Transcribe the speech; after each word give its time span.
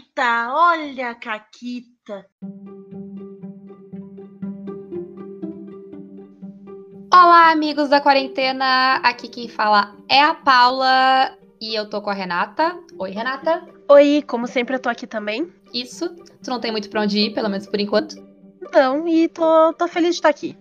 Caquita, 0.00 0.48
olha 0.54 1.10
a 1.10 1.14
Caquita. 1.14 2.26
Olá, 7.12 7.50
amigos 7.50 7.88
da 7.90 8.00
quarentena. 8.00 8.96
Aqui 9.02 9.28
quem 9.28 9.48
fala 9.48 9.94
é 10.08 10.22
a 10.22 10.34
Paula 10.34 11.36
e 11.60 11.74
eu 11.74 11.88
tô 11.88 12.00
com 12.00 12.08
a 12.08 12.14
Renata. 12.14 12.78
Oi, 12.98 13.10
Renata. 13.10 13.66
Oi, 13.88 14.24
como 14.26 14.46
sempre 14.46 14.74
eu 14.74 14.80
tô 14.80 14.88
aqui 14.88 15.06
também. 15.06 15.52
Isso. 15.74 16.08
Tu 16.42 16.48
não 16.48 16.60
tem 16.60 16.72
muito 16.72 16.88
pra 16.88 17.02
onde 17.02 17.18
ir, 17.18 17.34
pelo 17.34 17.50
menos 17.50 17.66
por 17.66 17.78
enquanto. 17.78 18.16
Não, 18.72 19.06
e 19.06 19.28
tô, 19.28 19.74
tô 19.74 19.86
feliz 19.86 20.10
de 20.10 20.16
estar 20.16 20.30
aqui. 20.30 20.56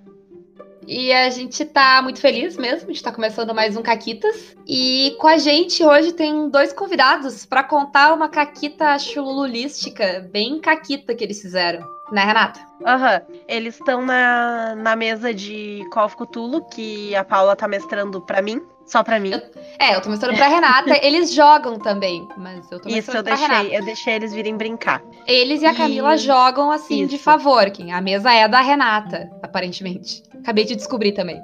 E 0.92 1.14
a 1.14 1.30
gente 1.30 1.64
tá 1.66 2.02
muito 2.02 2.20
feliz 2.20 2.58
mesmo, 2.58 2.90
a 2.90 2.92
gente 2.92 3.04
tá 3.04 3.12
começando 3.12 3.54
mais 3.54 3.78
um 3.78 3.82
Caquitas. 3.84 4.58
E 4.68 5.16
com 5.20 5.28
a 5.28 5.38
gente 5.38 5.86
hoje 5.86 6.12
tem 6.14 6.50
dois 6.50 6.74
convidados 6.74 7.46
para 7.46 7.64
contar 7.64 8.12
uma 8.12 8.28
caquita 8.28 8.98
chululística, 8.98 10.28
bem 10.32 10.60
caquita 10.60 11.14
que 11.14 11.24
eles 11.24 11.40
fizeram. 11.40 11.88
Né, 12.12 12.24
Renata? 12.24 12.60
Aham. 12.84 13.22
Uhum. 13.30 13.40
Eles 13.48 13.76
estão 13.76 14.04
na, 14.04 14.74
na 14.76 14.96
mesa 14.96 15.32
de 15.32 15.88
Call 15.92 16.06
of 16.06 16.16
Cthulhu, 16.16 16.66
que 16.72 17.16
a 17.16 17.24
Paula 17.24 17.56
tá 17.56 17.68
mestrando 17.68 18.20
para 18.20 18.42
mim. 18.42 18.60
Só 18.90 19.04
pra 19.04 19.20
mim. 19.20 19.30
Eu, 19.30 19.42
é, 19.78 19.96
eu 19.96 20.02
tô 20.02 20.10
mostrando 20.10 20.36
pra 20.36 20.48
Renata. 20.48 20.98
eles 21.06 21.32
jogam 21.32 21.78
também, 21.78 22.28
mas 22.36 22.70
eu 22.72 22.80
tô 22.80 22.90
Isso, 22.90 23.16
eu 23.16 23.22
deixei, 23.22 23.48
Renata. 23.48 23.70
eu 23.70 23.86
deixei 23.86 24.16
eles 24.16 24.34
virem 24.34 24.58
brincar. 24.58 25.00
Eles 25.28 25.62
e 25.62 25.68
a 25.68 25.76
Camila 25.76 26.16
e... 26.16 26.18
jogam 26.18 26.72
assim 26.72 27.02
Isso. 27.02 27.12
de 27.12 27.20
favor. 27.20 27.70
Quem 27.70 27.94
a 27.94 28.02
mesa 28.02 28.34
é 28.34 28.48
da 28.48 28.62
Renata, 28.62 29.30
aparentemente. 29.44 30.24
Acabei 30.40 30.66
de 30.66 30.76
descobrir 30.76 31.12
também. 31.12 31.40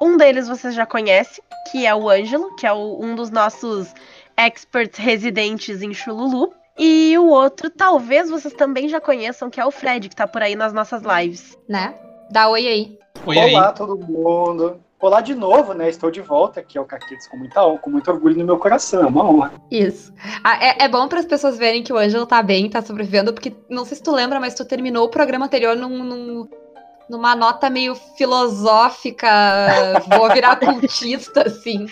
Um 0.00 0.18
deles 0.18 0.46
vocês 0.46 0.74
já 0.74 0.84
conhecem, 0.84 1.42
que 1.72 1.86
é 1.86 1.94
o 1.94 2.10
Ângelo, 2.10 2.54
que 2.56 2.66
é 2.66 2.72
o, 2.72 2.98
um 3.00 3.14
dos 3.14 3.30
nossos 3.30 3.94
experts 4.36 4.98
residentes 4.98 5.80
em 5.80 5.94
Chululu. 5.94 6.52
E 6.78 7.16
o 7.16 7.28
outro, 7.28 7.70
talvez 7.70 8.28
vocês 8.28 8.52
também 8.52 8.90
já 8.90 9.00
conheçam, 9.00 9.48
que 9.48 9.58
é 9.58 9.64
o 9.64 9.70
Fred, 9.70 10.10
que 10.10 10.16
tá 10.16 10.26
por 10.26 10.42
aí 10.42 10.54
nas 10.54 10.74
nossas 10.74 11.02
lives. 11.02 11.56
Né? 11.66 11.94
Dá 12.30 12.46
oi 12.48 12.68
aí. 12.68 12.98
Oi 13.24 13.38
Olá, 13.38 13.68
aí. 13.68 13.74
todo 13.74 13.96
mundo. 13.96 14.83
Olá 15.04 15.20
de 15.20 15.34
novo, 15.34 15.74
né? 15.74 15.90
Estou 15.90 16.10
de 16.10 16.22
volta 16.22 16.60
aqui 16.60 16.78
ao 16.78 16.86
Caquitos 16.86 17.26
com, 17.26 17.36
muita, 17.36 17.60
com 17.76 17.90
muito 17.90 18.10
orgulho 18.10 18.38
no 18.38 18.44
meu 18.46 18.56
coração, 18.56 19.02
é 19.02 19.06
uma 19.06 19.22
honra. 19.22 19.52
Isso. 19.70 20.10
Ah, 20.42 20.56
é, 20.64 20.84
é 20.84 20.88
bom 20.88 21.06
para 21.08 21.20
as 21.20 21.26
pessoas 21.26 21.58
verem 21.58 21.82
que 21.82 21.92
o 21.92 21.98
Ângelo 21.98 22.24
tá 22.24 22.42
bem, 22.42 22.70
tá 22.70 22.80
sobrevivendo, 22.80 23.30
porque 23.34 23.54
não 23.68 23.84
sei 23.84 23.98
se 23.98 24.02
tu 24.02 24.10
lembra, 24.10 24.40
mas 24.40 24.54
tu 24.54 24.64
terminou 24.64 25.04
o 25.04 25.10
programa 25.10 25.44
anterior 25.44 25.76
num, 25.76 26.02
num 26.02 26.48
numa 27.10 27.36
nota 27.36 27.68
meio 27.68 27.94
filosófica, 28.16 29.28
vou 30.08 30.32
virar 30.32 30.56
cultista, 30.56 31.48
assim, 31.48 31.84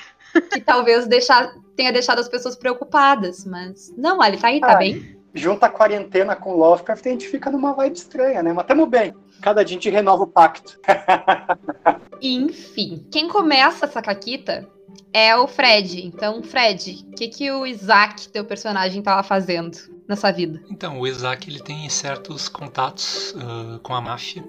que 0.51 0.63
talvez 0.63 1.07
deixar, 1.07 1.53
tenha 1.77 1.93
deixado 1.93 2.19
as 2.19 2.31
pessoas 2.31 2.57
preocupadas, 2.57 3.45
mas 3.45 3.93
não, 3.95 4.25
ele 4.25 4.39
tá 4.39 4.49
aí, 4.49 4.59
tá 4.59 4.73
ah, 4.73 4.77
bem. 4.77 5.19
Junta 5.35 5.67
a 5.67 5.71
quarentena 5.71 6.35
com 6.35 6.57
Lovecraft, 6.57 7.07
a 7.07 7.11
gente 7.11 7.29
fica 7.29 7.51
numa 7.51 7.75
vibe 7.75 7.95
estranha, 7.95 8.43
né? 8.43 8.55
Mas 8.55 8.65
tamo 8.65 8.87
bem. 8.87 9.13
Cada 9.43 9.65
dia 9.65 9.77
a 9.77 9.81
gente 9.81 9.91
renova 9.91 10.23
o 10.23 10.27
pacto. 10.27 10.79
Enfim, 12.23 13.05
quem 13.11 13.29
começa 13.29 13.87
essa 13.87 14.01
caquita 14.01 14.69
é 15.13 15.37
o 15.37 15.49
Fred. 15.49 16.07
Então, 16.07 16.43
Fred, 16.45 17.05
o 17.09 17.17
que, 17.17 17.27
que 17.27 17.51
o 17.51 17.67
Isaac, 17.67 18.29
teu 18.29 18.45
personagem, 18.45 19.03
tava 19.03 19.25
fazendo 19.25 19.77
nessa 20.09 20.31
vida? 20.31 20.63
Então, 20.71 21.01
o 21.01 21.07
Isaac 21.09 21.51
ele 21.51 21.59
tem 21.59 21.89
certos 21.89 22.49
contatos 22.49 23.33
uh, 23.33 23.81
com 23.81 23.93
a 23.93 24.01
máfia. 24.01 24.45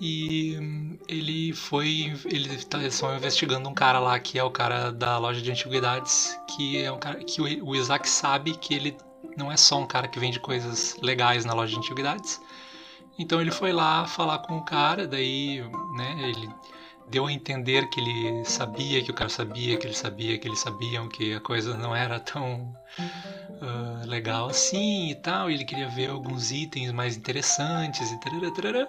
E 0.00 0.58
ele 1.08 1.52
foi. 1.52 2.12
Eles 2.24 2.64
tá, 2.64 2.82
estão 2.82 3.16
investigando 3.16 3.68
um 3.68 3.74
cara 3.74 4.00
lá 4.00 4.18
que 4.18 4.38
é 4.38 4.44
o 4.44 4.50
cara 4.50 4.90
da 4.90 5.18
loja 5.18 5.40
de 5.40 5.50
antiguidades. 5.52 6.36
Que 6.48 6.82
é 6.82 6.90
um 6.90 6.98
cara 6.98 7.18
que 7.22 7.40
o 7.40 7.76
Isaac 7.76 8.08
sabe 8.08 8.56
que 8.56 8.74
ele 8.74 8.96
não 9.36 9.52
é 9.52 9.56
só 9.56 9.78
um 9.78 9.86
cara 9.86 10.08
que 10.08 10.18
vende 10.18 10.40
coisas 10.40 10.96
legais 11.00 11.44
na 11.44 11.54
loja 11.54 11.72
de 11.72 11.78
antiguidades 11.78 12.40
então 13.18 13.40
ele 13.40 13.50
foi 13.50 13.72
lá 13.72 14.06
falar 14.06 14.38
com 14.38 14.58
o 14.58 14.64
cara, 14.64 15.06
daí, 15.06 15.62
né, 15.96 16.16
ele 16.20 16.48
deu 17.10 17.26
a 17.26 17.32
entender 17.32 17.88
que 17.88 18.00
ele 18.00 18.44
sabia 18.44 19.02
que 19.02 19.10
o 19.10 19.14
cara 19.14 19.30
sabia, 19.30 19.76
que 19.76 19.86
ele 19.86 19.94
sabia 19.94 20.38
que 20.38 20.46
eles 20.46 20.58
sabiam 20.58 21.08
que 21.08 21.34
a 21.34 21.40
coisa 21.40 21.76
não 21.76 21.94
era 21.96 22.20
tão 22.20 22.74
uh, 23.00 24.06
legal 24.06 24.48
assim 24.48 25.10
e 25.10 25.14
tal. 25.14 25.50
Ele 25.50 25.64
queria 25.64 25.88
ver 25.88 26.10
alguns 26.10 26.50
itens 26.50 26.92
mais 26.92 27.16
interessantes 27.16 28.10
e 28.12 28.20
tarará, 28.20 28.50
tarará. 28.50 28.88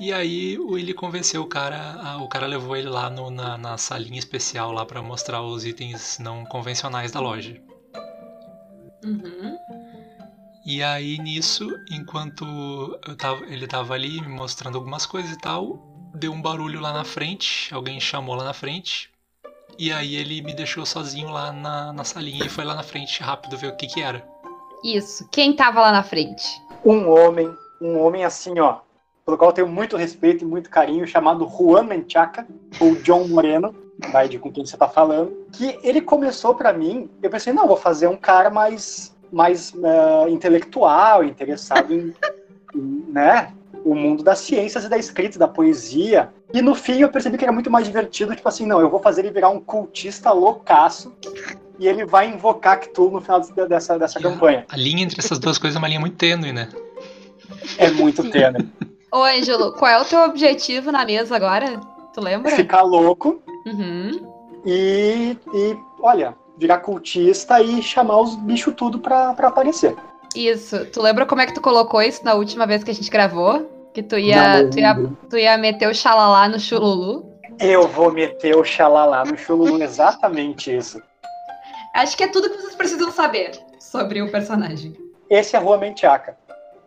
E 0.00 0.12
aí 0.12 0.58
ele 0.76 0.94
convenceu 0.94 1.42
o 1.42 1.46
cara, 1.46 2.18
o 2.20 2.28
cara 2.28 2.46
levou 2.46 2.76
ele 2.76 2.88
lá 2.88 3.10
no, 3.10 3.30
na, 3.30 3.58
na 3.58 3.76
salinha 3.76 4.18
especial 4.18 4.70
lá 4.72 4.86
para 4.86 5.02
mostrar 5.02 5.42
os 5.42 5.64
itens 5.64 6.18
não 6.18 6.44
convencionais 6.44 7.10
da 7.10 7.20
loja. 7.20 7.60
Uhum. 9.04 9.56
E 10.70 10.82
aí 10.82 11.16
nisso, 11.16 11.66
enquanto 11.90 12.44
tava, 13.16 13.42
ele 13.46 13.66
tava 13.66 13.94
ali 13.94 14.20
me 14.20 14.28
mostrando 14.28 14.76
algumas 14.76 15.06
coisas 15.06 15.32
e 15.32 15.38
tal, 15.38 15.78
deu 16.12 16.30
um 16.30 16.42
barulho 16.42 16.78
lá 16.78 16.92
na 16.92 17.04
frente, 17.04 17.72
alguém 17.72 17.98
chamou 17.98 18.34
lá 18.34 18.44
na 18.44 18.52
frente. 18.52 19.10
E 19.78 19.90
aí 19.90 20.14
ele 20.14 20.42
me 20.42 20.52
deixou 20.52 20.84
sozinho 20.84 21.30
lá 21.30 21.50
na, 21.52 21.90
na 21.94 22.04
salinha 22.04 22.44
e 22.44 22.50
foi 22.50 22.66
lá 22.66 22.74
na 22.74 22.82
frente 22.82 23.22
rápido 23.22 23.56
ver 23.56 23.68
o 23.68 23.76
que 23.76 23.86
que 23.86 24.02
era. 24.02 24.22
Isso. 24.84 25.26
Quem 25.32 25.56
tava 25.56 25.80
lá 25.80 25.90
na 25.90 26.02
frente? 26.02 26.44
Um 26.84 27.08
homem, 27.08 27.50
um 27.80 27.98
homem 28.02 28.26
assim, 28.26 28.60
ó, 28.60 28.80
pelo 29.24 29.38
qual 29.38 29.48
eu 29.48 29.54
tenho 29.54 29.68
muito 29.68 29.96
respeito 29.96 30.44
e 30.44 30.46
muito 30.46 30.68
carinho, 30.68 31.06
chamado 31.06 31.48
Juan 31.48 31.84
Menchaca, 31.84 32.46
ou 32.78 32.94
John 32.96 33.26
Moreno, 33.26 33.74
vai 34.12 34.28
de 34.28 34.38
com 34.38 34.52
quem 34.52 34.66
você 34.66 34.76
tá 34.76 34.86
falando, 34.86 35.46
que 35.50 35.78
ele 35.82 36.02
começou 36.02 36.54
para 36.54 36.74
mim, 36.74 37.08
eu 37.22 37.30
pensei, 37.30 37.54
não, 37.54 37.66
vou 37.66 37.78
fazer 37.78 38.06
um 38.06 38.18
cara 38.18 38.50
mais 38.50 39.16
mais 39.32 39.72
uh, 39.74 40.28
intelectual, 40.28 41.24
interessado 41.24 41.92
em, 41.92 42.14
em, 42.74 43.04
né, 43.08 43.52
o 43.84 43.94
mundo 43.94 44.22
das 44.22 44.40
ciências 44.40 44.84
e 44.84 44.88
da 44.88 44.98
escrita, 44.98 45.38
da 45.38 45.48
poesia. 45.48 46.30
E 46.52 46.62
no 46.62 46.74
fim 46.74 47.00
eu 47.00 47.08
percebi 47.08 47.36
que 47.36 47.44
era 47.44 47.52
muito 47.52 47.70
mais 47.70 47.86
divertido, 47.86 48.34
tipo 48.34 48.48
assim, 48.48 48.66
não, 48.66 48.80
eu 48.80 48.88
vou 48.88 49.00
fazer 49.00 49.22
ele 49.22 49.30
virar 49.30 49.50
um 49.50 49.60
cultista 49.60 50.32
loucaço 50.32 51.12
e 51.78 51.86
ele 51.86 52.04
vai 52.04 52.28
invocar 52.28 52.80
Cthulhu 52.80 53.12
no 53.12 53.20
final 53.20 53.40
dessa, 53.68 53.98
dessa 53.98 54.18
campanha. 54.18 54.64
A 54.68 54.76
linha 54.76 55.04
entre 55.04 55.20
essas 55.20 55.38
duas 55.38 55.58
coisas 55.58 55.76
é 55.76 55.78
uma 55.78 55.88
linha 55.88 56.00
muito 56.00 56.16
tênue, 56.16 56.52
né? 56.52 56.68
É 57.76 57.90
muito 57.90 58.28
tênue. 58.30 58.68
Ô, 59.12 59.22
Ângelo, 59.22 59.72
qual 59.72 59.90
é 59.90 60.00
o 60.00 60.04
teu 60.04 60.20
objetivo 60.20 60.92
na 60.92 61.04
mesa 61.04 61.36
agora? 61.36 61.80
Tu 62.12 62.20
lembra? 62.20 62.50
Ficar 62.54 62.82
louco. 62.82 63.40
Uhum. 63.64 64.20
E, 64.66 65.36
e, 65.54 65.76
olha, 66.00 66.34
virar 66.58 66.78
cultista 66.78 67.60
e 67.60 67.82
chamar 67.82 68.20
os 68.20 68.34
bichos 68.36 68.74
tudo 68.76 68.98
pra, 68.98 69.32
pra 69.32 69.48
aparecer. 69.48 69.94
Isso. 70.34 70.84
Tu 70.86 71.00
lembra 71.00 71.24
como 71.24 71.40
é 71.40 71.46
que 71.46 71.54
tu 71.54 71.60
colocou 71.60 72.02
isso 72.02 72.24
na 72.24 72.34
última 72.34 72.66
vez 72.66 72.84
que 72.84 72.90
a 72.90 72.94
gente 72.94 73.10
gravou? 73.10 73.90
Que 73.94 74.02
tu 74.02 74.18
ia, 74.18 74.68
tu 74.68 74.78
ia, 74.78 74.94
tu 75.30 75.38
ia 75.38 75.56
meter 75.56 75.88
o 75.88 75.94
xalalá 75.94 76.48
no 76.48 76.60
chululu? 76.60 77.32
Eu 77.58 77.88
vou 77.88 78.12
meter 78.12 78.56
o 78.56 78.64
xalalá 78.64 79.24
no 79.24 79.36
chululu, 79.36 79.80
exatamente 79.82 80.76
isso. 80.76 81.02
Acho 81.94 82.16
que 82.16 82.24
é 82.24 82.28
tudo 82.28 82.50
que 82.50 82.56
vocês 82.58 82.74
precisam 82.74 83.10
saber 83.10 83.52
sobre 83.80 84.20
o 84.20 84.30
personagem. 84.30 84.94
Esse 85.30 85.56
é 85.56 85.58
a 85.58 85.62
Rua 85.62 85.78
Mentiaca. 85.78 86.36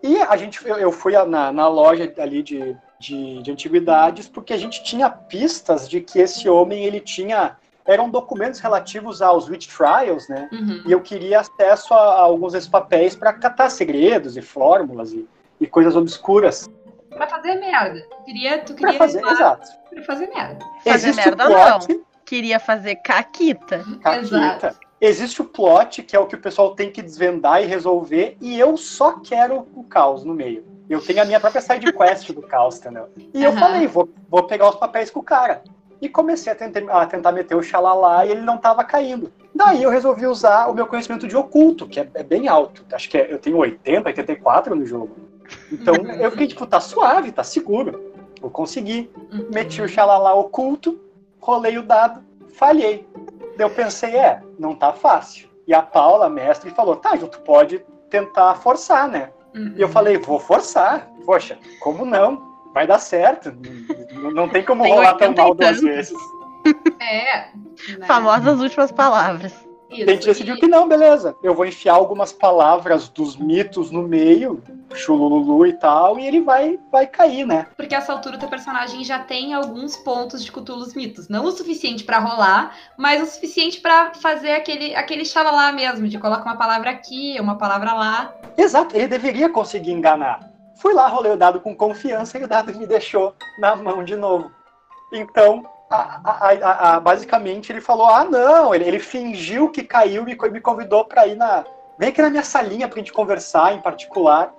E 0.03 0.17
a 0.17 0.35
gente, 0.37 0.65
eu, 0.65 0.77
eu 0.77 0.91
fui 0.91 1.13
na, 1.25 1.51
na 1.51 1.67
loja 1.67 2.11
ali 2.17 2.41
de, 2.41 2.75
de, 2.99 3.41
de 3.41 3.51
antiguidades 3.51 4.27
porque 4.27 4.53
a 4.53 4.57
gente 4.57 4.83
tinha 4.83 5.09
pistas 5.09 5.89
de 5.89 6.01
que 6.01 6.19
esse 6.19 6.47
homem 6.47 6.83
ele 6.85 6.99
tinha 6.99 7.57
eram 7.85 8.09
documentos 8.09 8.59
relativos 8.59 9.21
aos 9.21 9.49
witch 9.49 9.67
trials, 9.67 10.27
né? 10.29 10.49
Uhum. 10.51 10.83
E 10.85 10.91
eu 10.91 11.01
queria 11.01 11.39
acesso 11.39 11.93
a, 11.93 11.97
a 11.97 12.19
alguns 12.21 12.53
desses 12.53 12.69
papéis 12.69 13.15
para 13.15 13.33
catar 13.33 13.69
segredos 13.69 14.37
e 14.37 14.41
fórmulas 14.41 15.11
e, 15.11 15.27
e 15.59 15.67
coisas 15.67 15.95
obscuras. 15.95 16.69
Pra 17.09 17.27
fazer 17.27 17.55
merda. 17.55 18.05
Queria, 18.25 18.59
tu 18.59 18.73
queria 18.73 18.93
pra 18.93 19.07
fazer, 19.07 19.25
exato. 19.25 19.67
Pra 19.89 20.03
fazer 20.03 20.27
merda. 20.27 20.65
Fazer 20.83 21.09
Existe 21.09 21.25
merda 21.25 21.45
plot, 21.45 21.89
não. 21.89 22.05
Queria 22.25 22.59
fazer 22.59 22.95
caquita. 22.97 23.83
Caquita. 24.01 24.17
Exato. 24.17 24.79
Existe 25.01 25.41
o 25.41 25.45
plot, 25.45 26.03
que 26.03 26.15
é 26.15 26.19
o 26.19 26.27
que 26.27 26.35
o 26.35 26.39
pessoal 26.39 26.75
tem 26.75 26.91
que 26.91 27.01
desvendar 27.01 27.63
e 27.63 27.65
resolver, 27.65 28.37
e 28.39 28.57
eu 28.57 28.77
só 28.77 29.19
quero 29.19 29.67
o 29.73 29.83
caos 29.83 30.23
no 30.23 30.33
meio. 30.33 30.63
Eu 30.87 31.01
tenho 31.01 31.21
a 31.21 31.25
minha 31.25 31.39
própria 31.39 31.61
side 31.61 31.91
quest 31.91 32.31
do 32.31 32.41
caos, 32.43 32.77
entendeu? 32.77 33.09
E 33.33 33.39
uhum. 33.39 33.43
eu 33.43 33.53
falei, 33.53 33.87
vou, 33.87 34.07
vou 34.29 34.43
pegar 34.43 34.69
os 34.69 34.75
papéis 34.75 35.09
com 35.09 35.19
o 35.19 35.23
cara 35.23 35.63
e 36.01 36.09
comecei 36.09 36.51
a 36.51 36.55
tentar, 36.55 37.01
a 37.01 37.05
tentar 37.05 37.31
meter 37.31 37.55
o 37.55 37.61
xalala 37.61 38.25
e 38.25 38.31
ele 38.31 38.41
não 38.41 38.55
estava 38.55 38.83
caindo. 38.83 39.31
Daí 39.53 39.83
eu 39.83 39.89
resolvi 39.89 40.25
usar 40.25 40.67
o 40.67 40.73
meu 40.73 40.87
conhecimento 40.87 41.27
de 41.27 41.37
oculto, 41.37 41.87
que 41.87 41.99
é, 41.99 42.09
é 42.15 42.23
bem 42.23 42.47
alto. 42.47 42.83
Acho 42.91 43.09
que 43.09 43.17
é, 43.17 43.31
eu 43.31 43.37
tenho 43.37 43.57
80, 43.57 44.07
84 44.07 44.75
no 44.75 44.85
jogo. 44.85 45.15
Então 45.71 45.93
eu 46.19 46.31
fiquei 46.31 46.47
tipo, 46.47 46.65
tá 46.65 46.79
suave, 46.79 47.31
tá 47.31 47.43
seguro. 47.43 48.11
Vou 48.41 48.49
conseguir. 48.49 49.11
Uhum. 49.31 49.49
Meti 49.53 49.81
o 49.81 49.87
xalala 49.87 50.33
oculto, 50.33 50.99
rolei 51.39 51.77
o 51.77 51.83
dado, 51.83 52.23
falhei. 52.55 53.07
Daí 53.55 53.67
eu 53.67 53.69
pensei, 53.69 54.15
é, 54.15 54.41
não 54.57 54.73
tá 54.73 54.93
fácil. 54.93 55.49
E 55.67 55.73
a 55.73 55.81
Paula, 55.81 56.25
a 56.25 56.29
mestre, 56.29 56.71
falou, 56.71 56.95
tá, 56.95 57.15
tu 57.17 57.39
pode 57.41 57.85
tentar 58.09 58.55
forçar, 58.55 59.07
né? 59.07 59.29
Uhum. 59.53 59.73
E 59.75 59.81
eu 59.81 59.89
falei, 59.89 60.17
vou 60.17 60.39
forçar. 60.39 61.07
Poxa, 61.25 61.57
como 61.81 62.03
não? 62.05 62.50
Vai 62.73 62.87
dar 62.87 62.99
certo. 62.99 63.53
Não 64.33 64.47
tem 64.47 64.63
como 64.63 64.83
tem 64.83 64.93
rolar 64.93 65.15
tão 65.15 65.33
mal 65.33 65.53
duas 65.53 65.81
vezes. 65.81 66.17
É. 66.99 67.47
Né? 67.97 68.05
Famosas 68.05 68.59
últimas 68.59 68.91
palavras. 68.91 69.53
Isso, 69.91 70.09
A 70.09 70.13
gente 70.13 70.25
decidiu 70.25 70.55
que 70.55 70.67
não, 70.67 70.87
beleza. 70.87 71.35
Eu 71.43 71.53
vou 71.53 71.65
enfiar 71.65 71.95
algumas 71.95 72.31
palavras 72.31 73.09
dos 73.09 73.35
mitos 73.35 73.91
no 73.91 74.01
meio, 74.01 74.63
chulululu 74.93 75.65
e 75.67 75.73
tal, 75.73 76.17
e 76.17 76.25
ele 76.25 76.39
vai, 76.39 76.79
vai 76.89 77.05
cair, 77.05 77.45
né? 77.45 77.67
Porque 77.75 77.93
essa 77.93 78.13
altura 78.13 78.37
o 78.37 78.39
teu 78.39 78.47
personagem 78.47 79.03
já 79.03 79.19
tem 79.19 79.53
alguns 79.53 79.97
pontos 79.97 80.45
de 80.45 80.51
Cthulhu's 80.51 80.93
mitos. 80.93 81.27
Não 81.27 81.43
o 81.43 81.51
suficiente 81.51 82.05
pra 82.05 82.19
rolar, 82.19 82.73
mas 82.97 83.21
o 83.21 83.25
suficiente 83.25 83.81
pra 83.81 84.13
fazer 84.13 84.53
aquele, 84.53 84.95
aquele 84.95 85.25
xalalá 85.25 85.73
mesmo, 85.73 86.07
de 86.07 86.17
colocar 86.17 86.43
uma 86.43 86.57
palavra 86.57 86.89
aqui, 86.91 87.35
uma 87.41 87.57
palavra 87.57 87.93
lá. 87.93 88.33
Exato, 88.57 88.95
ele 88.95 89.07
deveria 89.07 89.49
conseguir 89.49 89.91
enganar. 89.91 90.51
Fui 90.81 90.95
lá, 90.95 91.07
rolei 91.07 91.31
o 91.31 91.37
dado 91.37 91.59
com 91.61 91.75
confiança 91.75 92.39
e 92.39 92.43
o 92.43 92.47
dado 92.47 92.73
me 92.73 92.87
deixou 92.87 93.35
na 93.59 93.75
mão 93.75 94.03
de 94.03 94.15
novo. 94.15 94.51
Então, 95.13 95.63
a- 95.87 96.19
a- 96.23 96.49
a- 96.49 96.95
a- 96.95 96.99
basicamente, 96.99 97.71
ele 97.71 97.79
falou: 97.79 98.07
ah, 98.07 98.23
não, 98.23 98.73
ele, 98.73 98.85
ele 98.85 98.97
fingiu 98.99 99.69
que 99.69 99.83
caiu 99.83 100.27
e 100.27 100.49
me 100.49 100.59
convidou 100.59 101.05
para 101.05 101.27
ir 101.27 101.35
na. 101.35 101.63
Vem 101.99 102.09
aqui 102.09 102.19
na 102.19 102.31
minha 102.31 102.43
salinha 102.43 102.87
pra 102.87 102.97
gente 102.97 103.13
conversar 103.13 103.75
em 103.75 103.79
particular. 103.79 104.51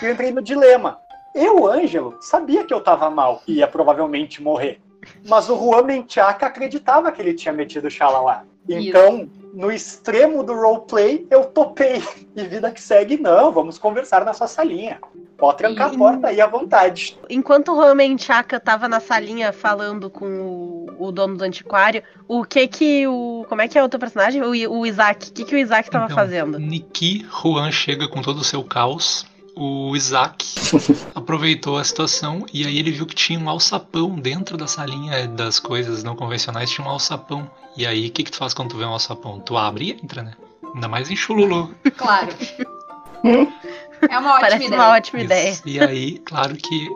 E 0.00 0.06
eu 0.06 0.12
entrei 0.12 0.32
no 0.32 0.40
dilema. 0.40 0.98
Eu, 1.34 1.66
Ângelo, 1.66 2.16
sabia 2.22 2.64
que 2.64 2.72
eu 2.72 2.80
tava 2.80 3.10
mal 3.10 3.42
e 3.46 3.56
ia 3.58 3.66
provavelmente 3.68 4.42
morrer. 4.42 4.80
Mas 5.28 5.50
o 5.50 5.58
Juan 5.58 5.82
Menchaca 5.82 6.46
acreditava 6.46 7.12
que 7.12 7.20
ele 7.20 7.34
tinha 7.34 7.52
metido 7.52 7.88
o 7.88 7.90
xalala. 7.90 8.46
Então, 8.66 9.28
no 9.56 9.72
extremo 9.72 10.42
do 10.44 10.52
roleplay, 10.54 11.26
eu 11.30 11.46
topei. 11.46 12.02
E 12.36 12.44
vida 12.46 12.70
que 12.70 12.80
segue, 12.80 13.16
não, 13.16 13.50
vamos 13.50 13.78
conversar 13.78 14.22
na 14.22 14.34
sua 14.34 14.46
salinha. 14.46 15.00
Pode 15.38 15.58
trancar 15.58 15.90
E- 15.90 15.94
a 15.94 15.98
porta 15.98 16.26
aí 16.28 16.40
à 16.40 16.46
vontade. 16.46 17.18
Enquanto 17.30 17.72
o 17.72 17.74
Roman 17.74 18.16
Chaka 18.18 18.60
tava 18.60 18.86
na 18.88 19.00
salinha 19.00 19.52
falando 19.54 20.10
com 20.10 20.26
o, 20.98 21.06
o 21.08 21.10
dono 21.10 21.36
do 21.38 21.44
antiquário, 21.44 22.02
o 22.28 22.44
que 22.44 22.68
que 22.68 23.06
o. 23.06 23.46
Como 23.48 23.62
é 23.62 23.68
que 23.68 23.78
é 23.78 23.82
o 23.82 23.88
teu 23.88 23.98
personagem? 23.98 24.42
O, 24.42 24.50
o 24.50 24.86
Isaac. 24.86 25.30
O 25.30 25.32
que 25.32 25.44
que 25.44 25.54
o 25.54 25.58
Isaac 25.58 25.90
tava 25.90 26.04
Então, 26.04 26.16
fazendo? 26.16 26.58
Niki 26.58 27.26
Juan 27.30 27.72
chega 27.72 28.06
com 28.08 28.20
todo 28.20 28.38
o 28.38 28.44
seu 28.44 28.62
caos. 28.62 29.24
O 29.56 29.96
Isaac 29.96 30.44
aproveitou 31.14 31.78
a 31.78 31.84
situação 31.84 32.44
e 32.52 32.66
aí 32.66 32.78
ele 32.78 32.90
viu 32.90 33.06
que 33.06 33.14
tinha 33.14 33.38
um 33.38 33.48
alçapão 33.48 34.14
dentro 34.14 34.54
da 34.56 34.66
salinha 34.66 35.26
das 35.26 35.58
coisas 35.58 36.04
não 36.04 36.14
convencionais, 36.14 36.70
tinha 36.70 36.86
um 36.86 36.90
alçapão. 36.90 37.50
E 37.74 37.86
aí, 37.86 38.08
o 38.08 38.10
que, 38.12 38.22
que 38.22 38.30
tu 38.30 38.36
faz 38.36 38.52
quando 38.52 38.70
tu 38.70 38.76
vê 38.76 38.84
um 38.84 38.90
alçapão? 38.92 39.40
Tu 39.40 39.56
abre 39.56 39.86
e 39.86 39.90
entra, 39.92 40.22
né? 40.22 40.32
Ainda 40.74 40.88
mais 40.88 41.10
em 41.10 41.16
Chululu. 41.16 41.74
Claro. 41.96 42.28
é 44.10 44.18
uma 44.18 44.34
ótima 44.34 44.40
Parece 44.40 44.66
ideia. 44.66 44.82
uma 44.82 44.90
ótima 44.90 45.22
ideia. 45.22 45.50
Isso. 45.50 45.62
E 45.66 45.80
aí, 45.80 46.18
claro 46.18 46.54
que 46.54 46.88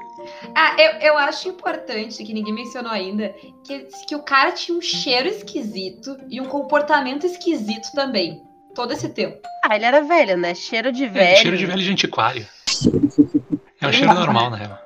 Ah, 0.54 0.76
eu, 0.78 0.90
eu 1.00 1.18
acho 1.18 1.48
importante, 1.48 2.22
que 2.22 2.34
ninguém 2.34 2.52
mencionou 2.52 2.92
ainda, 2.92 3.34
que, 3.64 3.86
que 4.06 4.14
o 4.14 4.22
cara 4.22 4.52
tinha 4.52 4.76
um 4.76 4.82
cheiro 4.82 5.28
esquisito 5.28 6.14
e 6.28 6.40
um 6.40 6.46
comportamento 6.46 7.24
esquisito 7.24 7.90
também. 7.94 8.42
Todo 8.74 8.92
esse 8.92 9.08
tempo. 9.08 9.38
Ah, 9.64 9.76
ele 9.76 9.84
era 9.84 10.02
velho, 10.02 10.36
né? 10.36 10.54
Cheiro 10.54 10.92
de 10.92 11.04
é, 11.04 11.08
velho. 11.08 11.36
cheiro 11.38 11.56
de 11.56 11.66
velho 11.66 11.82
de 11.82 11.90
antiquário. 11.90 12.46
É 13.80 13.88
um 13.88 13.92
cheiro 13.92 14.14
normal, 14.14 14.50
na 14.50 14.56
real. 14.56 14.78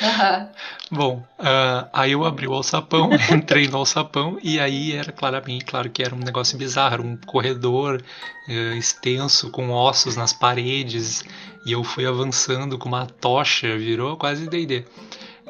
Aham. 0.00 0.50
Bom, 0.90 1.22
ah, 1.38 1.88
aí 1.92 2.12
eu 2.12 2.24
abri 2.24 2.46
o 2.46 2.54
alçapão, 2.54 3.10
entrei 3.34 3.68
no 3.68 3.76
alçapão 3.78 4.38
e 4.42 4.58
aí 4.58 4.92
era 4.94 5.12
claramente, 5.12 5.64
claro 5.64 5.90
que 5.90 6.02
era 6.02 6.14
um 6.14 6.18
negócio 6.18 6.56
bizarro, 6.56 6.94
era 6.94 7.02
um 7.02 7.16
corredor 7.16 8.02
eh, 8.48 8.76
extenso 8.76 9.50
com 9.50 9.70
ossos 9.70 10.16
nas 10.16 10.32
paredes 10.32 11.24
e 11.66 11.72
eu 11.72 11.84
fui 11.84 12.06
avançando 12.06 12.78
com 12.78 12.88
uma 12.88 13.06
tocha, 13.06 13.76
virou 13.76 14.16
quase 14.16 14.48
D&D. 14.48 14.84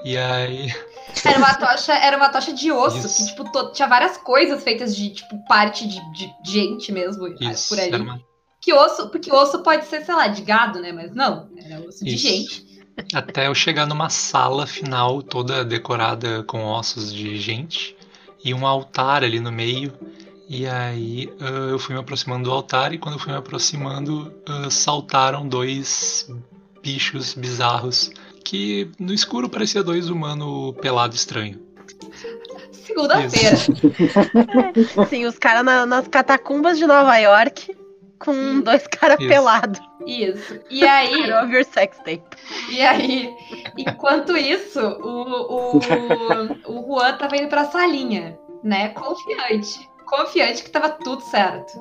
E 0.05 0.17
aí, 0.17 0.73
Era 1.25 1.39
uma 1.39 1.55
tocha, 1.55 1.93
era 1.93 2.17
uma 2.17 2.29
tocha 2.29 2.53
de 2.53 2.71
osso, 2.71 2.99
Isso. 3.07 3.17
que 3.17 3.27
tipo, 3.31 3.51
to- 3.53 3.73
tinha 3.73 3.89
várias 3.89 4.17
coisas 4.19 4.63
feitas 4.63 4.95
de 4.97 5.11
tipo 5.11 5.37
parte 5.47 5.87
de, 5.89 6.01
de 6.13 6.33
gente 6.45 6.93
mesmo 6.93 7.27
isso, 7.41 7.69
por 7.71 7.81
ali. 7.81 7.93
era 7.95 8.03
uma- 8.03 8.21
Que 8.61 8.73
osso, 8.73 9.09
porque 9.11 9.33
osso 9.33 9.63
pode 9.63 9.87
ser, 9.87 10.05
sei 10.05 10.15
lá, 10.15 10.29
de 10.29 10.43
gado, 10.43 10.81
né? 10.81 10.93
Mas 10.93 11.15
não, 11.15 11.49
era 11.57 11.81
osso 11.81 12.05
de 12.05 12.15
Isso. 12.15 12.27
gente. 12.27 12.69
até 13.15 13.47
eu 13.47 13.55
chegar 13.55 13.87
numa 13.87 14.09
sala 14.11 14.67
final 14.67 15.23
toda 15.23 15.65
decorada 15.65 16.43
com 16.45 16.65
ossos 16.65 17.13
de 17.13 17.37
gente 17.39 17.97
e 18.45 18.53
um 18.53 18.67
altar 18.67 19.23
ali 19.25 19.39
no 19.41 19.53
meio. 19.53 19.93
E 20.49 20.67
aí 20.67 21.33
ah, 21.41 21.71
eu 21.71 21.79
fui 21.79 21.95
me 21.95 22.01
aproximando 22.01 22.45
do 22.45 22.53
altar 22.53 22.93
e 22.93 22.99
quando 22.99 23.15
eu 23.17 23.19
fui 23.21 23.31
me 23.33 23.39
aproximando 23.39 24.33
ah, 24.49 24.71
saltaram 24.71 25.47
dois 25.47 26.29
bichos 26.83 27.35
bizarros 27.35 28.11
que 28.49 28.91
no 28.99 29.13
escuro 29.13 29.47
parecia 29.51 29.83
dois 29.83 30.09
humanos 30.09 30.75
pelado 30.81 31.15
estranho. 31.15 31.61
Segunda-feira. 32.73 33.57
Sim, 35.11 35.27
os 35.27 35.39
caras 35.39 35.63
na- 35.65 35.85
nas 35.85 36.09
catacumbas 36.09 36.79
de 36.79 36.87
Nova 36.87 37.15
York 37.19 37.77
com 38.19 38.33
Sim. 38.33 38.61
dois 38.63 38.87
caras 38.87 39.19
pelados. 39.19 39.79
Isso. 40.07 40.59
E 40.71 40.83
aí, 40.89 41.31
love 41.31 41.53
your 41.53 41.65
sex 41.65 41.99
tape. 41.99 42.23
e 42.71 42.81
aí, 42.81 43.31
enquanto 43.77 44.35
isso, 44.35 44.81
o, 44.81 45.77
o, 45.77 45.79
o 46.67 46.87
Juan 46.87 47.19
tava 47.19 47.37
indo 47.37 47.49
pra 47.49 47.67
salinha, 47.67 48.39
né? 48.65 48.89
Confiante. 48.91 49.87
Confiante 50.07 50.63
que 50.65 50.71
tava 50.71 50.89
tudo 50.89 51.21
certo. 51.23 51.79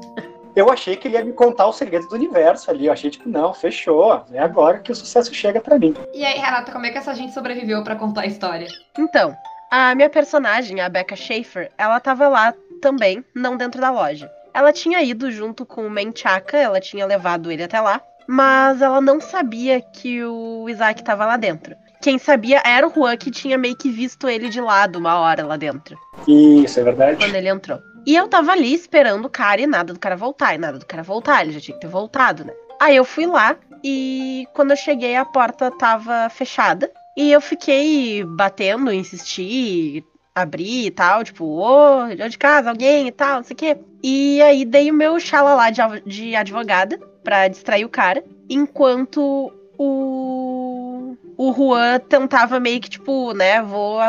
Eu 0.57 0.71
achei 0.71 0.95
que 0.95 1.07
ele 1.07 1.17
ia 1.17 1.23
me 1.23 1.33
contar 1.33 1.67
os 1.67 1.75
segredos 1.75 2.09
do 2.09 2.15
universo 2.15 2.71
ali. 2.71 2.87
Eu 2.87 2.93
achei, 2.93 3.11
tipo, 3.11 3.29
não, 3.29 3.53
fechou. 3.53 4.25
É 4.31 4.39
agora 4.39 4.79
que 4.79 4.91
o 4.91 4.95
sucesso 4.95 5.31
chega 5.31 5.61
pra 5.61 5.77
mim. 5.77 5.93
E 6.11 6.25
aí, 6.25 6.39
Renata, 6.39 6.71
como 6.71 6.83
é 6.87 6.89
que 6.89 6.97
essa 6.97 7.13
gente 7.13 7.31
sobreviveu 7.31 7.83
pra 7.83 7.95
contar 7.95 8.21
a 8.21 8.25
história? 8.25 8.67
Então, 8.97 9.37
a 9.69 9.93
minha 9.93 10.09
personagem, 10.09 10.81
a 10.81 10.89
Becca 10.89 11.15
Schaefer, 11.15 11.71
ela 11.77 11.99
tava 11.99 12.27
lá 12.27 12.55
também, 12.81 13.23
não 13.35 13.55
dentro 13.55 13.79
da 13.79 13.91
loja. 13.91 14.31
Ela 14.51 14.73
tinha 14.73 14.99
ido 15.03 15.29
junto 15.29 15.63
com 15.63 15.85
o 15.85 15.91
Menchaca, 15.91 16.57
ela 16.57 16.79
tinha 16.79 17.05
levado 17.05 17.51
ele 17.51 17.61
até 17.61 17.79
lá, 17.79 18.01
mas 18.27 18.81
ela 18.81 18.99
não 18.99 19.21
sabia 19.21 19.79
que 19.79 20.23
o 20.23 20.67
Isaac 20.67 21.03
tava 21.03 21.23
lá 21.23 21.37
dentro. 21.37 21.75
Quem 22.01 22.17
sabia 22.17 22.63
era 22.65 22.87
o 22.87 22.91
Juan 22.91 23.15
que 23.15 23.29
tinha 23.29 23.59
meio 23.59 23.77
que 23.77 23.91
visto 23.91 24.27
ele 24.27 24.49
de 24.49 24.59
lado 24.59 24.97
uma 24.97 25.19
hora 25.19 25.45
lá 25.45 25.55
dentro, 25.55 25.95
Isso, 26.27 26.79
é 26.79 26.83
verdade. 26.83 27.17
quando 27.17 27.35
ele 27.35 27.47
entrou. 27.47 27.79
E 28.07 28.15
eu 28.15 28.27
tava 28.29 28.53
ali 28.53 28.73
esperando 28.73 29.25
o 29.25 29.29
cara 29.29 29.59
e 29.59 29.67
nada 29.67 29.93
do 29.93 29.99
cara 29.99 30.15
voltar, 30.15 30.55
e 30.55 30.57
nada 30.57 30.79
do 30.79 30.85
cara 30.85 31.03
voltar, 31.03 31.41
ele 31.43 31.51
já 31.51 31.59
tinha 31.59 31.75
que 31.75 31.81
ter 31.81 31.89
voltado, 31.89 32.45
né? 32.45 32.53
Aí 32.79 32.95
eu 32.95 33.03
fui 33.03 33.25
lá 33.27 33.57
e 33.83 34.47
quando 34.53 34.71
eu 34.71 34.77
cheguei 34.77 35.17
a 35.17 35.25
porta 35.25 35.69
tava 35.69 36.29
fechada. 36.29 36.89
E 37.17 37.31
eu 37.31 37.41
fiquei 37.41 38.23
batendo, 38.23 38.93
insisti, 38.93 40.05
abri 40.33 40.85
e 40.85 40.91
tal, 40.91 41.23
tipo, 41.23 41.43
ô, 41.45 42.05
deu 42.15 42.29
de 42.29 42.37
casa, 42.37 42.69
alguém 42.69 43.07
e 43.07 43.11
tal, 43.11 43.37
não 43.37 43.43
sei 43.43 43.53
o 43.55 43.57
quê. 43.57 43.77
E 44.03 44.41
aí 44.41 44.63
dei 44.63 44.89
o 44.89 44.93
meu 44.93 45.19
xalalá 45.19 45.69
de, 45.71 45.81
av- 45.81 45.99
de 46.05 46.35
advogada 46.35 46.97
pra 47.23 47.47
distrair 47.47 47.83
o 47.83 47.89
cara, 47.89 48.23
enquanto 48.49 49.51
o. 49.77 51.15
O 51.39 51.53
Juan 51.53 51.99
tentava 51.99 52.59
meio 52.59 52.79
que, 52.81 52.89
tipo, 52.89 53.31
né, 53.33 53.61
vou, 53.61 53.99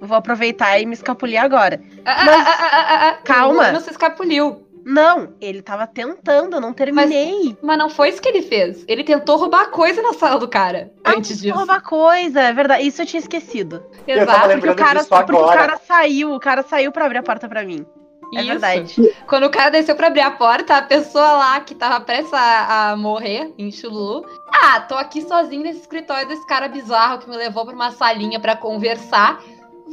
vou 0.00 0.16
aproveitar 0.16 0.78
e 0.80 0.86
me 0.86 0.94
escapulir 0.94 1.40
agora. 1.42 1.80
Ah, 2.04 2.24
Mas- 2.24 2.46
ah, 2.46 2.58
ah, 2.60 2.68
ah, 2.72 3.08
ah, 3.08 3.12
calma. 3.24 3.72
Não 3.72 3.80
se 3.80 3.90
escapuliu. 3.90 4.62
Não, 4.88 5.34
ele 5.40 5.62
tava 5.62 5.84
tentando, 5.84 6.54
eu 6.54 6.60
não 6.60 6.72
terminei. 6.72 7.56
Mas 7.60 7.76
não 7.76 7.90
foi 7.90 8.10
isso 8.10 8.22
que 8.22 8.28
ele 8.28 8.42
fez. 8.42 8.84
Ele 8.86 9.02
tentou 9.02 9.36
roubar 9.36 9.68
coisa 9.70 10.00
na 10.00 10.12
sala 10.12 10.38
do 10.38 10.46
cara 10.46 10.92
Ah, 11.02 11.10
antes 11.16 11.40
disso. 11.40 11.56
roubar 11.56 11.82
coisa, 11.82 12.40
é 12.40 12.52
verdade. 12.52 12.86
Isso 12.86 13.02
eu 13.02 13.06
tinha 13.06 13.18
esquecido. 13.18 13.82
Eu 14.06 14.18
Exato. 14.22 14.48
Porque 14.50 14.68
o 14.70 14.76
cara, 14.76 15.02
porque 15.04 15.32
o 15.34 15.46
cara 15.48 15.76
saiu, 15.78 16.32
o 16.34 16.38
cara 16.38 16.62
saiu 16.62 16.92
pra 16.92 17.04
abrir 17.04 17.18
a 17.18 17.22
porta 17.24 17.48
pra 17.48 17.64
mim. 17.64 17.84
É 18.34 18.38
Isso. 18.40 18.46
verdade. 18.48 19.14
Quando 19.26 19.44
o 19.44 19.50
cara 19.50 19.70
desceu 19.70 19.94
pra 19.96 20.06
abrir 20.06 20.20
a 20.20 20.30
porta, 20.32 20.76
a 20.76 20.82
pessoa 20.82 21.32
lá 21.32 21.60
que 21.60 21.74
tava 21.74 22.00
prestes 22.00 22.32
a, 22.32 22.90
a 22.90 22.96
morrer 22.96 23.52
em 23.58 23.70
Chululu. 23.72 24.24
Ah, 24.52 24.80
tô 24.80 24.94
aqui 24.94 25.20
sozinho 25.22 25.62
nesse 25.62 25.80
escritório 25.80 26.26
desse 26.28 26.44
cara 26.46 26.68
bizarro 26.68 27.18
que 27.18 27.28
me 27.30 27.36
levou 27.36 27.64
pra 27.64 27.74
uma 27.74 27.90
salinha 27.92 28.38
pra 28.38 28.54
conversar. 28.56 29.40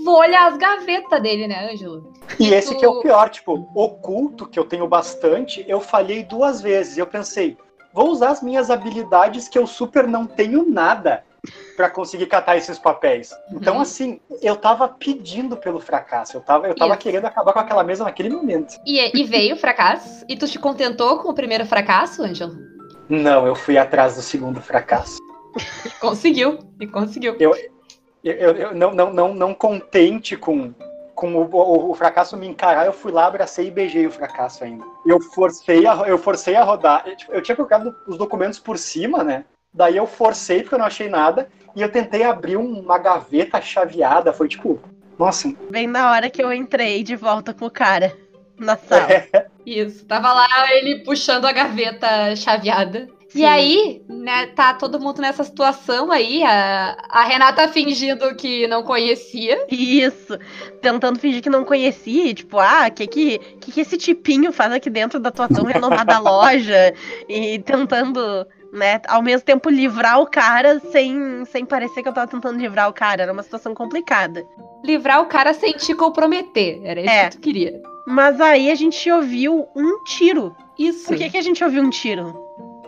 Vou 0.03 0.17
olhar 0.17 0.51
as 0.51 0.57
gavetas 0.57 1.21
dele, 1.21 1.47
né, 1.47 1.71
Ângelo? 1.71 2.11
E 2.39 2.49
E 2.49 2.53
esse 2.53 2.75
que 2.75 2.83
é 2.83 2.87
o 2.87 3.01
pior, 3.01 3.29
tipo, 3.29 3.69
oculto, 3.75 4.47
que 4.47 4.57
eu 4.57 4.65
tenho 4.65 4.87
bastante, 4.87 5.63
eu 5.67 5.79
falhei 5.79 6.23
duas 6.23 6.61
vezes. 6.61 6.97
Eu 6.97 7.05
pensei, 7.05 7.57
vou 7.93 8.09
usar 8.09 8.29
as 8.29 8.41
minhas 8.41 8.69
habilidades 8.71 9.47
que 9.47 9.57
eu 9.57 9.67
super 9.67 10.07
não 10.07 10.25
tenho 10.25 10.67
nada 10.67 11.23
pra 11.75 11.89
conseguir 11.89 12.25
catar 12.27 12.55
esses 12.57 12.79
papéis. 12.79 13.31
Então, 13.51 13.75
Uhum. 13.75 13.81
assim, 13.81 14.19
eu 14.41 14.55
tava 14.55 14.87
pedindo 14.87 15.57
pelo 15.57 15.79
fracasso. 15.79 16.37
Eu 16.37 16.41
tava, 16.41 16.67
eu 16.67 16.75
tava 16.75 16.93
Isso. 16.93 17.01
querendo 17.01 17.25
acabar 17.25 17.51
com 17.53 17.59
aquela 17.59 17.83
mesa 17.83 18.03
naquele 18.03 18.29
momento. 18.29 18.75
E, 18.85 19.19
e 19.19 19.23
veio 19.23 19.55
o 19.55 19.57
fracasso. 19.59 20.23
E 20.29 20.35
tu 20.35 20.47
te 20.47 20.57
contentou 20.57 21.19
com 21.19 21.29
o 21.29 21.33
primeiro 21.33 21.65
fracasso, 21.65 22.23
Ângelo? 22.23 22.55
Não, 23.09 23.45
eu 23.45 23.55
fui 23.55 23.77
atrás 23.77 24.15
do 24.15 24.21
segundo 24.21 24.61
fracasso. 24.61 25.17
Conseguiu. 25.99 26.59
E 26.79 26.87
conseguiu. 26.87 27.35
Eu, 27.39 27.53
eu, 28.29 28.51
eu 28.55 28.75
não, 28.75 28.93
não, 28.93 29.13
não, 29.13 29.33
não 29.33 29.53
contente 29.53 30.35
com, 30.37 30.73
com 31.15 31.35
o, 31.35 31.49
o- 31.51 31.91
o 31.91 31.93
fracasso 31.93 32.37
me 32.37 32.47
encarar, 32.47 32.85
eu 32.85 32.93
fui 32.93 33.11
lá, 33.11 33.25
abracei 33.27 33.67
e 33.67 33.71
beijei 33.71 34.07
o 34.07 34.11
fracasso 34.11 34.63
ainda. 34.63 34.83
Eu 35.05 35.19
forcei 35.19 35.85
a, 35.85 35.93
eu 36.07 36.17
forcei 36.17 36.55
a 36.55 36.63
rodar. 36.63 37.03
Eu, 37.05 37.15
tipo, 37.15 37.31
eu 37.33 37.41
tinha 37.41 37.55
colocado 37.55 37.95
os 38.07 38.17
documentos 38.17 38.59
por 38.59 38.77
cima, 38.77 39.23
né? 39.23 39.45
Daí 39.73 39.97
eu 39.97 40.05
forcei 40.07 40.61
porque 40.61 40.75
eu 40.75 40.79
não 40.79 40.85
achei 40.85 41.09
nada. 41.09 41.49
E 41.75 41.81
eu 41.81 41.91
tentei 41.91 42.23
abrir 42.23 42.55
uma 42.55 42.97
gaveta 42.99 43.59
chaveada. 43.59 44.31
Foi 44.31 44.47
tipo, 44.47 44.79
nossa, 45.17 45.51
Bem 45.71 45.87
na 45.87 46.11
hora 46.11 46.29
que 46.29 46.43
eu 46.43 46.53
entrei 46.53 47.03
de 47.03 47.15
volta 47.15 47.53
com 47.53 47.65
o 47.65 47.71
cara. 47.71 48.15
na 48.59 48.77
sala. 48.77 49.11
É. 49.11 49.47
Isso, 49.65 50.05
tava 50.05 50.31
lá 50.33 50.45
ele 50.73 51.03
puxando 51.03 51.45
a 51.45 51.51
gaveta 51.51 52.35
chaveada. 52.35 53.07
Sim. 53.33 53.39
E 53.39 53.45
aí, 53.45 54.01
né, 54.07 54.45
tá 54.47 54.75
todo 54.75 54.99
mundo 54.99 55.19
nessa 55.19 55.43
situação 55.43 56.11
aí, 56.11 56.43
a, 56.43 56.95
a 57.09 57.23
Renata 57.23 57.67
fingindo 57.67 58.35
que 58.35 58.67
não 58.67 58.83
conhecia. 58.83 59.65
Isso. 59.71 60.37
Tentando 60.81 61.17
fingir 61.19 61.41
que 61.41 61.49
não 61.49 61.65
conhecia, 61.65 62.27
e, 62.27 62.33
tipo, 62.35 62.59
ah, 62.59 62.87
que 62.91 63.07
que, 63.07 63.39
que 63.59 63.71
que 63.71 63.81
esse 63.81 63.97
tipinho 63.97 64.51
faz 64.53 64.71
aqui 64.71 64.87
dentro 64.87 65.19
da 65.19 65.31
tua 65.31 65.47
tão 65.47 65.63
renomada 65.65 66.19
loja? 66.21 66.93
E 67.27 67.57
tentando, 67.57 68.45
né, 68.71 69.01
ao 69.07 69.23
mesmo 69.23 69.43
tempo 69.43 69.67
livrar 69.67 70.21
o 70.21 70.27
cara 70.27 70.79
sem, 70.91 71.43
sem 71.45 71.65
parecer 71.65 72.03
que 72.03 72.09
eu 72.09 72.13
tava 72.13 72.27
tentando 72.27 72.59
livrar 72.59 72.87
o 72.87 72.93
cara. 72.93 73.23
Era 73.23 73.33
uma 73.33 73.41
situação 73.41 73.73
complicada. 73.73 74.45
Livrar 74.85 75.21
o 75.21 75.25
cara 75.25 75.55
sem 75.55 75.73
te 75.73 75.95
comprometer. 75.95 76.81
Era 76.83 77.01
isso 77.01 77.09
É. 77.09 77.29
que 77.29 77.37
tu 77.37 77.41
queria. 77.41 77.81
Mas 78.05 78.39
aí 78.39 78.69
a 78.69 78.75
gente 78.75 79.09
ouviu 79.09 79.67
um 79.75 80.03
tiro. 80.03 80.55
Isso. 80.77 81.07
Por 81.07 81.17
que, 81.17 81.31
que 81.31 81.37
a 81.37 81.41
gente 81.41 81.63
ouviu 81.63 81.81
um 81.81 81.89
tiro? 81.89 82.42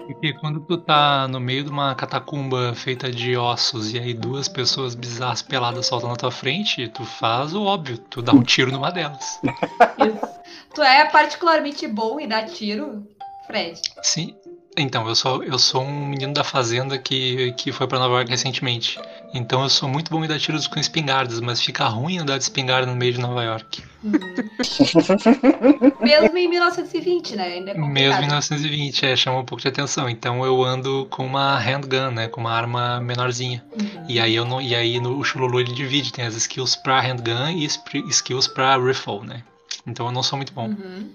Porque 0.05 0.33
quando 0.33 0.59
tu 0.59 0.77
tá 0.77 1.27
no 1.27 1.39
meio 1.39 1.63
de 1.63 1.69
uma 1.69 1.95
catacumba 1.95 2.74
feita 2.74 3.12
de 3.12 3.35
ossos 3.35 3.93
e 3.93 4.00
aí 4.00 4.13
duas 4.13 4.47
pessoas 4.47 4.93
bizarras 4.93 5.41
peladas 5.41 5.88
saltam 5.88 6.09
na 6.09 6.15
tua 6.15 6.31
frente, 6.31 6.88
tu 6.89 7.03
faz 7.03 7.53
o 7.53 7.63
óbvio, 7.63 7.97
tu 7.97 8.21
dá 8.21 8.31
um 8.31 8.43
tiro 8.43 8.71
numa 8.71 8.91
delas. 8.91 9.39
Isso. 9.97 10.35
Tu 10.74 10.81
é 10.83 11.05
particularmente 11.05 11.88
bom 11.88 12.19
em 12.19 12.27
dar 12.27 12.45
tiro, 12.45 13.07
Fred? 13.47 13.81
Sim. 14.03 14.35
Então, 14.77 15.08
eu 15.08 15.15
sou, 15.15 15.44
eu 15.44 15.58
sou 15.58 15.84
um 15.84 16.08
menino 16.08 16.34
da 16.34 16.44
fazenda 16.44 16.98
que, 16.98 17.53
que 17.53 17.72
foi 17.72 17.88
pra 17.88 18.00
Nova 18.00 18.15
York 18.15 18.29
recentemente. 18.29 19.00
Então 19.36 19.62
eu 19.63 19.70
sou 19.70 19.89
muito 19.89 20.10
bom 20.10 20.24
em 20.24 20.27
dar 20.27 20.39
tiros 20.39 20.65
com 20.65 20.79
espingardas, 20.79 21.41
mas 21.41 21.62
fica 21.62 21.86
ruim 21.88 22.20
andar 22.20 22.38
de 22.38 22.44
espingarda 22.44 22.89
no 22.89 22.96
meio 22.98 23.12
de 23.12 23.20
Nova 23.20 23.44
York. 23.44 23.84
Mesmo 26.01 26.38
em 26.38 26.48
1920, 26.48 27.36
né? 27.36 27.44
Ainda 27.44 27.72
é. 27.72 27.74
Mesmo 27.74 28.20
em 28.20 28.27
1920, 28.27 29.05
é, 29.05 29.15
chama 29.15 29.39
um 29.39 29.46
pouco 29.46 29.62
de 29.62 29.67
atenção. 29.67 30.08
Então 30.08 30.46
eu 30.46 30.63
ando 30.63 31.05
com 31.10 31.25
uma 31.25 31.58
handgun, 31.60 32.12
né? 32.12 32.29
Com 32.29 32.39
uma 32.39 32.53
arma 32.53 33.01
menorzinha. 33.01 33.62
Uhum. 33.74 34.05
E 34.08 34.22
aí, 34.22 34.34
eu 34.34 34.46
não, 34.46 34.62
e 34.62 34.74
aí 34.74 35.01
no 35.01 35.20
o 35.20 35.24
Chululu 35.24 35.60
ele 35.60 35.74
divide, 35.74 36.13
tem 36.13 36.25
as 36.25 36.36
skills 36.36 36.77
pra 36.77 37.01
handgun 37.01 37.50
e 37.50 37.65
skills 38.10 38.48
pra 38.48 38.77
rifle, 38.77 39.20
né? 39.25 39.44
Então 39.86 40.05
eu 40.05 40.13
não 40.13 40.24
sou 40.24 40.38
muito 40.38 40.53
bom. 40.53 40.67
Uhum. 40.67 41.10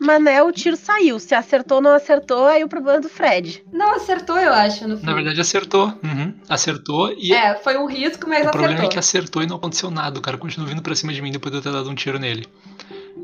Mas 0.00 0.22
né, 0.22 0.42
o 0.42 0.50
tiro 0.50 0.76
saiu. 0.76 1.18
Se 1.20 1.34
acertou 1.34 1.76
ou 1.76 1.82
não 1.82 1.90
acertou, 1.92 2.46
aí 2.46 2.64
o 2.64 2.68
problema 2.68 2.98
é 2.98 3.00
do 3.02 3.08
Fred. 3.10 3.62
Não 3.70 3.94
acertou, 3.96 4.38
eu 4.38 4.52
acho, 4.52 4.88
no 4.88 4.96
fim. 4.96 5.04
Na 5.04 5.12
verdade 5.12 5.38
acertou. 5.40 5.92
Uhum, 6.02 6.34
acertou 6.48 7.12
e 7.12 7.32
É, 7.34 7.54
foi 7.56 7.76
um 7.76 7.84
risco, 7.86 8.26
mas 8.28 8.46
o 8.46 8.50
problema 8.50 8.68
acertou. 8.74 8.86
é 8.88 8.92
que 8.92 8.98
acertou 8.98 9.42
e 9.42 9.46
não 9.46 9.56
aconteceu 9.56 9.90
nada. 9.90 10.18
O 10.18 10.22
cara 10.22 10.38
continuou 10.38 10.68
vindo 10.70 10.80
pra 10.82 10.94
cima 10.94 11.12
de 11.12 11.20
mim 11.20 11.30
depois 11.30 11.52
de 11.52 11.58
eu 11.58 11.62
ter 11.62 11.70
dado 11.72 11.90
um 11.90 11.94
tiro 11.94 12.18
nele. 12.18 12.46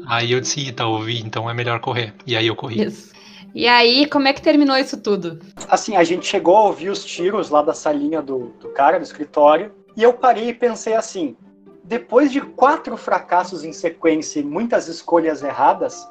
Aí 0.06 0.30
eu 0.32 0.40
disse, 0.40 0.60
"Ih, 0.60 0.72
tá, 0.72 0.86
ouvi, 0.86 1.18
então 1.20 1.48
é 1.48 1.54
melhor 1.54 1.80
correr. 1.80 2.12
E 2.26 2.36
aí 2.36 2.46
eu 2.46 2.54
corri. 2.54 2.84
Isso. 2.84 3.16
E 3.54 3.66
aí, 3.66 4.06
como 4.06 4.28
é 4.28 4.34
que 4.34 4.42
terminou 4.42 4.76
isso 4.76 4.98
tudo? 5.00 5.40
Assim, 5.70 5.96
a 5.96 6.04
gente 6.04 6.26
chegou 6.26 6.56
a 6.58 6.64
ouvir 6.64 6.90
os 6.90 7.02
tiros 7.02 7.48
lá 7.48 7.62
da 7.62 7.72
salinha 7.72 8.20
do, 8.20 8.52
do 8.60 8.68
cara, 8.68 8.98
do 8.98 9.02
escritório, 9.02 9.72
e 9.96 10.02
eu 10.02 10.12
parei 10.12 10.50
e 10.50 10.54
pensei 10.54 10.94
assim: 10.94 11.34
depois 11.82 12.30
de 12.30 12.42
quatro 12.42 12.98
fracassos 12.98 13.64
em 13.64 13.72
sequência 13.72 14.40
e 14.40 14.44
muitas 14.44 14.88
escolhas 14.88 15.42
erradas, 15.42 16.06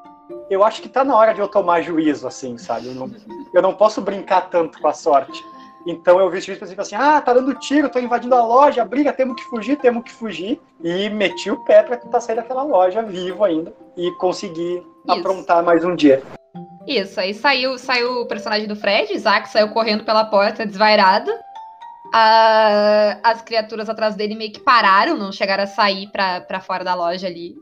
eu 0.50 0.64
acho 0.64 0.82
que 0.82 0.90
tá 0.90 1.04
na 1.04 1.16
hora 1.16 1.34
de 1.34 1.40
eu 1.40 1.48
tomar 1.48 1.82
juízo, 1.82 2.28
assim, 2.28 2.58
sabe? 2.58 2.88
Eu 2.88 2.96
não, 2.96 3.12
eu 3.54 3.62
não 3.62 3.74
posso 3.74 4.02
brincar 4.02 4.50
tanto 4.50 4.80
com 4.80 4.88
a 4.88 4.94
sorte. 4.94 5.44
Então 5.86 6.20
eu 6.20 6.30
vi 6.30 6.40
os 6.40 6.46
pensei 6.46 6.76
assim: 6.78 6.96
ah, 6.96 7.22
tá 7.22 7.34
dando 7.34 7.54
tiro, 7.56 7.90
tô 7.90 8.00
invadindo 8.00 8.34
a 8.34 8.44
loja, 8.44 8.84
briga, 8.84 9.14
temos 9.14 9.36
que 9.36 9.48
fugir, 9.48 9.78
temos 9.78 10.04
que 10.04 10.12
fugir. 10.12 10.60
E 10.84 11.10
meti 11.10 11.52
o 11.52 11.64
pé 11.64 11.84
pra 11.84 11.98
tentar 11.98 12.22
sair 12.22 12.36
daquela 12.36 12.64
loja 12.64 13.04
vivo 13.04 13.44
ainda 13.44 13.72
e 13.96 14.12
conseguir 14.14 14.84
aprontar 15.08 15.64
mais 15.64 15.86
um 15.86 15.96
dia. 15.96 16.24
Isso, 16.88 17.20
aí 17.20 17.34
saiu, 17.34 17.78
saiu 17.78 18.22
o 18.22 18.28
personagem 18.28 18.68
do 18.68 18.76
Fred, 18.76 19.14
Isaac 19.14 19.50
saiu 19.50 19.70
correndo 19.70 20.04
pela 20.04 20.26
porta 20.26 20.66
desvairado. 20.66 21.32
A- 22.14 23.20
as 23.24 23.42
criaturas 23.42 23.90
atrás 23.90 24.16
dele 24.16 24.36
meio 24.36 24.52
que 24.52 24.60
pararam, 24.60 25.18
não 25.18 25.32
chegaram 25.32 25.64
a 25.64 25.68
sair 25.68 26.08
pra, 26.12 26.42
pra 26.42 26.60
fora 26.62 26.84
da 26.84 26.94
loja 26.96 27.28
ali. 27.28 27.56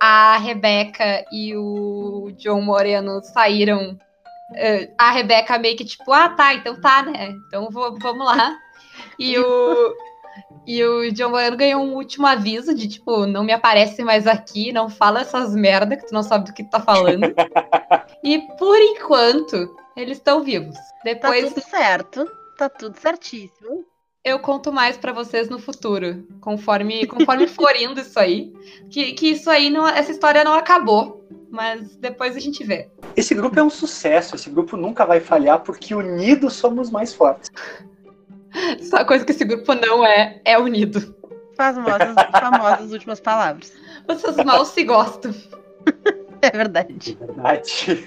Ah, 0.00 0.34
a 0.34 0.38
Rebeca 0.38 1.24
e 1.30 1.54
o 1.56 2.32
John 2.38 2.60
Moreno 2.62 3.20
saíram. 3.22 3.98
Ah, 4.98 5.08
a 5.08 5.10
Rebeca 5.12 5.58
meio 5.58 5.76
que 5.76 5.84
tipo, 5.84 6.12
ah 6.12 6.28
tá, 6.30 6.54
então 6.54 6.80
tá, 6.80 7.02
né? 7.02 7.28
Então 7.46 7.68
vou- 7.70 7.96
vamos 8.00 8.24
lá. 8.26 8.56
E 9.18 9.38
o, 9.38 9.94
e 10.66 10.82
o 10.84 11.12
John 11.12 11.30
Moreno 11.30 11.56
ganhou 11.56 11.82
um 11.82 11.94
último 11.94 12.26
aviso 12.26 12.74
de 12.74 12.88
tipo, 12.88 13.26
não 13.26 13.44
me 13.44 13.52
aparece 13.52 14.02
mais 14.02 14.26
aqui, 14.26 14.72
não 14.72 14.88
fala 14.88 15.20
essas 15.20 15.54
merda 15.54 15.96
que 15.96 16.06
tu 16.06 16.14
não 16.14 16.22
sabe 16.22 16.46
do 16.46 16.52
que 16.54 16.64
tu 16.64 16.70
tá 16.70 16.80
falando. 16.80 17.22
E 18.22 18.38
por 18.58 18.76
enquanto, 18.76 19.74
eles 19.96 20.18
estão 20.18 20.42
vivos. 20.42 20.74
Tá 20.76 20.82
Depois 21.04 21.54
tudo 21.54 21.62
certo. 21.64 22.30
Tá 22.60 22.68
tudo 22.68 22.94
certíssimo. 23.00 23.86
eu 24.22 24.38
conto 24.38 24.70
mais 24.70 24.98
pra 24.98 25.14
vocês 25.14 25.48
no 25.48 25.58
futuro, 25.58 26.28
conforme 26.42 27.06
conforme 27.06 27.46
for 27.48 27.74
indo 27.74 27.98
isso 27.98 28.20
aí. 28.20 28.52
Que, 28.90 29.14
que 29.14 29.28
isso 29.28 29.48
aí, 29.48 29.70
não, 29.70 29.88
essa 29.88 30.12
história 30.12 30.44
não 30.44 30.52
acabou, 30.52 31.26
mas 31.50 31.96
depois 31.96 32.36
a 32.36 32.38
gente 32.38 32.62
vê. 32.62 32.90
Esse 33.16 33.34
grupo 33.34 33.58
é 33.58 33.62
um 33.62 33.70
sucesso, 33.70 34.36
esse 34.36 34.50
grupo 34.50 34.76
nunca 34.76 35.06
vai 35.06 35.20
falhar 35.20 35.60
porque 35.60 35.94
unidos 35.94 36.52
somos 36.52 36.90
mais 36.90 37.14
fortes. 37.14 37.50
Só 38.90 38.98
a 38.98 39.04
coisa 39.06 39.24
que 39.24 39.32
esse 39.32 39.46
grupo 39.46 39.72
não 39.72 40.04
é, 40.04 40.38
é 40.44 40.58
unido. 40.58 41.16
Famosas, 41.56 42.14
famosas 42.38 42.92
últimas 42.92 43.20
palavras. 43.20 43.72
Vocês 44.06 44.36
mal 44.44 44.66
se 44.66 44.84
gostam. 44.84 45.34
É 46.42 46.50
verdade. 46.50 47.16
Verdade. 47.18 48.04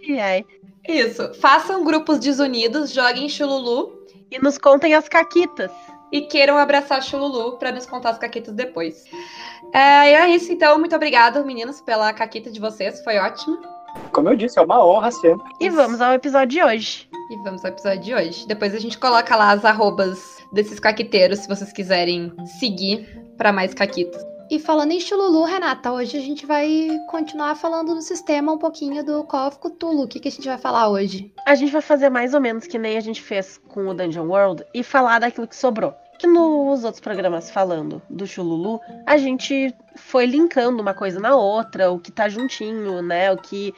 E 0.00 0.18
aí? 0.18 0.46
Isso, 0.88 1.32
façam 1.34 1.84
grupos 1.84 2.18
desunidos, 2.18 2.90
joguem 2.92 3.28
Chululu 3.28 4.04
E 4.30 4.38
nos 4.38 4.58
contem 4.58 4.94
as 4.94 5.08
caquitas. 5.08 5.70
e 6.12 6.22
queiram 6.22 6.58
abraçar 6.58 7.02
Chululu 7.02 7.56
pra 7.58 7.72
nos 7.72 7.86
contar 7.86 8.10
as 8.10 8.18
caquitas 8.18 8.54
depois. 8.54 9.04
É, 9.72 10.10
e 10.10 10.14
é 10.14 10.30
isso, 10.30 10.52
então. 10.52 10.78
Muito 10.78 10.94
obrigada, 10.94 11.42
meninos, 11.42 11.80
pela 11.80 12.12
caquita 12.12 12.50
de 12.50 12.60
vocês. 12.60 13.02
Foi 13.02 13.18
ótimo. 13.18 13.58
Como 14.12 14.28
eu 14.28 14.36
disse, 14.36 14.58
é 14.58 14.62
uma 14.62 14.84
honra 14.84 15.10
sempre. 15.10 15.50
E 15.60 15.70
vamos 15.70 16.00
ao 16.00 16.12
episódio 16.12 16.48
de 16.48 16.62
hoje. 16.62 17.08
E 17.30 17.36
vamos 17.42 17.64
ao 17.64 17.70
episódio 17.70 18.00
de 18.00 18.14
hoje. 18.14 18.46
Depois 18.46 18.74
a 18.74 18.78
gente 18.78 18.98
coloca 18.98 19.34
lá 19.34 19.50
as 19.52 19.64
arrobas 19.64 20.38
desses 20.52 20.78
caquiteiros, 20.78 21.40
se 21.40 21.48
vocês 21.48 21.72
quiserem 21.72 22.32
seguir 22.60 23.08
pra 23.36 23.52
mais 23.52 23.72
caquitas. 23.72 24.22
E 24.50 24.58
falando 24.58 24.92
em 24.92 25.00
Chululu, 25.00 25.44
Renata, 25.44 25.90
hoje 25.90 26.18
a 26.18 26.20
gente 26.20 26.44
vai 26.44 26.88
continuar 27.08 27.54
falando 27.54 27.94
do 27.94 28.02
sistema 28.02 28.52
um 28.52 28.58
pouquinho 28.58 29.02
do 29.02 29.24
Call 29.24 29.48
of. 29.48 29.58
O 29.82 30.06
que, 30.06 30.20
que 30.20 30.28
a 30.28 30.30
gente 30.30 30.46
vai 30.46 30.58
falar 30.58 30.88
hoje? 30.90 31.32
A 31.46 31.54
gente 31.54 31.72
vai 31.72 31.80
fazer 31.80 32.10
mais 32.10 32.34
ou 32.34 32.40
menos 32.40 32.66
que 32.66 32.78
nem 32.78 32.96
a 32.98 33.00
gente 33.00 33.22
fez 33.22 33.58
com 33.68 33.88
o 33.88 33.94
Dungeon 33.94 34.28
World 34.28 34.64
e 34.74 34.82
falar 34.82 35.20
daquilo 35.20 35.48
que 35.48 35.56
sobrou. 35.56 35.94
Que 36.18 36.26
nos 36.26 36.84
outros 36.84 37.00
programas 37.00 37.50
falando 37.50 38.00
do 38.08 38.26
Chululu, 38.26 38.80
a 39.06 39.16
gente 39.16 39.74
foi 39.96 40.26
linkando 40.26 40.80
uma 40.80 40.94
coisa 40.94 41.18
na 41.18 41.34
outra, 41.34 41.90
o 41.90 41.98
que 41.98 42.12
tá 42.12 42.28
juntinho, 42.28 43.02
né? 43.02 43.32
O 43.32 43.36
que. 43.36 43.74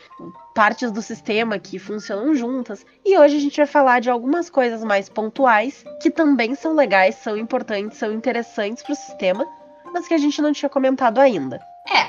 partes 0.55 0.91
do 0.91 1.01
sistema 1.01 1.59
que 1.59 1.79
funcionam 1.79 2.35
juntas. 2.35 2.85
E 3.05 3.17
hoje 3.17 3.37
a 3.37 3.41
gente 3.41 3.57
vai 3.57 3.67
falar 3.67 4.01
de 4.01 4.11
algumas 4.11 4.51
coisas 4.51 4.83
mais 4.83 5.09
pontuais, 5.09 5.85
que 6.03 6.11
também 6.11 6.55
são 6.55 6.75
legais, 6.75 7.15
são 7.15 7.37
importantes, 7.37 7.99
são 7.99 8.13
interessantes 8.13 8.83
pro 8.83 8.95
sistema, 8.95 9.47
mas 9.97 10.07
que 10.07 10.13
a 10.13 10.19
gente 10.19 10.43
não 10.43 10.53
tinha 10.53 10.69
comentado 10.69 11.19
ainda. 11.19 11.59
É, 11.89 12.05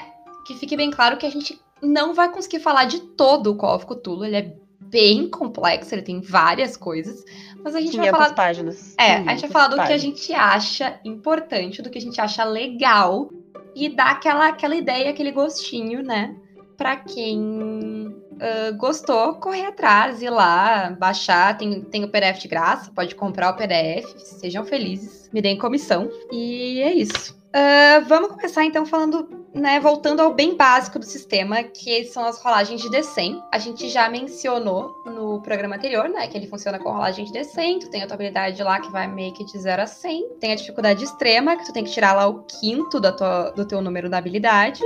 que 0.45 0.55
fique 0.55 0.75
bem 0.75 0.91
claro 0.91 1.15
que 1.15 1.25
a 1.25 1.29
gente 1.29 1.57
não 1.81 2.13
vai 2.13 2.29
conseguir 2.29 2.59
falar 2.59 2.83
de 2.83 2.99
todo 2.99 3.51
o 3.51 3.55
Call 3.55 3.77
of 3.77 3.85
Cthulhu. 3.85 4.25
Ele 4.25 4.35
é 4.35 4.53
bem 4.79 5.29
complexo, 5.29 5.95
ele 5.95 6.01
tem 6.01 6.19
várias 6.19 6.75
coisas. 6.75 7.23
Mas 7.63 7.75
a 7.75 7.79
gente 7.79 7.95
vai 7.95 8.07
500 8.07 8.19
falar 8.19 8.35
páginas. 8.35 8.95
É, 8.99 9.13
a 9.13 9.17
gente 9.17 9.25
vai 9.25 9.35
500 9.35 9.51
falar 9.53 9.67
do 9.67 9.75
que 9.75 9.79
a 9.79 9.83
páginas. 9.83 10.01
gente 10.01 10.33
acha 10.33 10.99
importante, 11.05 11.81
do 11.81 11.89
que 11.89 11.97
a 11.97 12.01
gente 12.01 12.19
acha 12.19 12.43
legal 12.43 13.29
e 13.73 13.87
dar 13.87 14.11
aquela, 14.11 14.47
aquela 14.49 14.75
ideia, 14.75 15.09
aquele 15.09 15.31
gostinho, 15.31 16.03
né? 16.03 16.35
Pra 16.75 16.97
quem 16.97 18.13
ah, 18.39 18.71
gostou, 18.71 19.35
correr 19.35 19.65
atrás, 19.65 20.21
ir 20.21 20.29
lá, 20.29 20.89
baixar. 20.91 21.57
Tem, 21.57 21.81
tem 21.81 22.03
o 22.03 22.09
PDF 22.09 22.39
de 22.39 22.47
graça, 22.47 22.91
pode 22.91 23.15
comprar 23.15 23.51
o 23.51 23.57
PDF. 23.57 24.05
Sejam 24.17 24.65
felizes, 24.65 25.29
me 25.31 25.41
deem 25.41 25.57
comissão. 25.57 26.09
E 26.31 26.81
é 26.81 26.93
isso. 26.93 27.36
Ah, 27.53 27.99
vamos 28.07 28.29
começar 28.29 28.65
então 28.65 28.85
falando, 28.85 29.47
né, 29.53 29.79
voltando 29.79 30.21
ao 30.21 30.33
bem 30.33 30.55
básico 30.55 30.99
do 30.99 31.05
sistema, 31.05 31.63
que 31.63 32.05
são 32.05 32.25
as 32.25 32.41
rolagens 32.41 32.81
de 32.81 32.89
D100. 32.89 33.41
A 33.51 33.57
gente 33.57 33.89
já 33.89 34.09
mencionou 34.09 34.93
no 35.05 35.41
programa 35.41 35.75
anterior, 35.75 36.09
né, 36.09 36.27
que 36.27 36.37
ele 36.37 36.47
funciona 36.47 36.77
com 36.77 36.91
rolagem 36.91 37.25
de 37.25 37.31
D100, 37.31 37.79
tu 37.79 37.89
tem 37.89 38.03
a 38.03 38.07
tua 38.07 38.15
habilidade 38.15 38.61
lá 38.61 38.79
que 38.79 38.91
vai 38.91 39.07
meio 39.07 39.33
que 39.33 39.45
de 39.45 39.57
0 39.57 39.81
a 39.81 39.87
100, 39.87 40.29
tem 40.39 40.51
a 40.51 40.55
dificuldade 40.55 41.03
extrema, 41.03 41.55
que 41.55 41.65
tu 41.65 41.73
tem 41.73 41.83
que 41.83 41.91
tirar 41.91 42.13
lá 42.13 42.27
o 42.27 42.43
quinto 42.43 42.99
da 42.99 43.11
tua, 43.11 43.51
do 43.51 43.65
teu 43.65 43.81
número 43.81 44.09
da 44.09 44.17
habilidade, 44.17 44.83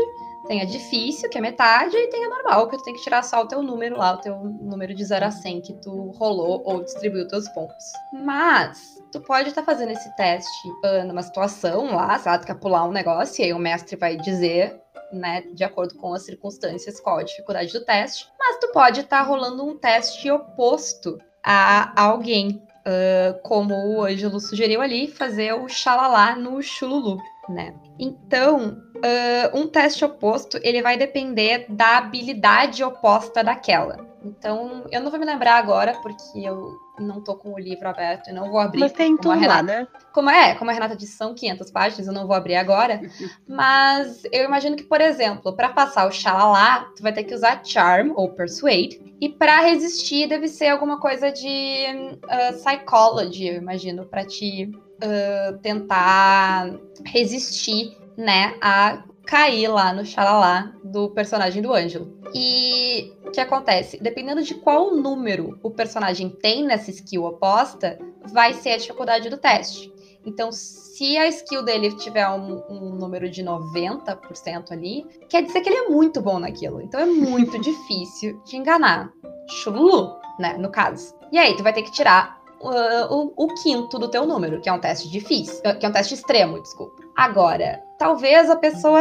tem 0.48 0.62
a 0.62 0.65
difícil, 0.65 1.30
que 1.30 1.38
é 1.38 1.41
metade, 1.41 1.96
e 1.96 2.08
tem 2.08 2.25
a 2.25 2.30
normal, 2.30 2.68
que 2.68 2.77
tu 2.77 2.84
tem 2.84 2.94
que 2.94 3.01
tirar 3.01 3.24
só 3.24 3.41
o 3.41 3.48
teu 3.48 3.62
número 3.62 3.98
lá, 3.98 4.13
o 4.13 4.18
teu 4.18 4.36
número 4.38 4.94
de 4.94 5.03
0 5.06 5.25
a 5.25 5.32
100 5.32 5.62
que 5.62 5.74
tu 5.74 6.12
rolou 6.12 6.62
ou 6.65 6.84
distribuiu 6.84 7.27
teus 7.27 7.48
pontos. 7.50 7.86
Mas, 8.12 9.00
tu 9.12 9.20
pode 9.22 9.50
estar 9.50 9.63
fazendo 9.63 9.91
esse 9.91 10.15
teste 10.15 10.70
ah, 10.84 11.03
numa 11.03 11.24
situação 11.24 11.96
lá, 11.96 12.18
sei 12.18 12.32
lá, 12.32 12.38
tu 12.38 12.48
quer 12.48 12.56
pular 12.56 12.86
um 12.86 12.91
negócio, 12.91 13.41
e 13.41 13.46
aí 13.46 13.53
o 13.53 13.60
mestre 13.60 13.96
vai 13.96 14.15
dizer 14.15 14.82
né, 15.12 15.41
de 15.53 15.63
acordo 15.63 15.96
com 15.96 16.13
as 16.13 16.24
circunstâncias, 16.24 17.00
qual 17.00 17.18
a 17.18 17.24
dificuldade 17.24 17.74
do 17.74 17.84
teste, 17.84 18.27
mas 18.39 18.58
tu 18.60 18.72
pode 18.72 19.01
estar 19.01 19.20
tá 19.20 19.24
rolando 19.24 19.65
um 19.65 19.77
teste 19.77 20.30
oposto 20.32 21.20
a 21.44 22.01
alguém, 22.01 22.63
uh, 22.86 23.41
como 23.44 23.74
o 23.74 24.03
Ângelo 24.03 24.39
sugeriu 24.39 24.82
ali, 24.82 25.08
fazer 25.08 25.53
o 25.53 25.68
xalalá 25.68 26.36
no 26.36 26.62
chululu, 26.62 27.18
né? 27.50 27.74
Então, 28.00 28.82
uh, 29.01 29.58
um 29.58 29.67
teste 29.67 30.05
oposto, 30.05 30.60
ele 30.63 30.81
vai 30.81 30.98
depender 30.98 31.65
da 31.70 31.98
habilidade 31.98 32.84
oposta 32.84 33.43
daquela. 33.43 34.12
Então, 34.24 34.86
eu 34.91 35.01
não 35.01 35.10
vou 35.10 35.20
me 35.20 35.25
lembrar 35.25 35.55
agora, 35.55 35.93
porque 36.01 36.39
eu 36.39 36.79
não 37.00 37.22
tô 37.22 37.36
com 37.36 37.53
o 37.53 37.60
livro 37.60 37.88
aberto 37.89 38.29
e 38.29 38.34
não 38.34 38.51
vou 38.51 38.60
abrir. 38.60 38.79
Mas 38.79 38.91
tem 38.91 39.17
tudo 39.17 39.48
lá, 39.48 39.63
né? 39.63 39.88
Como 40.13 40.29
é, 40.29 40.53
como 40.53 40.70
a 40.70 40.74
Renata 40.74 40.96
disse, 40.96 41.17
são 41.17 41.34
500 41.34 41.72
páginas, 41.72 42.08
eu 42.08 42.13
não 42.13 42.27
vou 42.27 42.36
abrir 42.36 42.55
agora. 42.55 43.01
mas 43.48 44.22
eu 44.31 44.46
imagino 44.46 44.75
que, 44.75 44.84
por 44.84 45.01
exemplo, 45.01 45.53
para 45.53 45.70
passar 45.70 46.08
o 46.08 46.12
xalala, 46.12 46.86
tu 46.96 47.01
vai 47.01 47.12
ter 47.12 47.24
que 47.24 47.34
usar 47.34 47.62
Charm 47.63 48.12
ou 48.15 48.29
Persuade. 48.29 49.01
E 49.20 49.27
para 49.27 49.62
resistir, 49.62 50.27
deve 50.27 50.48
ser 50.48 50.67
alguma 50.67 51.00
coisa 51.00 51.31
de 51.31 51.86
uh, 52.24 52.53
Psychology, 52.53 53.48
eu 53.48 53.55
imagino, 53.55 54.05
para 54.05 54.24
te 54.24 54.65
uh, 54.65 55.58
tentar 55.60 56.72
resistir, 57.05 57.98
né, 58.18 58.56
a 58.62 59.03
cair 59.25 59.68
lá 59.68 59.94
no 59.94 60.06
xalala 60.06 60.74
do 60.84 61.10
personagem 61.10 61.62
do 61.62 61.74
Ângelo. 61.74 62.20
E 62.34 63.13
o 63.25 63.32
que 63.32 63.39
acontece? 63.39 64.01
Dependendo 64.01 64.41
de 64.41 64.56
qual 64.56 64.96
número 64.96 65.60
o 65.63 65.70
personagem 65.70 66.30
tem 66.30 66.63
nessa 66.63 66.91
skill 66.91 67.25
oposta, 67.25 68.00
vai 68.32 68.53
ser 68.53 68.72
a 68.72 68.77
dificuldade 68.77 69.30
do 69.30 69.38
teste. 69.38 69.91
Então, 70.25 70.51
se 70.51 71.18
a 71.18 71.27
skill 71.27 71.63
dele 71.63 71.96
tiver 71.96 72.27
um, 72.30 72.62
um, 72.70 72.96
número 72.96 73.30
de 73.30 73.44
90% 73.44 74.72
ali, 74.72 75.06
quer 75.27 75.44
dizer 75.44 75.62
que 75.62 75.70
ele 75.70 75.77
é 75.77 75.89
muito 75.89 76.22
bom 76.22 76.38
naquilo. 76.38 76.82
Então 76.82 77.00
é 77.00 77.06
muito 77.06 77.58
difícil 77.60 78.39
de 78.46 78.58
enganar. 78.58 79.12
Chululu, 79.48 80.15
né? 80.39 80.58
No 80.58 80.70
caso. 80.70 81.15
E 81.32 81.39
aí, 81.39 81.56
tu 81.56 81.63
vai 81.63 81.74
ter 81.74 81.82
que 81.82 81.91
tirar 81.91 82.40
uh, 82.63 83.13
o, 83.13 83.34
o, 83.36 83.48
quinto 83.56 83.98
do 84.00 84.10
teu 84.10 84.25
número, 84.25 84.62
que 84.62 84.70
é 84.70 84.74
um 84.74 84.80
teste 84.80 85.10
difícil, 85.10 85.60
uh, 85.60 85.77
que 85.77 85.86
é 85.86 85.89
um 85.89 85.91
teste 85.91 86.13
extremo, 86.13 86.62
desculpa. 86.62 87.01
Agora, 87.15 87.82
talvez 87.98 88.50
a 88.50 88.56
pessoa 88.56 89.00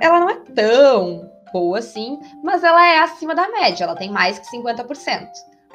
ela 0.00 0.20
não 0.20 0.30
é 0.30 0.40
tão 0.54 1.30
boa 1.52 1.78
assim, 1.78 2.18
mas 2.42 2.62
ela 2.62 2.86
é 2.86 2.98
acima 2.98 3.34
da 3.34 3.48
média, 3.48 3.84
ela 3.84 3.96
tem 3.96 4.10
mais 4.10 4.38
que 4.38 4.46
50%. 4.56 5.28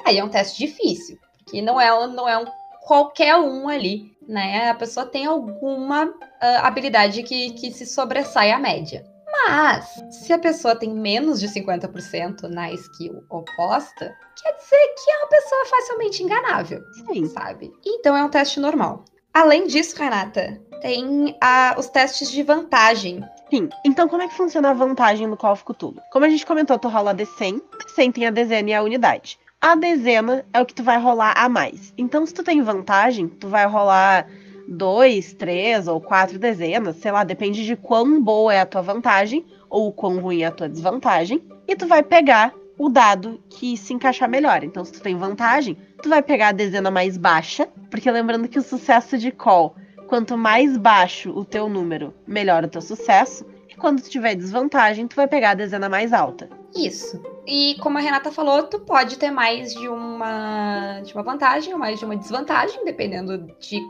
Aí 0.04 0.18
é 0.18 0.24
um 0.24 0.28
teste 0.28 0.66
difícil, 0.66 1.18
porque 1.38 1.60
não 1.60 1.80
é, 1.80 2.06
não 2.06 2.28
é 2.28 2.38
um 2.38 2.44
qualquer 2.84 3.36
um 3.36 3.68
ali, 3.68 4.14
né? 4.28 4.70
A 4.70 4.74
pessoa 4.74 5.06
tem 5.06 5.26
alguma 5.26 6.04
uh, 6.06 6.14
habilidade 6.62 7.22
que, 7.22 7.50
que 7.52 7.72
se 7.72 7.86
sobressai 7.86 8.52
à 8.52 8.58
média. 8.58 9.04
Mas, 9.46 10.02
se 10.10 10.32
a 10.32 10.38
pessoa 10.38 10.74
tem 10.74 10.94
menos 10.94 11.38
de 11.38 11.48
50% 11.48 12.42
na 12.44 12.72
skill 12.72 13.22
oposta, 13.28 14.16
quer 14.42 14.52
dizer 14.56 14.94
que 14.96 15.10
é 15.10 15.18
uma 15.18 15.28
pessoa 15.28 15.66
facilmente 15.66 16.22
enganável. 16.22 16.82
Sim. 17.06 17.26
Sabe? 17.26 17.72
Então 17.84 18.16
é 18.16 18.24
um 18.24 18.28
teste 18.28 18.58
normal. 18.58 19.04
Além 19.32 19.66
disso, 19.66 19.96
Renata, 19.96 20.60
tem 20.80 21.30
uh, 21.30 21.78
os 21.78 21.88
testes 21.88 22.30
de 22.30 22.42
vantagem. 22.42 23.22
Sim. 23.50 23.68
Então, 23.84 24.08
como 24.08 24.22
é 24.22 24.28
que 24.28 24.34
funciona 24.34 24.70
a 24.70 24.74
vantagem 24.74 25.26
no 25.26 25.36
Call 25.36 25.52
of 25.52 25.64
Cthulhu? 25.64 26.00
Como 26.12 26.24
a 26.24 26.28
gente 26.28 26.46
comentou, 26.46 26.78
tu 26.78 26.88
rola 26.88 27.10
a 27.10 27.14
D100. 27.14 27.60
D100 27.96 28.12
tem 28.12 28.26
a 28.26 28.30
dezena 28.30 28.70
e 28.70 28.74
a 28.74 28.82
unidade. 28.82 29.38
A 29.60 29.74
dezena 29.74 30.44
é 30.52 30.60
o 30.60 30.66
que 30.66 30.74
tu 30.74 30.82
vai 30.82 30.98
rolar 31.00 31.34
a 31.36 31.48
mais. 31.48 31.92
Então, 31.98 32.24
se 32.24 32.32
tu 32.32 32.44
tem 32.44 32.62
vantagem, 32.62 33.28
tu 33.28 33.48
vai 33.48 33.66
rolar 33.66 34.28
dois, 34.66 35.32
três 35.32 35.86
ou 35.88 36.00
quatro 36.00 36.38
dezenas, 36.38 36.96
sei 36.96 37.12
lá, 37.12 37.24
depende 37.24 37.64
de 37.64 37.76
quão 37.76 38.22
boa 38.22 38.52
é 38.52 38.60
a 38.60 38.66
tua 38.66 38.82
vantagem 38.82 39.44
ou 39.68 39.92
quão 39.92 40.18
ruim 40.20 40.42
é 40.42 40.46
a 40.46 40.50
tua 40.50 40.68
desvantagem. 40.68 41.42
E 41.66 41.76
tu 41.76 41.86
vai 41.86 42.02
pegar 42.02 42.54
o 42.78 42.88
dado 42.88 43.40
que 43.48 43.76
se 43.76 43.92
encaixar 43.92 44.28
melhor. 44.28 44.64
Então, 44.64 44.84
se 44.84 44.92
tu 44.92 45.00
tem 45.00 45.16
vantagem, 45.16 45.76
tu 46.02 46.08
vai 46.08 46.22
pegar 46.22 46.48
a 46.48 46.52
dezena 46.52 46.90
mais 46.90 47.16
baixa, 47.16 47.68
porque 47.90 48.10
lembrando 48.10 48.48
que 48.48 48.58
o 48.58 48.62
sucesso 48.62 49.16
de 49.16 49.30
call, 49.30 49.74
quanto 50.06 50.36
mais 50.36 50.76
baixo 50.76 51.30
o 51.30 51.44
teu 51.44 51.68
número, 51.68 52.12
melhor 52.26 52.64
o 52.64 52.68
teu 52.68 52.82
sucesso. 52.82 53.46
E 53.68 53.74
quando 53.74 54.02
tu 54.02 54.10
tiver 54.10 54.34
desvantagem, 54.34 55.06
tu 55.06 55.16
vai 55.16 55.26
pegar 55.26 55.50
a 55.50 55.54
dezena 55.54 55.88
mais 55.88 56.12
alta. 56.12 56.48
Isso. 56.74 57.22
E 57.46 57.76
como 57.80 57.98
a 57.98 58.00
Renata 58.00 58.32
falou, 58.32 58.64
tu 58.64 58.80
pode 58.80 59.16
ter 59.16 59.30
mais 59.30 59.72
de 59.74 59.88
uma, 59.88 61.00
de 61.00 61.14
uma 61.14 61.22
vantagem 61.22 61.72
ou 61.72 61.78
mais 61.78 61.98
de 61.98 62.04
uma 62.04 62.16
desvantagem, 62.16 62.84
dependendo 62.84 63.38
de 63.60 63.80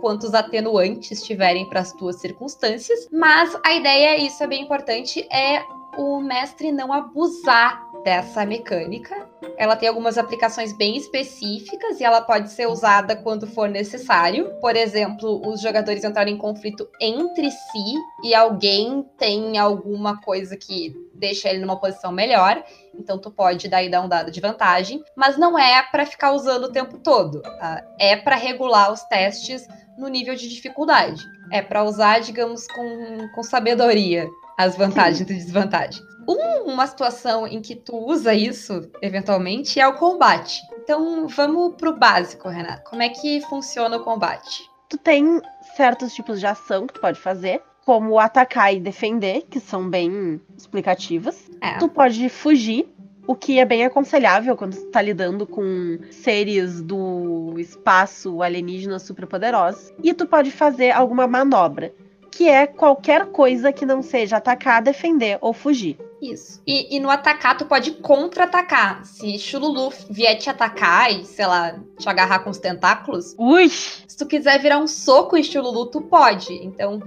quantos 0.00 0.34
atenuantes 0.34 1.22
tiverem 1.22 1.68
para 1.68 1.80
as 1.80 1.92
tuas 1.92 2.16
circunstâncias. 2.16 3.08
Mas 3.12 3.56
a 3.64 3.74
ideia, 3.74 4.16
isso 4.16 4.42
é 4.42 4.46
bem 4.46 4.62
importante, 4.62 5.26
é 5.32 5.64
o 5.96 6.20
mestre 6.20 6.72
não 6.72 6.92
abusar 6.92 7.91
dessa 8.04 8.44
mecânica. 8.44 9.28
Ela 9.56 9.76
tem 9.76 9.88
algumas 9.88 10.18
aplicações 10.18 10.72
bem 10.76 10.96
específicas 10.96 12.00
e 12.00 12.04
ela 12.04 12.20
pode 12.20 12.50
ser 12.50 12.66
usada 12.66 13.16
quando 13.16 13.46
for 13.46 13.68
necessário. 13.68 14.52
Por 14.60 14.76
exemplo, 14.76 15.40
os 15.48 15.60
jogadores 15.60 16.04
entrarem 16.04 16.34
em 16.34 16.38
conflito 16.38 16.88
entre 17.00 17.50
si 17.50 17.94
e 18.24 18.34
alguém 18.34 19.04
tem 19.18 19.58
alguma 19.58 20.20
coisa 20.20 20.56
que 20.56 20.94
deixa 21.14 21.48
ele 21.48 21.60
numa 21.60 21.78
posição 21.78 22.12
melhor. 22.12 22.62
Então 22.94 23.18
tu 23.18 23.30
pode 23.30 23.68
daí 23.68 23.88
dar 23.88 24.02
um 24.02 24.08
dado 24.08 24.30
de 24.30 24.40
vantagem, 24.40 25.02
mas 25.16 25.38
não 25.38 25.58
é 25.58 25.82
para 25.82 26.06
ficar 26.06 26.32
usando 26.32 26.64
o 26.64 26.72
tempo 26.72 26.98
todo. 26.98 27.40
Tá? 27.42 27.84
É 27.98 28.16
para 28.16 28.36
regular 28.36 28.92
os 28.92 29.02
testes 29.04 29.66
no 29.96 30.08
nível 30.08 30.34
de 30.34 30.48
dificuldade. 30.48 31.22
É 31.50 31.62
para 31.62 31.84
usar, 31.84 32.20
digamos, 32.20 32.66
com, 32.66 33.28
com 33.34 33.42
sabedoria 33.42 34.28
as 34.58 34.76
vantagens 34.76 35.20
e 35.20 35.24
desvantagens. 35.24 36.02
Um, 36.28 36.51
uma 36.64 36.86
situação 36.86 37.46
em 37.46 37.60
que 37.60 37.74
tu 37.74 37.96
usa 37.96 38.34
isso, 38.34 38.90
eventualmente, 39.00 39.78
é 39.80 39.86
o 39.86 39.94
combate. 39.94 40.60
Então, 40.82 41.26
vamos 41.28 41.74
pro 41.76 41.96
básico, 41.96 42.48
Renato. 42.48 42.88
Como 42.90 43.02
é 43.02 43.08
que 43.08 43.40
funciona 43.42 43.96
o 43.96 44.04
combate? 44.04 44.68
Tu 44.88 44.98
tem 44.98 45.40
certos 45.76 46.14
tipos 46.14 46.40
de 46.40 46.46
ação 46.46 46.86
que 46.86 46.94
tu 46.94 47.00
pode 47.00 47.18
fazer, 47.18 47.62
como 47.84 48.18
atacar 48.18 48.74
e 48.74 48.80
defender, 48.80 49.42
que 49.48 49.60
são 49.60 49.88
bem 49.88 50.40
explicativas. 50.56 51.50
É. 51.60 51.78
Tu 51.78 51.88
pode 51.88 52.28
fugir, 52.28 52.92
o 53.26 53.34
que 53.34 53.58
é 53.58 53.64
bem 53.64 53.84
aconselhável 53.84 54.56
quando 54.56 54.74
tu 54.74 54.86
tá 54.90 55.00
lidando 55.00 55.46
com 55.46 55.98
seres 56.10 56.82
do 56.82 57.54
espaço 57.58 58.42
alienígena 58.42 58.98
superpoderosos. 58.98 59.92
E 60.02 60.12
tu 60.12 60.26
pode 60.26 60.50
fazer 60.50 60.90
alguma 60.90 61.26
manobra 61.26 61.94
que 62.32 62.48
é 62.48 62.66
qualquer 62.66 63.26
coisa 63.26 63.72
que 63.72 63.84
não 63.84 64.02
seja 64.02 64.38
atacar, 64.38 64.82
defender 64.82 65.38
ou 65.40 65.52
fugir. 65.52 65.98
Isso. 66.22 66.62
E, 66.64 66.96
e 66.96 67.00
no 67.00 67.10
atacar, 67.10 67.58
tu 67.58 67.66
pode 67.66 67.90
contra-atacar. 67.90 69.04
Se 69.04 69.36
Chululu 69.40 69.92
vier 70.08 70.38
te 70.38 70.48
atacar 70.48 71.12
e, 71.12 71.24
sei 71.24 71.44
lá, 71.44 71.74
te 71.98 72.08
agarrar 72.08 72.38
com 72.38 72.50
os 72.50 72.58
tentáculos. 72.58 73.34
Ui! 73.36 73.68
Se 73.68 74.16
tu 74.16 74.24
quiser 74.26 74.60
virar 74.60 74.78
um 74.78 74.86
soco 74.86 75.36
em 75.36 75.42
Chululu, 75.42 75.86
tu 75.86 76.00
pode. 76.02 76.54
Então, 76.64 77.02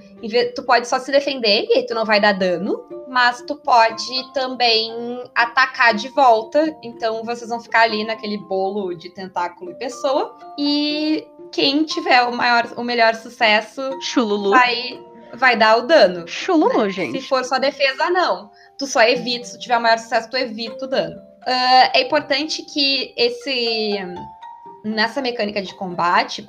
tu 0.54 0.64
pode 0.64 0.86
só 0.86 1.00
se 1.00 1.14
defender 1.14 1.66
e 1.70 1.78
aí 1.78 1.86
tu 1.86 1.94
não 1.94 2.04
vai 2.04 2.20
dar 2.20 2.34
dano. 2.34 2.84
Mas 3.08 3.42
tu 3.44 3.56
pode 3.56 4.34
também 4.34 4.92
atacar 5.34 5.94
de 5.94 6.10
volta. 6.10 6.76
Então, 6.84 7.24
vocês 7.24 7.50
vão 7.50 7.62
ficar 7.62 7.84
ali 7.84 8.04
naquele 8.04 8.38
bolo 8.38 8.94
de 8.94 9.10
tentáculo 9.10 9.72
e 9.72 9.76
pessoa. 9.76 10.38
E 10.60 11.26
quem 11.54 11.86
tiver 11.86 12.22
o 12.24 12.36
maior, 12.36 12.74
o 12.76 12.84
melhor 12.84 13.16
sucesso 13.16 13.82
Chululu. 14.02 14.50
vai 14.50 15.00
vai 15.36 15.56
dar 15.56 15.78
o 15.78 15.82
dano. 15.84 16.28
Chululu, 16.28 16.84
né? 16.84 16.90
gente. 16.90 17.22
Se 17.22 17.28
for 17.28 17.44
só 17.44 17.60
defesa, 17.60 18.10
não. 18.10 18.50
Tu 18.78 18.88
só 18.88 19.02
evita, 19.02 19.46
se 19.46 19.54
tu 19.54 19.60
tiver 19.60 19.80
maior 19.80 19.98
sucesso, 19.98 20.30
tu 20.30 20.38
evita 20.38 20.86
o 20.86 20.88
dano. 20.88 21.16
Uh, 21.16 21.90
é 21.94 22.02
importante 22.02 22.64
que 22.64 23.14
esse. 23.16 23.98
Nessa 24.84 25.22
mecânica 25.22 25.62
de 25.62 25.74
combate, 25.74 26.46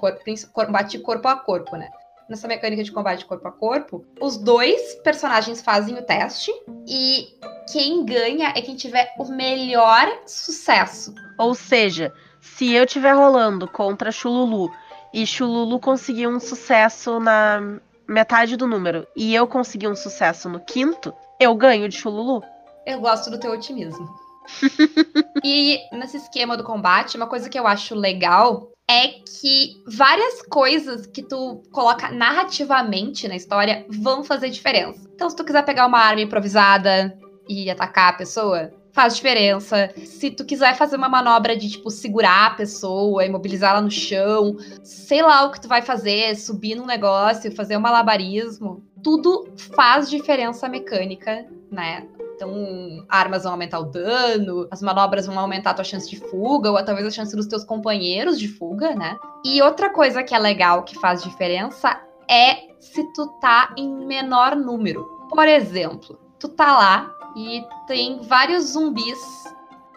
combate 0.52 0.98
corpo 0.98 1.28
a 1.28 1.36
corpo, 1.36 1.76
né? 1.76 1.88
Nessa 2.28 2.48
mecânica 2.48 2.82
de 2.82 2.92
combate 2.92 3.24
corpo 3.24 3.46
a 3.48 3.52
corpo, 3.52 4.04
os 4.20 4.36
dois 4.36 4.94
personagens 4.96 5.62
fazem 5.62 5.94
o 5.94 6.02
teste 6.02 6.50
e 6.86 7.28
quem 7.72 8.04
ganha 8.04 8.48
é 8.48 8.60
quem 8.60 8.74
tiver 8.74 9.14
o 9.18 9.24
melhor 9.26 10.06
sucesso. 10.26 11.14
Ou 11.38 11.54
seja, 11.54 12.12
se 12.40 12.72
eu 12.74 12.84
estiver 12.84 13.12
rolando 13.12 13.68
contra 13.68 14.10
Chululu 14.10 14.70
e 15.14 15.26
Chululu 15.26 15.78
conseguir 15.78 16.26
um 16.26 16.40
sucesso 16.40 17.20
na 17.20 17.60
metade 18.08 18.56
do 18.56 18.66
número 18.66 19.06
e 19.16 19.34
eu 19.34 19.46
conseguir 19.46 19.88
um 19.88 19.96
sucesso 19.96 20.48
no 20.48 20.60
quinto, 20.60 21.14
eu 21.40 21.54
ganho 21.54 21.88
de 21.88 21.96
Chululu. 21.96 22.42
Eu 22.84 23.00
gosto 23.00 23.30
do 23.30 23.38
teu 23.38 23.52
otimismo. 23.52 24.08
e 25.44 25.80
nesse 25.92 26.18
esquema 26.18 26.56
do 26.56 26.64
combate, 26.64 27.16
uma 27.16 27.26
coisa 27.26 27.48
que 27.48 27.58
eu 27.58 27.66
acho 27.66 27.94
legal 27.94 28.70
é 28.88 29.08
que 29.08 29.82
várias 29.86 30.42
coisas 30.42 31.06
que 31.06 31.22
tu 31.22 31.62
coloca 31.72 32.10
narrativamente 32.10 33.26
na 33.26 33.34
história 33.34 33.84
vão 33.88 34.22
fazer 34.22 34.48
diferença. 34.50 35.08
Então, 35.12 35.28
se 35.28 35.34
tu 35.34 35.44
quiser 35.44 35.64
pegar 35.64 35.86
uma 35.86 35.98
arma 35.98 36.20
improvisada 36.20 37.18
e 37.48 37.68
atacar 37.68 38.10
a 38.12 38.16
pessoa, 38.16 38.70
faz 38.92 39.16
diferença. 39.16 39.92
Se 40.04 40.30
tu 40.30 40.44
quiser 40.44 40.74
fazer 40.76 40.96
uma 40.96 41.08
manobra 41.08 41.56
de, 41.56 41.68
tipo, 41.68 41.90
segurar 41.90 42.46
a 42.46 42.54
pessoa, 42.54 43.26
imobilizá-la 43.26 43.80
no 43.80 43.90
chão, 43.90 44.56
sei 44.82 45.20
lá 45.20 45.44
o 45.44 45.50
que 45.50 45.60
tu 45.60 45.68
vai 45.68 45.82
fazer, 45.82 46.34
subir 46.36 46.76
num 46.76 46.86
negócio, 46.86 47.54
fazer 47.54 47.76
um 47.76 47.80
malabarismo, 47.80 48.82
tudo 49.02 49.52
faz 49.74 50.08
diferença 50.08 50.68
mecânica, 50.68 51.46
né? 51.70 52.06
Então, 52.34 53.04
armas 53.08 53.44
vão 53.44 53.52
aumentar 53.52 53.78
o 53.78 53.84
dano, 53.84 54.68
as 54.70 54.82
manobras 54.82 55.26
vão 55.26 55.38
aumentar 55.38 55.70
a 55.70 55.74
tua 55.74 55.84
chance 55.84 56.08
de 56.08 56.16
fuga, 56.16 56.70
ou 56.70 56.84
talvez 56.84 57.06
a 57.06 57.10
chance 57.10 57.34
dos 57.34 57.46
teus 57.46 57.64
companheiros 57.64 58.38
de 58.38 58.46
fuga, 58.46 58.94
né? 58.94 59.18
E 59.44 59.62
outra 59.62 59.88
coisa 59.90 60.22
que 60.22 60.34
é 60.34 60.38
legal, 60.38 60.82
que 60.82 60.98
faz 60.98 61.22
diferença, 61.22 61.98
é 62.28 62.74
se 62.78 63.04
tu 63.14 63.26
tá 63.40 63.72
em 63.76 63.88
menor 63.88 64.54
número. 64.54 65.04
Por 65.30 65.48
exemplo, 65.48 66.20
tu 66.38 66.48
tá 66.48 66.76
lá 66.76 67.10
e 67.34 67.64
tem 67.86 68.20
vários 68.20 68.72
zumbis 68.72 69.18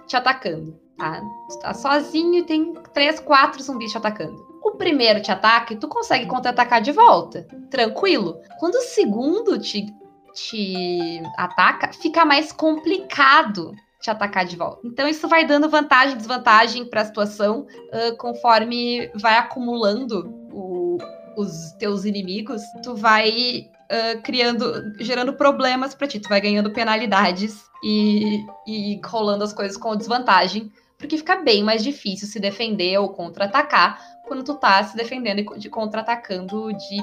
te 0.07 0.15
atacando, 0.15 0.79
tá? 0.97 1.21
Tu 1.49 1.59
tá 1.59 1.73
sozinho 1.73 2.35
e 2.35 2.43
tem 2.43 2.73
três, 2.93 3.19
quatro 3.19 3.61
zumbis 3.61 3.91
te 3.91 3.97
atacando. 3.97 4.48
O 4.69 4.77
primeiro 4.77 5.21
te 5.21 5.31
ataca 5.31 5.73
e 5.73 5.77
tu 5.77 5.87
consegue 5.87 6.27
contra-atacar 6.27 6.79
de 6.79 6.91
volta. 6.91 7.47
Tranquilo. 7.71 8.39
Quando 8.59 8.75
o 8.75 8.81
segundo 8.81 9.57
te, 9.57 9.87
te 10.33 11.21
ataca, 11.37 11.91
fica 11.91 12.23
mais 12.23 12.51
complicado 12.51 13.73
te 13.99 14.09
atacar 14.09 14.45
de 14.45 14.55
volta. 14.55 14.79
Então 14.85 15.07
isso 15.07 15.27
vai 15.27 15.45
dando 15.45 15.67
vantagem 15.67 16.13
e 16.13 16.17
desvantagem 16.17 16.85
para 16.85 17.01
a 17.01 17.05
situação 17.05 17.65
uh, 17.91 18.15
conforme 18.17 19.11
vai 19.15 19.37
acumulando 19.37 20.29
o, 20.53 20.97
os 21.35 21.73
teus 21.79 22.05
inimigos. 22.05 22.61
Tu 22.83 22.95
vai 22.95 23.69
uh, 23.91 24.21
criando, 24.21 24.93
gerando 24.99 25.33
problemas 25.33 25.95
para 25.95 26.07
ti. 26.07 26.19
Tu 26.19 26.29
vai 26.29 26.39
ganhando 26.39 26.71
penalidades 26.71 27.65
e, 27.83 28.45
e 28.67 29.01
rolando 29.03 29.43
as 29.43 29.51
coisas 29.51 29.75
com 29.75 29.95
desvantagem, 29.95 30.71
porque 30.99 31.17
fica 31.17 31.37
bem 31.37 31.63
mais 31.63 31.81
difícil 31.81 32.27
se 32.27 32.39
defender 32.39 32.99
ou 32.99 33.09
contra-atacar 33.09 33.99
quando 34.27 34.43
tu 34.43 34.53
tá 34.55 34.83
se 34.83 34.95
defendendo 34.95 35.39
e 35.39 35.57
de 35.57 35.69
contra-atacando 35.69 36.71
de 36.73 37.01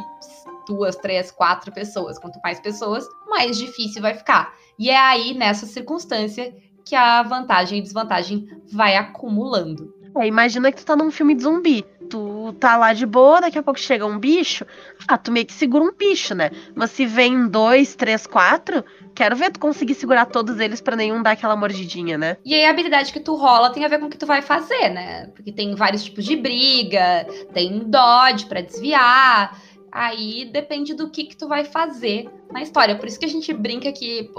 duas, 0.68 0.94
três, 0.96 1.30
quatro 1.30 1.72
pessoas. 1.72 2.18
Quanto 2.18 2.38
mais 2.44 2.60
pessoas, 2.60 3.04
mais 3.26 3.56
difícil 3.56 4.02
vai 4.02 4.14
ficar. 4.14 4.54
E 4.78 4.90
é 4.90 4.98
aí, 4.98 5.34
nessa 5.34 5.64
circunstância, 5.64 6.54
que 6.84 6.94
a 6.94 7.22
vantagem 7.22 7.78
e 7.78 7.82
desvantagem 7.82 8.46
vai 8.70 8.96
acumulando. 8.96 9.92
É, 10.18 10.26
imagina 10.26 10.72
que 10.72 10.78
tu 10.78 10.86
tá 10.86 10.96
num 10.96 11.10
filme 11.10 11.34
de 11.34 11.42
zumbi. 11.42 11.84
Tu 12.08 12.54
tá 12.60 12.76
lá 12.76 12.92
de 12.92 13.04
boa, 13.04 13.40
daqui 13.40 13.58
a 13.58 13.62
pouco 13.62 13.78
chega 13.80 14.06
um 14.06 14.18
bicho. 14.18 14.64
Ah, 15.08 15.18
tu 15.18 15.32
meio 15.32 15.44
que 15.44 15.52
segura 15.52 15.84
um 15.84 15.92
bicho, 15.92 16.34
né? 16.34 16.50
Mas 16.74 16.92
se 16.92 17.04
vem 17.04 17.48
dois, 17.48 17.94
três, 17.96 18.26
quatro, 18.26 18.84
quero 19.14 19.34
ver 19.34 19.50
tu 19.50 19.58
conseguir 19.58 19.94
segurar 19.94 20.26
todos 20.26 20.60
eles 20.60 20.80
para 20.80 20.96
nenhum 20.96 21.22
dar 21.22 21.32
aquela 21.32 21.56
mordidinha, 21.56 22.16
né? 22.16 22.36
E 22.44 22.54
aí 22.54 22.64
a 22.64 22.70
habilidade 22.70 23.12
que 23.12 23.20
tu 23.20 23.34
rola 23.34 23.70
tem 23.70 23.84
a 23.84 23.88
ver 23.88 23.98
com 23.98 24.06
o 24.06 24.10
que 24.10 24.18
tu 24.18 24.26
vai 24.26 24.40
fazer, 24.40 24.88
né? 24.90 25.26
Porque 25.34 25.50
tem 25.50 25.74
vários 25.74 26.04
tipos 26.04 26.24
de 26.24 26.36
briga, 26.36 27.26
tem 27.52 27.80
dodge 27.80 28.46
para 28.46 28.60
desviar. 28.60 29.60
Aí 29.90 30.44
depende 30.52 30.94
do 30.94 31.10
que 31.10 31.24
que 31.24 31.36
tu 31.36 31.48
vai 31.48 31.64
fazer 31.64 32.28
na 32.52 32.62
história. 32.62 32.96
Por 32.96 33.08
isso 33.08 33.18
que 33.18 33.24
a 33.24 33.28
gente 33.28 33.52
brinca 33.52 33.90
que 33.92 34.30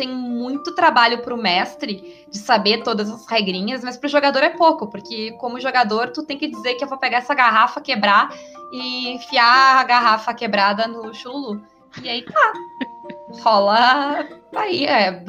tem 0.00 0.08
muito 0.08 0.74
trabalho 0.74 1.20
para 1.20 1.34
o 1.34 1.36
mestre 1.36 2.24
de 2.30 2.38
saber 2.38 2.82
todas 2.82 3.10
as 3.10 3.26
regrinhas, 3.26 3.84
mas 3.84 3.98
para 3.98 4.06
o 4.06 4.10
jogador 4.10 4.42
é 4.42 4.48
pouco, 4.48 4.86
porque 4.86 5.32
como 5.32 5.60
jogador 5.60 6.10
tu 6.10 6.22
tem 6.22 6.38
que 6.38 6.48
dizer 6.48 6.76
que 6.76 6.82
eu 6.82 6.88
vou 6.88 6.96
pegar 6.96 7.18
essa 7.18 7.34
garrafa, 7.34 7.82
quebrar 7.82 8.34
e 8.72 9.10
enfiar 9.10 9.76
a 9.78 9.84
garrafa 9.84 10.32
quebrada 10.32 10.86
no 10.86 11.12
chululu. 11.12 11.62
E 12.02 12.08
aí 12.08 12.24
tá. 12.24 12.52
Rola 13.42 14.26
aí, 14.56 14.86
é. 14.86 15.22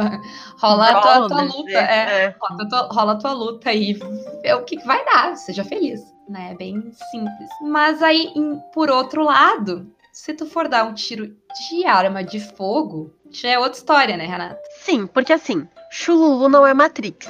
Rola 0.58 0.86
a 0.86 1.02
tua, 1.02 1.28
tua 1.28 1.42
luta. 1.42 1.72
É, 1.72 2.24
é. 2.24 2.36
Rola, 2.40 2.64
a 2.64 2.68
tua, 2.70 2.88
rola 2.94 3.12
a 3.12 3.18
tua 3.18 3.34
luta 3.34 3.70
aí. 3.70 4.00
Vê 4.42 4.54
o 4.54 4.64
que 4.64 4.78
vai 4.86 5.04
dar. 5.04 5.36
Seja 5.36 5.66
feliz. 5.66 6.16
Né? 6.30 6.52
É 6.52 6.56
bem 6.56 6.76
simples. 7.12 7.50
Mas 7.62 8.02
aí, 8.02 8.32
em, 8.36 8.58
por 8.74 8.90
outro 8.90 9.24
lado, 9.24 9.92
se 10.22 10.36
tu 10.36 10.46
for 10.46 10.68
dar 10.68 10.84
um 10.84 10.94
tiro 10.94 11.36
de 11.70 11.84
arma 11.84 12.24
de 12.24 12.40
fogo, 12.40 13.12
já 13.32 13.50
é 13.50 13.58
outra 13.58 13.80
história, 13.80 14.16
né, 14.16 14.28
Renata? 14.28 14.62
Sim, 14.82 15.08
porque 15.08 15.34
assim, 15.34 15.68
Chululu 15.90 16.48
não 16.48 16.66
é 16.66 16.76
Matrix. 16.76 17.28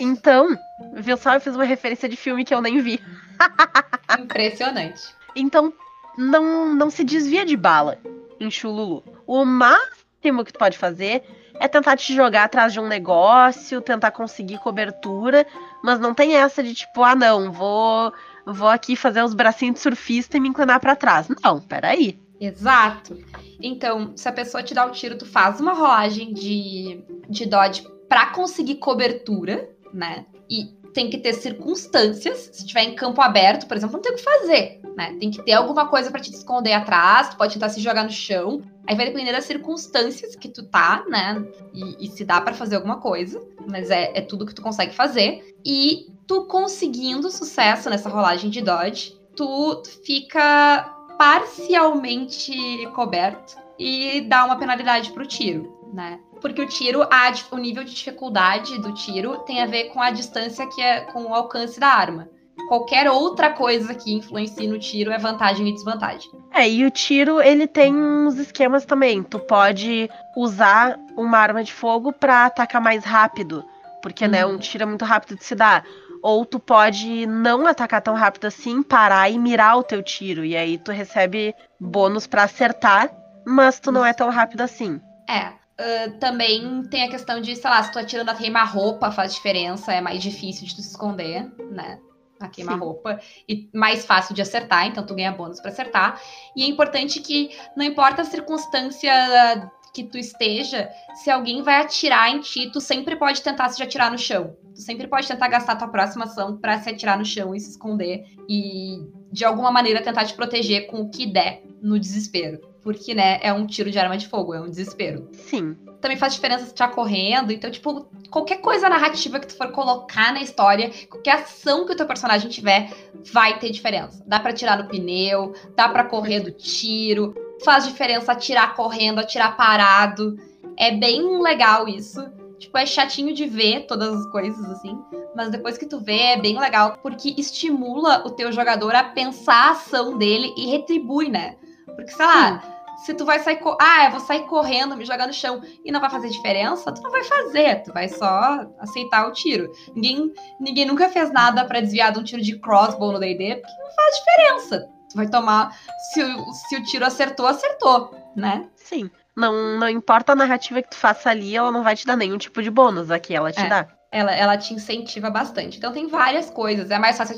Então, 0.00 0.48
viu 0.94 1.18
só, 1.18 1.34
eu 1.34 1.40
fiz 1.42 1.54
uma 1.54 1.64
referência 1.64 2.08
de 2.08 2.16
filme 2.16 2.42
que 2.42 2.54
eu 2.54 2.62
nem 2.62 2.80
vi. 2.80 2.98
Impressionante. 4.18 5.14
Então, 5.36 5.74
não, 6.16 6.74
não 6.74 6.88
se 6.88 7.04
desvia 7.04 7.44
de 7.44 7.54
bala 7.54 7.98
em 8.40 8.50
Chululu. 8.50 9.04
O 9.26 9.44
máximo 9.44 10.42
que 10.42 10.54
tu 10.54 10.58
pode 10.58 10.78
fazer 10.78 11.22
é 11.60 11.68
tentar 11.68 11.98
te 11.98 12.14
jogar 12.14 12.44
atrás 12.44 12.72
de 12.72 12.80
um 12.80 12.88
negócio, 12.88 13.82
tentar 13.82 14.10
conseguir 14.12 14.58
cobertura, 14.60 15.46
mas 15.84 16.00
não 16.00 16.14
tem 16.14 16.34
essa 16.34 16.62
de 16.62 16.72
tipo, 16.72 17.02
ah 17.02 17.14
não, 17.14 17.52
vou 17.52 18.10
vou 18.46 18.68
aqui 18.68 18.96
fazer 18.96 19.22
os 19.22 19.34
bracinhos 19.34 19.74
de 19.74 19.80
surfista 19.80 20.36
e 20.36 20.40
me 20.40 20.48
inclinar 20.48 20.80
para 20.80 20.96
trás. 20.96 21.28
Não, 21.42 21.60
peraí. 21.60 22.18
Exato. 22.40 23.18
Então, 23.60 24.12
se 24.16 24.28
a 24.28 24.32
pessoa 24.32 24.62
te 24.62 24.72
dá 24.72 24.86
o 24.86 24.90
tiro, 24.90 25.18
tu 25.18 25.26
faz 25.26 25.60
uma 25.60 25.74
rolagem 25.74 26.32
de, 26.32 27.04
de 27.28 27.44
dodge 27.44 27.86
para 28.08 28.26
conseguir 28.26 28.76
cobertura, 28.76 29.68
né? 29.92 30.24
E 30.48 30.80
tem 30.92 31.10
que 31.10 31.18
ter 31.18 31.34
circunstâncias. 31.34 32.50
Se 32.52 32.62
estiver 32.62 32.82
em 32.82 32.94
campo 32.94 33.20
aberto, 33.20 33.66
por 33.66 33.76
exemplo, 33.76 33.96
não 33.96 34.02
tem 34.02 34.12
o 34.12 34.16
que 34.16 34.22
fazer, 34.22 34.80
né? 34.96 35.16
Tem 35.20 35.30
que 35.30 35.42
ter 35.42 35.52
alguma 35.52 35.88
coisa 35.88 36.10
para 36.10 36.20
te 36.20 36.30
esconder 36.30 36.72
atrás, 36.72 37.28
tu 37.28 37.36
pode 37.36 37.54
tentar 37.54 37.68
se 37.68 37.80
jogar 37.80 38.04
no 38.04 38.10
chão. 38.10 38.62
Aí 38.86 38.96
vai 38.96 39.06
depender 39.06 39.32
das 39.32 39.44
circunstâncias 39.44 40.34
que 40.34 40.48
tu 40.48 40.64
tá, 40.64 41.04
né? 41.08 41.44
E, 41.72 42.06
e 42.06 42.08
se 42.08 42.24
dá 42.24 42.40
para 42.40 42.54
fazer 42.54 42.76
alguma 42.76 42.96
coisa, 42.96 43.40
mas 43.68 43.90
é, 43.90 44.12
é 44.14 44.20
tudo 44.20 44.46
que 44.46 44.54
tu 44.54 44.62
consegue 44.62 44.94
fazer. 44.94 45.44
E 45.64 46.06
tu 46.30 46.44
conseguindo 46.44 47.28
sucesso 47.28 47.90
nessa 47.90 48.08
rolagem 48.08 48.50
de 48.50 48.62
dodge, 48.62 49.20
tu 49.34 49.82
fica 50.06 50.94
parcialmente 51.18 52.86
coberto 52.94 53.56
e 53.76 54.20
dá 54.20 54.44
uma 54.44 54.54
penalidade 54.54 55.10
pro 55.10 55.26
tiro, 55.26 55.90
né? 55.92 56.20
Porque 56.40 56.62
o 56.62 56.68
tiro, 56.68 57.02
a, 57.02 57.32
o 57.50 57.56
nível 57.56 57.82
de 57.82 57.92
dificuldade 57.92 58.80
do 58.80 58.94
tiro 58.94 59.38
tem 59.38 59.60
a 59.60 59.66
ver 59.66 59.86
com 59.86 60.00
a 60.00 60.12
distância 60.12 60.68
que 60.68 60.80
é 60.80 61.00
com 61.00 61.24
o 61.24 61.34
alcance 61.34 61.80
da 61.80 61.88
arma. 61.88 62.28
Qualquer 62.68 63.10
outra 63.10 63.50
coisa 63.50 63.92
que 63.92 64.14
influencie 64.14 64.68
no 64.68 64.78
tiro 64.78 65.10
é 65.10 65.18
vantagem 65.18 65.68
e 65.68 65.74
desvantagem. 65.74 66.30
É, 66.52 66.70
e 66.70 66.84
o 66.84 66.92
tiro, 66.92 67.40
ele 67.40 67.66
tem 67.66 67.92
uns 67.92 68.38
esquemas 68.38 68.84
também. 68.84 69.24
Tu 69.24 69.40
pode 69.40 70.08
usar 70.36 70.96
uma 71.16 71.38
arma 71.38 71.64
de 71.64 71.72
fogo 71.72 72.12
para 72.12 72.46
atacar 72.46 72.80
mais 72.80 73.02
rápido. 73.02 73.64
Porque, 74.00 74.28
né, 74.28 74.46
um 74.46 74.58
tiro 74.58 74.84
é 74.84 74.86
muito 74.86 75.04
rápido 75.04 75.36
de 75.36 75.44
se 75.44 75.54
dar. 75.54 75.84
Ou 76.22 76.44
tu 76.44 76.60
pode 76.60 77.26
não 77.26 77.66
atacar 77.66 78.02
tão 78.02 78.14
rápido 78.14 78.46
assim, 78.46 78.82
parar 78.82 79.30
e 79.30 79.38
mirar 79.38 79.76
o 79.78 79.82
teu 79.82 80.02
tiro. 80.02 80.44
E 80.44 80.56
aí 80.56 80.78
tu 80.78 80.92
recebe 80.92 81.54
bônus 81.78 82.26
para 82.26 82.44
acertar, 82.44 83.10
mas 83.46 83.80
tu 83.80 83.90
não 83.90 84.04
é 84.04 84.12
tão 84.12 84.30
rápido 84.30 84.60
assim. 84.60 85.00
É. 85.28 85.60
Uh, 85.80 86.18
também 86.18 86.82
tem 86.90 87.04
a 87.04 87.08
questão 87.08 87.40
de, 87.40 87.56
sei 87.56 87.70
lá, 87.70 87.82
se 87.82 87.90
tu 87.90 87.98
atira 87.98 88.22
na 88.22 88.34
queima-roupa 88.34 89.10
faz 89.10 89.32
diferença, 89.32 89.94
é 89.94 90.00
mais 90.00 90.22
difícil 90.22 90.66
de 90.66 90.74
tu 90.74 90.82
se 90.82 90.90
esconder, 90.90 91.50
né? 91.70 91.98
A 92.38 92.48
queima-roupa. 92.48 93.18
E 93.48 93.70
mais 93.74 94.04
fácil 94.04 94.34
de 94.34 94.42
acertar, 94.42 94.86
então 94.86 95.06
tu 95.06 95.14
ganha 95.14 95.32
bônus 95.32 95.58
para 95.58 95.70
acertar. 95.70 96.20
E 96.54 96.62
é 96.62 96.66
importante 96.66 97.20
que, 97.20 97.56
não 97.74 97.82
importa 97.82 98.20
a 98.20 98.26
circunstância 98.26 99.70
que 99.92 100.04
tu 100.04 100.18
esteja, 100.18 100.88
se 101.14 101.30
alguém 101.30 101.62
vai 101.62 101.80
atirar 101.80 102.30
em 102.30 102.40
ti, 102.40 102.70
tu 102.70 102.80
sempre 102.80 103.16
pode 103.16 103.42
tentar 103.42 103.68
se 103.68 103.82
atirar 103.82 104.10
no 104.10 104.18
chão. 104.18 104.56
Tu 104.74 104.80
sempre 104.80 105.06
pode 105.06 105.26
tentar 105.26 105.48
gastar 105.48 105.76
tua 105.76 105.88
próxima 105.88 106.24
ação 106.24 106.56
para 106.56 106.78
se 106.80 106.90
atirar 106.90 107.18
no 107.18 107.24
chão 107.24 107.54
e 107.54 107.60
se 107.60 107.70
esconder 107.70 108.24
e 108.48 108.98
de 109.32 109.44
alguma 109.44 109.70
maneira 109.70 110.02
tentar 110.02 110.24
te 110.24 110.34
proteger 110.34 110.86
com 110.86 111.00
o 111.00 111.10
que 111.10 111.26
der 111.26 111.62
no 111.82 111.98
desespero. 111.98 112.60
Porque, 112.82 113.14
né, 113.14 113.38
é 113.42 113.52
um 113.52 113.66
tiro 113.66 113.90
de 113.90 113.98
arma 113.98 114.16
de 114.16 114.26
fogo, 114.26 114.54
é 114.54 114.60
um 114.60 114.68
desespero. 114.68 115.28
Sim. 115.32 115.76
Também 116.00 116.16
faz 116.16 116.32
diferença 116.32 116.64
se 116.64 116.72
tu 116.72 116.78
tá 116.78 116.88
correndo, 116.88 117.52
então, 117.52 117.70
tipo, 117.70 118.08
qualquer 118.30 118.62
coisa 118.62 118.88
narrativa 118.88 119.38
que 119.38 119.48
tu 119.48 119.54
for 119.54 119.70
colocar 119.70 120.32
na 120.32 120.40
história, 120.40 120.90
qualquer 121.10 121.34
ação 121.34 121.84
que 121.84 121.92
o 121.92 121.96
teu 121.96 122.06
personagem 122.06 122.48
tiver, 122.48 122.90
vai 123.30 123.58
ter 123.58 123.70
diferença. 123.70 124.24
Dá 124.26 124.40
para 124.40 124.54
tirar 124.54 124.78
no 124.78 124.88
pneu, 124.88 125.52
dá 125.76 125.90
para 125.90 126.04
correr 126.04 126.40
do 126.40 126.50
tiro, 126.50 127.34
faz 127.64 127.86
diferença 127.86 128.32
atirar 128.32 128.74
correndo, 128.74 129.20
atirar 129.20 129.56
parado. 129.56 130.36
É 130.76 130.90
bem 130.92 131.40
legal 131.42 131.88
isso. 131.88 132.20
Tipo, 132.58 132.76
é 132.76 132.84
chatinho 132.84 133.34
de 133.34 133.46
ver 133.46 133.86
todas 133.86 134.14
as 134.14 134.26
coisas 134.30 134.62
assim, 134.70 134.98
mas 135.34 135.50
depois 135.50 135.78
que 135.78 135.86
tu 135.86 135.98
vê 135.98 136.32
é 136.32 136.36
bem 136.36 136.58
legal 136.58 136.98
porque 137.02 137.34
estimula 137.38 138.22
o 138.26 138.30
teu 138.30 138.52
jogador 138.52 138.94
a 138.94 139.02
pensar 139.02 139.68
a 139.68 139.70
ação 139.70 140.18
dele 140.18 140.52
e 140.58 140.66
retribui, 140.66 141.30
né? 141.30 141.56
Porque 141.86 142.10
sei 142.10 142.26
lá, 142.26 142.60
Sim. 142.60 143.06
se 143.06 143.14
tu 143.14 143.24
vai 143.24 143.38
sair, 143.38 143.58
ah, 143.80 144.04
eu 144.04 144.10
vou 144.10 144.20
sair 144.20 144.46
correndo, 144.46 144.94
me 144.94 145.06
jogar 145.06 145.26
no 145.26 145.32
chão 145.32 145.62
e 145.82 145.90
não 145.90 146.00
vai 146.00 146.10
fazer 146.10 146.28
diferença, 146.28 146.92
tu 146.92 147.00
não 147.00 147.10
vai 147.10 147.24
fazer, 147.24 147.82
tu 147.82 147.94
vai 147.94 148.10
só 148.10 148.66
aceitar 148.78 149.26
o 149.26 149.32
tiro. 149.32 149.72
Ninguém, 149.94 150.30
ninguém 150.60 150.84
nunca 150.84 151.08
fez 151.08 151.32
nada 151.32 151.64
para 151.64 151.80
desviar 151.80 152.12
de 152.12 152.18
um 152.18 152.24
tiro 152.24 152.42
de 152.42 152.58
crossbow 152.58 153.10
no 153.10 153.18
D&D, 153.18 153.56
porque 153.56 153.82
não 153.82 153.90
faz 153.90 154.16
diferença 154.16 154.99
vai 155.16 155.28
tomar. 155.28 155.76
Se, 156.12 156.22
se 156.68 156.76
o 156.76 156.84
tiro 156.84 157.04
acertou, 157.04 157.46
acertou, 157.46 158.14
né? 158.36 158.66
Sim. 158.76 159.10
Não, 159.36 159.78
não 159.78 159.88
importa 159.88 160.32
a 160.32 160.36
narrativa 160.36 160.82
que 160.82 160.90
tu 160.90 160.96
faça 160.96 161.30
ali, 161.30 161.56
ela 161.56 161.70
não 161.70 161.82
vai 161.82 161.96
te 161.96 162.06
dar 162.06 162.16
nenhum 162.16 162.36
tipo 162.36 162.62
de 162.62 162.70
bônus 162.70 163.10
aqui, 163.10 163.34
ela 163.34 163.52
te 163.52 163.60
é. 163.60 163.68
dá. 163.68 163.88
Ela, 164.12 164.32
ela 164.32 164.58
te 164.58 164.74
incentiva 164.74 165.30
bastante. 165.30 165.78
Então 165.78 165.92
tem 165.92 166.08
várias 166.08 166.50
coisas. 166.50 166.90
É 166.90 166.98
mais 166.98 167.16
fácil, 167.16 167.36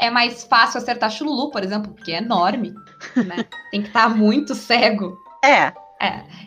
é 0.00 0.10
mais 0.10 0.42
fácil 0.44 0.78
acertar 0.78 1.10
chululu, 1.10 1.50
por 1.50 1.62
exemplo, 1.62 1.92
porque 1.92 2.12
é 2.12 2.18
enorme. 2.18 2.74
Né? 3.14 3.44
tem 3.70 3.82
que 3.82 3.88
estar 3.88 4.08
tá 4.08 4.08
muito 4.08 4.54
cego. 4.54 5.14
É. 5.44 5.72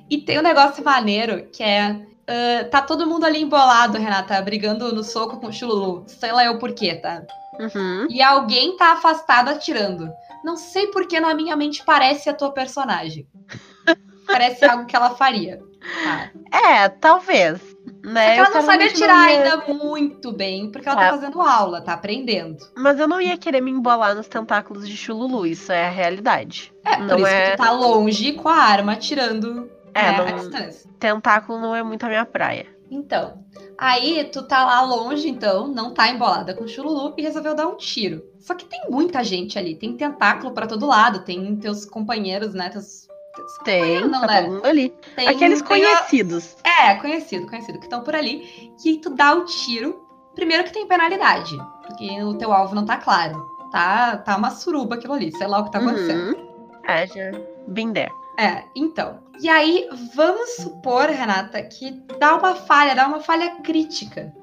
E 0.10 0.18
tem 0.20 0.40
um 0.40 0.44
negócio 0.44 0.84
maneiro 0.84 1.48
que 1.52 1.64
é. 1.64 2.00
ah, 2.28 2.64
tá 2.70 2.82
todo 2.82 3.08
mundo 3.08 3.26
ali 3.26 3.42
embolado, 3.42 3.98
Renata, 3.98 4.42
brigando 4.42 4.94
no 4.94 5.04
soco 5.04 5.38
com 5.38 5.48
o 5.48 5.54
Chululu. 5.54 6.04
Sei 6.08 6.32
lá 6.32 6.46
eu 6.46 6.58
por 6.58 6.74
quê, 6.74 6.96
tá? 6.96 7.24
Uhum. 7.60 8.08
E 8.10 8.22
alguém 8.22 8.78
tá 8.78 8.94
afastado 8.94 9.50
atirando. 9.50 10.12
Não 10.44 10.56
sei 10.56 10.88
porque 10.88 11.20
na 11.20 11.34
minha 11.34 11.56
mente 11.56 11.84
parece 11.86 12.30
a 12.30 12.34
tua 12.34 12.52
personagem. 12.52 13.28
parece 14.26 14.66
algo 14.66 14.86
que 14.86 14.96
ela 14.96 15.12
faria. 15.12 15.60
Tá? 16.04 16.32
É, 16.70 16.90
talvez. 16.90 17.60
Né? 18.04 18.34
Que 18.36 18.40
ela 18.40 18.50
não 18.50 18.62
sabe 18.62 18.84
atirar 18.86 19.30
ia- 19.32 19.38
ainda 19.54 19.74
muito 19.74 20.32
bem, 20.32 20.72
porque 20.72 20.88
ela 20.88 21.02
É. 21.02 21.06
tá 21.10 21.18
fazendo 21.18 21.42
aula, 21.42 21.82
tá 21.82 21.94
aprendendo. 21.94 22.58
Mas 22.78 23.00
eu 23.00 23.08
não 23.08 23.20
ia 23.20 23.38
querer 23.38 23.60
me 23.62 23.72
embolar 23.72 24.16
nos 24.16 24.28
tentáculos 24.28 24.88
de 24.88 24.96
Chululu, 24.96 25.46
isso 25.46 25.72
é 25.72 25.88
a 25.88 25.90
realidade. 25.90 26.74
É, 26.86 26.98
Não 26.98 27.08
por 27.10 27.20
isso 27.20 27.28
é- 27.28 27.52
que 27.52 27.58
tu 27.58 27.64
tá 27.64 27.72
longe 27.72 28.34
com 28.34 28.48
a 28.48 28.56
arma 28.56 28.94
atirando 28.94 29.70
É, 29.94 30.04
né, 30.12 30.18
não- 30.18 30.26
à 30.28 30.32
distância. 30.32 30.90
Tentáculo 31.00 31.60
não 31.60 31.76
é 31.76 31.84
muito 31.84 32.06
a 32.06 32.10
minha 32.10 32.26
praia. 32.26 32.66
Então, 32.90 33.44
aí 33.78 34.24
tu 34.32 34.44
tá 34.44 34.66
lá 34.66 34.82
longe, 34.82 35.28
então, 35.28 35.68
não 35.68 35.94
tá 35.94 36.08
embolada 36.10 36.54
com 36.54 36.64
o 36.64 36.68
Chululu 36.68 37.14
e 37.18 37.22
resolveu 37.22 37.54
dar 37.56 37.68
um 37.68 37.76
tiro. 37.76 38.24
Só 38.40 38.54
que 38.54 38.66
tem 38.66 38.90
muita 38.90 39.24
gente 39.24 39.60
ali, 39.60 39.76
tem 39.76 39.96
tentáculo 39.98 40.54
pra 40.54 40.68
todo 40.68 40.86
lado, 40.86 41.20
tem 41.26 41.56
teus 41.58 41.84
companheiros, 41.86 42.54
né? 42.54 42.70
Teus, 42.70 43.08
teus 43.36 43.58
Tem, 43.66 44.02
não, 44.08 44.22
tá 44.22 44.28
né? 44.28 44.42
todo 44.44 44.54
mundo 44.54 44.66
ali. 44.66 44.94
Tem- 45.16 45.28
Aqueles 45.28 45.60
tem 45.60 45.68
conhecidos. 45.68 46.56
É, 46.64 46.96
conhecido, 46.96 47.46
conhecido, 47.48 47.78
que 47.78 47.86
estão 47.86 48.02
por 48.02 48.16
ali. 48.16 48.72
Que 48.82 48.98
tu 49.00 49.10
dá 49.10 49.34
o 49.36 49.46
tiro. 49.46 50.02
Primeiro 50.34 50.64
que 50.64 50.72
tem 50.72 50.88
penalidade, 50.88 51.58
porque 51.86 52.22
o 52.24 52.36
teu 52.36 52.54
alvo 52.54 52.76
não 52.76 52.86
tá 52.86 52.98
claro. 52.98 53.44
Tá, 53.72 54.18
tá 54.18 54.38
uma 54.38 54.52
suruba 54.52 54.96
aquilo 54.96 55.14
ali, 55.14 55.36
sei 55.36 55.48
lá 55.48 55.60
o 55.60 55.66
que 55.66 55.72
tá 55.72 55.80
acontecendo. 55.80 56.38
Uhum. 56.38 56.48
É, 56.88 57.06
já. 57.08 57.32
Been 57.68 57.92
there. 57.92 58.12
É, 58.38 58.64
então. 58.76 59.24
E 59.40 59.50
aí, 59.50 59.88
vamos 60.14 60.56
supor, 60.58 61.10
Renata, 61.10 61.62
que 61.64 61.92
dá 62.20 62.36
uma 62.36 62.56
falha, 62.56 62.96
dá 62.96 63.08
uma 63.08 63.20
falha 63.20 63.56
crítica. 63.62 64.34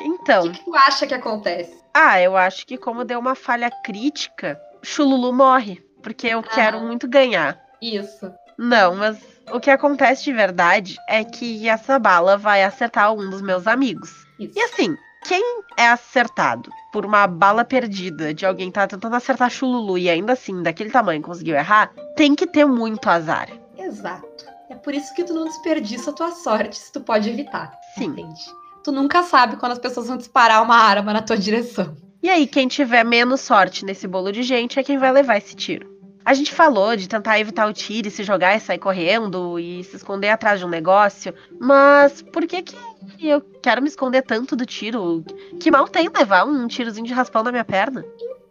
O 0.00 0.04
Então, 0.04 0.42
que, 0.44 0.58
que 0.58 0.64
tu 0.64 0.74
acha 0.74 1.06
que 1.06 1.14
acontece? 1.14 1.78
ah, 1.92 2.20
eu 2.20 2.36
acho 2.36 2.66
que 2.66 2.76
como 2.78 3.04
deu 3.04 3.18
uma 3.18 3.34
falha 3.34 3.70
crítica, 3.84 4.60
Chululu 4.82 5.32
morre. 5.32 5.84
Porque 6.02 6.28
eu 6.28 6.42
quero 6.42 6.78
Aham. 6.78 6.86
muito 6.86 7.06
ganhar. 7.08 7.60
Isso. 7.82 8.32
Não, 8.56 8.94
mas 8.96 9.18
o 9.52 9.60
que 9.60 9.70
acontece 9.70 10.24
de 10.24 10.32
verdade 10.32 10.96
é 11.08 11.22
que 11.24 11.68
essa 11.68 11.98
bala 11.98 12.36
vai 12.38 12.62
acertar 12.62 13.12
um 13.12 13.28
dos 13.28 13.42
meus 13.42 13.66
amigos. 13.66 14.26
Isso. 14.38 14.58
E 14.58 14.62
assim, 14.62 14.96
quem 15.24 15.62
é 15.76 15.88
acertado 15.88 16.70
por 16.92 17.04
uma 17.04 17.26
bala 17.26 17.64
perdida 17.64 18.32
de 18.34 18.44
alguém 18.44 18.68
que 18.68 18.74
tá 18.74 18.86
tentando 18.86 19.14
acertar 19.14 19.50
Chululu 19.50 19.96
e 19.98 20.08
ainda 20.08 20.32
assim, 20.32 20.62
daquele 20.62 20.90
tamanho, 20.90 21.22
conseguiu 21.22 21.56
errar, 21.56 21.92
tem 22.16 22.34
que 22.34 22.46
ter 22.46 22.64
muito 22.64 23.08
azar. 23.08 23.48
Exato. 23.78 24.46
É 24.68 24.74
por 24.74 24.94
isso 24.94 25.14
que 25.14 25.24
tu 25.24 25.34
não 25.34 25.44
desperdiça 25.44 26.10
a 26.10 26.14
tua 26.14 26.32
sorte 26.32 26.78
se 26.78 26.92
tu 26.92 27.00
pode 27.00 27.28
evitar. 27.28 27.72
Sim. 27.96 28.06
Entende? 28.06 28.40
Tu 28.84 28.92
nunca 28.92 29.22
sabe 29.22 29.56
quando 29.56 29.72
as 29.72 29.78
pessoas 29.78 30.08
vão 30.08 30.16
disparar 30.16 30.62
uma 30.62 30.76
arma 30.76 31.12
na 31.12 31.22
tua 31.22 31.36
direção. 31.36 31.96
E 32.22 32.28
aí, 32.28 32.46
quem 32.46 32.68
tiver 32.68 33.04
menos 33.04 33.40
sorte 33.40 33.84
nesse 33.84 34.06
bolo 34.06 34.30
de 34.30 34.42
gente 34.42 34.78
é 34.78 34.82
quem 34.82 34.98
vai 34.98 35.10
levar 35.10 35.38
esse 35.38 35.54
tiro. 35.54 35.89
A 36.24 36.34
gente 36.34 36.54
falou 36.54 36.94
de 36.96 37.08
tentar 37.08 37.40
evitar 37.40 37.68
o 37.68 37.72
tiro 37.72 38.08
e 38.08 38.10
se 38.10 38.22
jogar 38.22 38.54
e 38.54 38.60
sair 38.60 38.78
correndo 38.78 39.58
e 39.58 39.82
se 39.84 39.96
esconder 39.96 40.28
atrás 40.28 40.60
de 40.60 40.66
um 40.66 40.68
negócio, 40.68 41.34
mas 41.58 42.22
por 42.22 42.46
que 42.46 42.62
que 42.62 42.76
eu 43.22 43.40
quero 43.62 43.82
me 43.82 43.88
esconder 43.88 44.22
tanto 44.22 44.54
do 44.54 44.66
tiro? 44.66 45.24
Que 45.58 45.70
mal 45.70 45.88
tem 45.88 46.08
levar 46.08 46.44
um 46.44 46.66
tirozinho 46.68 47.06
de 47.06 47.12
raspão 47.12 47.42
na 47.42 47.50
minha 47.50 47.64
perna? 47.64 48.04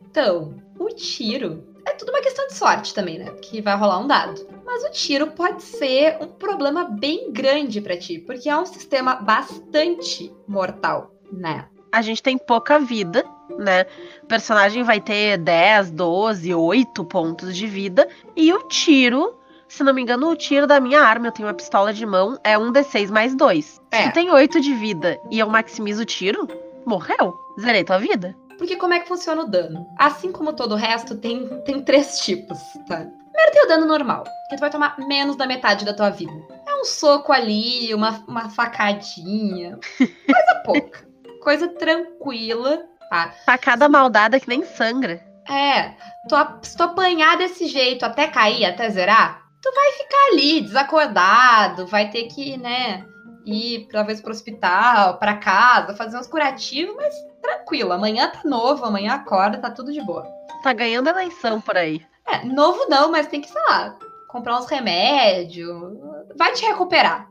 Então, 0.10 0.56
o 0.80 0.88
tiro 0.90 1.64
é 1.86 1.92
tudo 1.92 2.10
uma 2.10 2.22
questão 2.22 2.48
de 2.48 2.56
sorte 2.56 2.94
também, 2.94 3.20
né? 3.20 3.32
Que 3.42 3.62
vai 3.62 3.76
rolar 3.76 4.00
um 4.00 4.08
dado. 4.08 4.48
Mas 4.66 4.84
o 4.84 4.92
tiro 4.92 5.28
pode 5.28 5.64
ser 5.64 6.18
um 6.22 6.28
problema 6.28 6.86
bem 6.86 7.32
grande 7.32 7.82
pra 7.82 7.98
ti, 7.98 8.20
porque 8.20 8.50
é 8.50 8.58
um 8.58 8.66
sistema 8.66 9.16
bastante 9.16 10.34
mortal, 10.48 11.14
né? 11.32 11.68
A 11.92 12.02
gente 12.02 12.22
tem 12.22 12.38
pouca 12.38 12.80
vida, 12.80 13.24
né? 13.58 13.86
O 14.24 14.28
personagem 14.28 14.84
vai 14.84 15.00
ter 15.00 15.38
10, 15.38 15.92
12, 15.92 16.54
8 16.54 17.04
pontos 17.06 17.56
de 17.56 17.66
vida 17.68 18.08
e 18.36 18.54
o 18.54 18.64
tiro, 18.68 19.36
se 19.68 19.84
não 19.84 19.94
me 19.94 20.02
engano, 20.02 20.30
o 20.30 20.36
tiro 20.36 20.66
da 20.68 20.80
minha 20.80 21.02
arma, 21.02 21.28
eu 21.28 21.32
tenho 21.32 21.48
uma 21.48 21.54
pistola 21.54 21.94
de 21.94 22.06
mão, 22.06 22.38
é 22.44 22.58
um 22.58 22.72
D6 22.72 23.10
mais 23.10 23.36
2. 23.36 23.66
Se 23.66 23.80
É. 23.92 24.10
tu 24.10 24.14
tem 24.14 24.32
8 24.32 24.60
de 24.62 24.74
vida 24.74 25.20
e 25.32 25.40
eu 25.40 25.50
maximizo 25.50 26.02
o 26.04 26.06
tiro, 26.06 26.48
morreu. 26.86 27.34
Zerei 27.60 27.84
tua 27.84 27.98
vida. 27.98 28.36
Porque 28.58 28.76
como 28.76 28.94
é 28.94 29.00
que 29.00 29.08
funciona 29.08 29.42
o 29.44 29.48
dano? 29.48 29.86
Assim 29.98 30.32
como 30.32 30.52
todo 30.54 30.74
o 30.74 30.78
resto, 30.78 31.16
tem, 31.16 31.48
tem 31.64 31.82
três 31.82 32.20
tipos, 32.20 32.58
tá? 32.88 33.06
Primeiro 33.32 33.52
tem 33.54 33.64
o 33.64 33.68
dano 33.70 33.86
normal, 33.86 34.26
que 34.50 34.58
tu 34.58 34.60
vai 34.60 34.70
tomar 34.70 34.98
menos 35.00 35.38
da 35.38 35.48
metade 35.48 35.86
da 35.86 35.94
tua 35.94 36.10
vida. 36.10 36.34
É 36.68 36.76
um 36.76 36.84
soco 36.84 37.32
ali, 37.32 37.94
uma, 37.94 38.22
uma 38.28 38.50
facadinha, 38.50 39.80
coisa 39.98 40.62
pouca. 40.66 41.08
Coisa 41.42 41.70
tranquila, 41.70 42.84
tá? 43.10 43.34
Facada 43.46 43.90
maldada 43.90 44.40
que 44.40 44.48
nem 44.48 44.64
sangra. 44.64 45.22
É, 45.50 45.96
tu, 46.28 46.36
se 46.62 46.78
tu 46.78 46.84
apanhar 46.84 47.38
desse 47.38 47.68
jeito 47.68 48.06
até 48.06 48.28
cair, 48.28 48.66
até 48.66 48.90
zerar, 48.90 49.42
tu 49.62 49.74
vai 49.74 49.92
ficar 49.94 50.28
ali, 50.32 50.62
desacordado, 50.62 51.88
vai 51.88 52.10
ter 52.10 52.26
que, 52.26 52.56
né, 52.58 53.06
ir 53.46 53.88
talvez 53.92 54.22
pro 54.22 54.32
hospital, 54.32 55.18
pra 55.18 55.38
casa, 55.38 55.96
fazer 55.96 56.18
uns 56.18 56.28
curativos, 56.28 56.96
mas 56.96 57.16
tranquilo, 57.42 57.92
amanhã 57.92 58.30
tá 58.30 58.42
novo, 58.46 58.86
amanhã 58.86 59.14
acorda, 59.14 59.58
tá 59.58 59.72
tudo 59.72 59.92
de 59.92 60.02
boa. 60.02 60.26
Tá 60.62 60.74
ganhando 60.74 61.10
eleição 61.10 61.60
por 61.60 61.78
aí. 61.78 62.06
É, 62.28 62.46
novo 62.46 62.86
não, 62.90 63.12
mas 63.12 63.28
tem 63.28 63.42
que, 63.42 63.50
sei 63.50 63.62
lá, 63.70 63.96
comprar 64.28 64.60
uns 64.60 64.68
remédios, 64.68 65.98
vai 66.38 66.54
te 66.54 66.66
recuperar. 66.66 67.29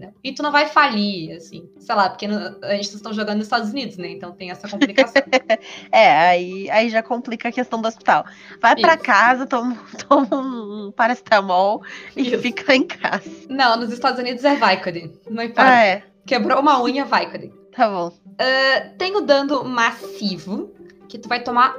Entendeu? 0.00 0.14
E 0.24 0.32
tu 0.32 0.42
não 0.42 0.50
vai 0.50 0.66
falir, 0.66 1.36
assim, 1.36 1.68
sei 1.78 1.94
lá, 1.94 2.08
porque 2.08 2.26
a 2.26 2.74
gente 2.74 2.94
estão 2.94 3.12
jogando 3.12 3.36
nos 3.36 3.46
Estados 3.46 3.70
Unidos, 3.70 3.98
né? 3.98 4.08
Então 4.08 4.32
tem 4.32 4.50
essa 4.50 4.66
complicação. 4.68 5.22
É, 5.92 6.10
aí, 6.28 6.70
aí 6.70 6.88
já 6.88 7.02
complica 7.02 7.48
a 7.48 7.52
questão 7.52 7.80
do 7.80 7.88
hospital. 7.88 8.24
Vai 8.60 8.76
pra 8.76 8.94
Isso. 8.94 9.02
casa, 9.02 9.46
toma, 9.46 9.76
toma 10.08 10.28
um 10.36 10.92
paracetamol 10.92 11.82
e 12.16 12.22
Isso. 12.22 12.38
fica 12.38 12.74
em 12.74 12.86
casa. 12.86 13.28
não, 13.48 13.76
nos 13.76 13.92
Estados 13.92 14.18
Unidos 14.20 14.44
é 14.44 14.54
Vicodin, 14.54 15.12
não 15.28 15.42
importa. 15.42 15.70
Ah, 15.70 15.84
é. 15.84 16.02
Quebrou 16.26 16.60
uma 16.60 16.82
unha, 16.82 17.04
Vicodin. 17.04 17.52
Tá 17.72 17.88
bom. 17.88 18.12
Tem 18.96 19.16
o 19.16 19.20
dano 19.20 19.64
massivo, 19.64 20.72
que 21.08 21.18
tu 21.18 21.28
vai 21.28 21.42
tomar 21.42 21.76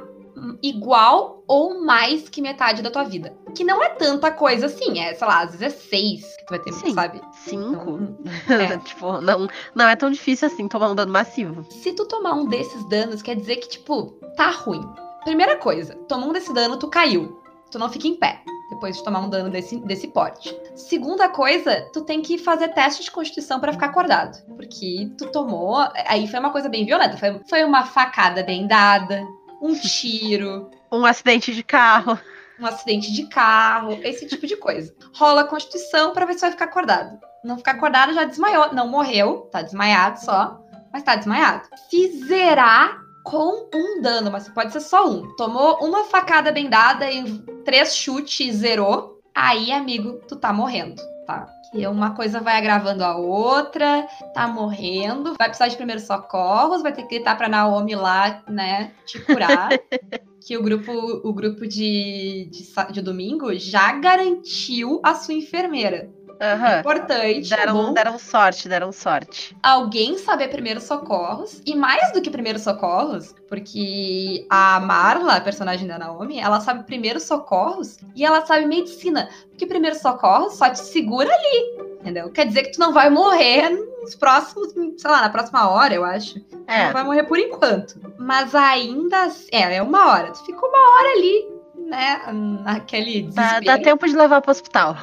igual 0.62 1.42
ou 1.46 1.84
mais 1.84 2.28
que 2.28 2.40
metade 2.40 2.82
da 2.82 2.90
tua 2.90 3.04
vida. 3.04 3.36
Que 3.54 3.64
não 3.64 3.82
é 3.82 3.90
tanta 3.90 4.30
coisa 4.30 4.66
assim, 4.66 5.00
é, 5.00 5.14
sei 5.14 5.26
lá, 5.26 5.42
às 5.42 5.54
vezes 5.54 5.76
é 5.76 5.88
seis 5.88 6.36
que 6.36 6.46
tu 6.46 6.50
vai 6.50 6.58
ter, 6.58 6.72
Sim. 6.72 6.94
sabe? 6.94 7.20
Cinco. 7.32 7.98
Então, 8.44 8.56
é. 8.60 8.78
tipo, 8.78 9.20
não, 9.20 9.48
não 9.74 9.88
é 9.88 9.96
tão 9.96 10.10
difícil 10.10 10.48
assim 10.48 10.68
tomar 10.68 10.90
um 10.90 10.94
dano 10.94 11.12
massivo. 11.12 11.64
Se 11.70 11.92
tu 11.92 12.06
tomar 12.06 12.34
um 12.34 12.46
desses 12.46 12.88
danos, 12.88 13.22
quer 13.22 13.36
dizer 13.36 13.56
que, 13.56 13.68
tipo, 13.68 14.18
tá 14.36 14.50
ruim. 14.50 14.82
Primeira 15.24 15.56
coisa, 15.56 15.94
tomou 16.08 16.30
um 16.30 16.32
desse 16.32 16.52
dano, 16.52 16.76
tu 16.76 16.88
caiu. 16.88 17.40
Tu 17.70 17.78
não 17.78 17.88
fica 17.88 18.08
em 18.08 18.16
pé. 18.16 18.42
Depois 18.70 18.96
de 18.96 19.04
tomar 19.04 19.20
um 19.20 19.28
dano 19.28 19.50
desse, 19.50 19.78
desse 19.80 20.08
porte. 20.08 20.56
Segunda 20.74 21.28
coisa, 21.28 21.88
tu 21.92 22.02
tem 22.02 22.22
que 22.22 22.38
fazer 22.38 22.68
teste 22.68 23.04
de 23.04 23.10
constituição 23.10 23.60
pra 23.60 23.72
ficar 23.72 23.86
acordado. 23.86 24.42
Porque 24.56 25.10
tu 25.18 25.30
tomou. 25.30 25.76
Aí 26.06 26.26
foi 26.26 26.40
uma 26.40 26.50
coisa 26.50 26.68
bem 26.70 26.86
violenta. 26.86 27.18
Foi, 27.18 27.40
foi 27.48 27.64
uma 27.64 27.84
facada 27.84 28.42
bem 28.42 28.66
dada, 28.66 29.22
um 29.62 29.74
tiro, 29.74 30.70
Um 30.90 31.06
acidente 31.06 31.54
de 31.54 31.62
carro. 31.62 32.18
um 32.60 32.66
acidente 32.66 33.12
de 33.12 33.26
carro, 33.28 33.98
esse 34.02 34.26
tipo 34.26 34.46
de 34.46 34.56
coisa. 34.56 34.94
Rola 35.14 35.42
a 35.42 35.46
constituição 35.46 36.12
pra 36.12 36.26
ver 36.26 36.34
se 36.34 36.40
vai 36.40 36.50
ficar 36.50 36.64
acordado. 36.66 37.18
Não 37.44 37.56
ficar 37.56 37.72
acordado 37.72 38.12
já 38.12 38.24
desmaiou. 38.24 38.72
Não 38.74 38.88
morreu, 38.88 39.48
tá 39.50 39.62
desmaiado 39.62 40.20
só, 40.20 40.60
mas 40.92 41.02
tá 41.02 41.14
desmaiado. 41.16 41.68
Se 41.88 42.24
zerar 42.26 43.00
com 43.24 43.68
um 43.74 44.00
dano, 44.02 44.30
mas 44.30 44.48
pode 44.48 44.72
ser 44.72 44.80
só 44.80 45.08
um. 45.08 45.34
Tomou 45.36 45.78
uma 45.80 46.04
facada 46.04 46.50
bem 46.52 46.68
dada 46.68 47.10
e 47.10 47.38
três 47.64 47.96
chutes 47.96 48.40
e 48.40 48.52
zerou. 48.52 49.20
Aí, 49.34 49.72
amigo, 49.72 50.20
tu 50.28 50.36
tá 50.36 50.52
morrendo, 50.52 51.00
tá? 51.26 51.46
Que 51.72 51.86
uma 51.86 52.14
coisa 52.14 52.38
vai 52.38 52.58
agravando 52.58 53.02
a 53.02 53.16
outra, 53.16 54.06
tá 54.34 54.46
morrendo, 54.46 55.34
vai 55.38 55.48
precisar 55.48 55.68
de 55.68 55.76
primeiros 55.76 56.04
socorros, 56.04 56.82
vai 56.82 56.92
ter 56.92 57.02
que 57.04 57.16
gritar 57.16 57.36
pra 57.36 57.48
Naomi 57.48 57.94
lá, 57.94 58.42
né, 58.46 58.92
te 59.06 59.18
curar. 59.20 59.70
que 60.44 60.56
o 60.56 60.62
grupo, 60.62 60.92
o 61.24 61.32
grupo 61.32 61.66
de, 61.66 62.48
de, 62.50 62.92
de 62.92 63.00
domingo 63.00 63.54
já 63.54 63.92
garantiu 63.92 65.00
a 65.02 65.14
sua 65.14 65.34
enfermeira. 65.34 66.12
Aham. 66.42 66.80
Importante, 66.80 67.48
Deram, 67.48 67.72
bom, 67.74 67.92
deram 67.94 68.18
sorte, 68.18 68.68
deram 68.68 68.90
sorte. 68.90 69.56
alguém 69.62 70.18
saber 70.18 70.48
primeiros 70.48 70.82
socorros. 70.82 71.62
E 71.64 71.74
mais 71.76 72.10
do 72.12 72.20
que 72.20 72.28
primeiros 72.30 72.62
socorros, 72.62 73.32
porque 73.48 74.44
a 74.50 74.80
Marla, 74.80 75.36
a 75.36 75.40
personagem 75.40 75.86
da 75.86 75.98
Naomi, 75.98 76.40
ela 76.40 76.60
sabe 76.60 76.82
primeiros 76.82 77.22
socorros 77.22 77.98
e 78.16 78.24
ela 78.24 78.44
sabe 78.44 78.66
medicina. 78.66 79.28
Porque 79.50 79.66
primeiros 79.66 80.00
socorros 80.00 80.54
só 80.54 80.68
te 80.68 80.80
segura 80.80 81.32
ali, 81.32 81.86
entendeu? 82.00 82.28
Quer 82.32 82.46
dizer 82.46 82.64
que 82.64 82.72
tu 82.72 82.80
não 82.80 82.92
vai 82.92 83.08
morrer 83.08 83.70
nos 84.02 84.16
próximos, 84.16 84.72
sei 84.98 85.08
lá, 85.10 85.20
na 85.20 85.28
próxima 85.30 85.70
hora, 85.70 85.94
eu 85.94 86.04
acho. 86.04 86.40
Tu 86.40 86.58
É. 86.66 86.86
Não 86.86 86.92
vai 86.92 87.04
morrer 87.04 87.22
por 87.22 87.38
enquanto. 87.38 88.00
Mas 88.18 88.52
ainda. 88.52 89.24
assim- 89.26 89.46
É, 89.52 89.76
é 89.76 89.82
uma 89.82 90.08
hora. 90.10 90.32
Tu 90.32 90.44
fica 90.44 90.58
uma 90.66 90.78
hora 90.96 91.08
ali, 91.16 91.48
né, 91.88 92.20
naquele 92.64 93.30
Dá, 93.32 93.60
dá 93.60 93.78
tempo 93.78 94.06
de 94.08 94.16
levar 94.16 94.40
pro 94.40 94.50
hospital. 94.50 94.96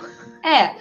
É. 0.43 0.75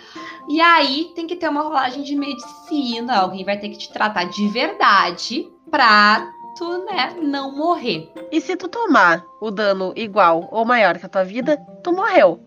E 0.48 0.60
aí 0.60 1.12
tem 1.14 1.26
que 1.26 1.36
ter 1.36 1.48
uma 1.48 1.62
rolagem 1.62 2.02
de 2.02 2.14
medicina. 2.16 3.18
Alguém 3.18 3.44
vai 3.44 3.58
ter 3.58 3.68
que 3.68 3.78
te 3.78 3.92
tratar 3.92 4.24
de 4.24 4.48
verdade 4.48 5.46
pra 5.70 6.30
tu, 6.56 6.84
né, 6.86 7.14
não 7.22 7.54
morrer. 7.54 8.10
E 8.32 8.40
se 8.40 8.56
tu 8.56 8.66
tomar 8.68 9.22
o 9.40 9.50
dano 9.50 9.92
igual 9.94 10.48
ou 10.50 10.64
maior 10.64 10.98
que 10.98 11.06
a 11.06 11.08
tua 11.08 11.24
vida, 11.24 11.56
tu 11.82 11.92
morreu. 11.92 12.40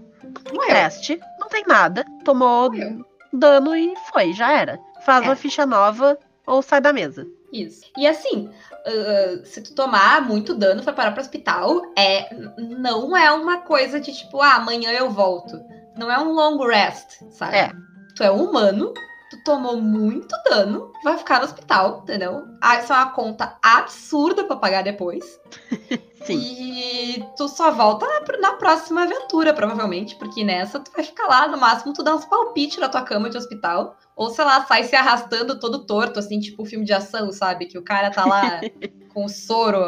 Morreu. 0.54 0.70
Teste, 0.70 1.20
não 1.40 1.48
tem 1.48 1.64
nada. 1.68 2.06
Tomou 2.26 2.72
Morreu. 2.72 3.06
dano 3.32 3.76
e 3.76 3.94
foi, 4.12 4.34
já 4.34 4.52
era. 4.52 4.80
Faz 5.06 5.24
É. 5.24 5.28
uma 5.28 5.36
ficha 5.36 5.66
nova 5.66 6.18
ou 6.46 6.62
sai 6.62 6.82
da 6.82 6.92
mesa. 6.92 7.26
Isso. 7.54 7.82
E 7.98 8.08
assim, 8.08 8.50
ah, 8.86 9.42
se 9.46 9.62
tu 9.62 9.76
tomar 9.76 10.22
muito 10.28 10.54
dano, 10.56 10.82
foi 10.84 10.94
parar 10.94 11.12
pro 11.12 11.22
hospital, 11.22 11.82
é, 11.98 12.34
não 12.58 13.16
é 13.16 13.32
uma 13.32 13.58
coisa 13.58 14.00
de 14.00 14.12
tipo, 14.14 14.42
ah, 14.42 14.56
amanhã 14.56 14.92
eu 14.92 15.10
volto. 15.10 15.60
Não 15.98 16.10
é 16.10 16.18
um 16.18 16.32
long 16.32 16.58
rest, 16.66 17.22
sabe? 17.32 17.58
É. 17.58 17.72
Tu 18.16 18.24
é 18.24 18.32
humano, 18.32 18.94
tu 19.30 19.44
tomou 19.44 19.78
muito 19.82 20.36
dano, 20.50 20.92
vai 21.04 21.18
ficar 21.18 21.40
no 21.40 21.46
hospital, 21.46 22.02
entendeu? 22.04 22.44
Ah, 22.62 22.78
isso 22.80 22.92
é 22.92 22.96
uma 22.96 23.12
conta 23.12 23.58
absurda 23.64 24.44
pra 24.44 24.56
pagar 24.56 24.84
depois. 24.84 25.24
Sim. 26.24 26.38
E 26.40 27.26
tu 27.36 27.48
só 27.48 27.72
volta 27.72 28.06
na, 28.06 28.22
pr- 28.22 28.40
na 28.40 28.54
próxima 28.54 29.04
aventura, 29.04 29.54
provavelmente, 29.56 30.16
porque 30.18 30.44
nessa 30.44 30.80
tu 30.80 30.92
vai 30.92 31.04
ficar 31.04 31.26
lá, 31.28 31.48
no 31.48 31.58
máximo 31.58 31.94
tu 31.94 32.04
dá 32.04 32.14
uns 32.16 32.26
palpites 32.26 32.78
na 32.78 32.90
tua 32.90 33.02
cama 33.02 33.28
de 33.30 33.38
hospital, 33.38 33.98
ou 34.16 34.30
sei 34.30 34.46
lá, 34.46 34.64
sai 34.66 34.84
se 34.84 34.96
arrastando 34.96 35.60
todo 35.60 35.84
torto, 35.86 36.20
assim, 36.20 36.40
tipo 36.40 36.64
filme 36.64 36.86
de 36.86 36.94
ação, 36.94 37.32
sabe? 37.32 37.66
Que 37.66 37.78
o 37.78 37.84
cara 37.84 38.12
tá 38.12 38.24
lá 38.26 38.62
com 39.12 39.26
o 39.26 39.30
soro, 39.30 39.80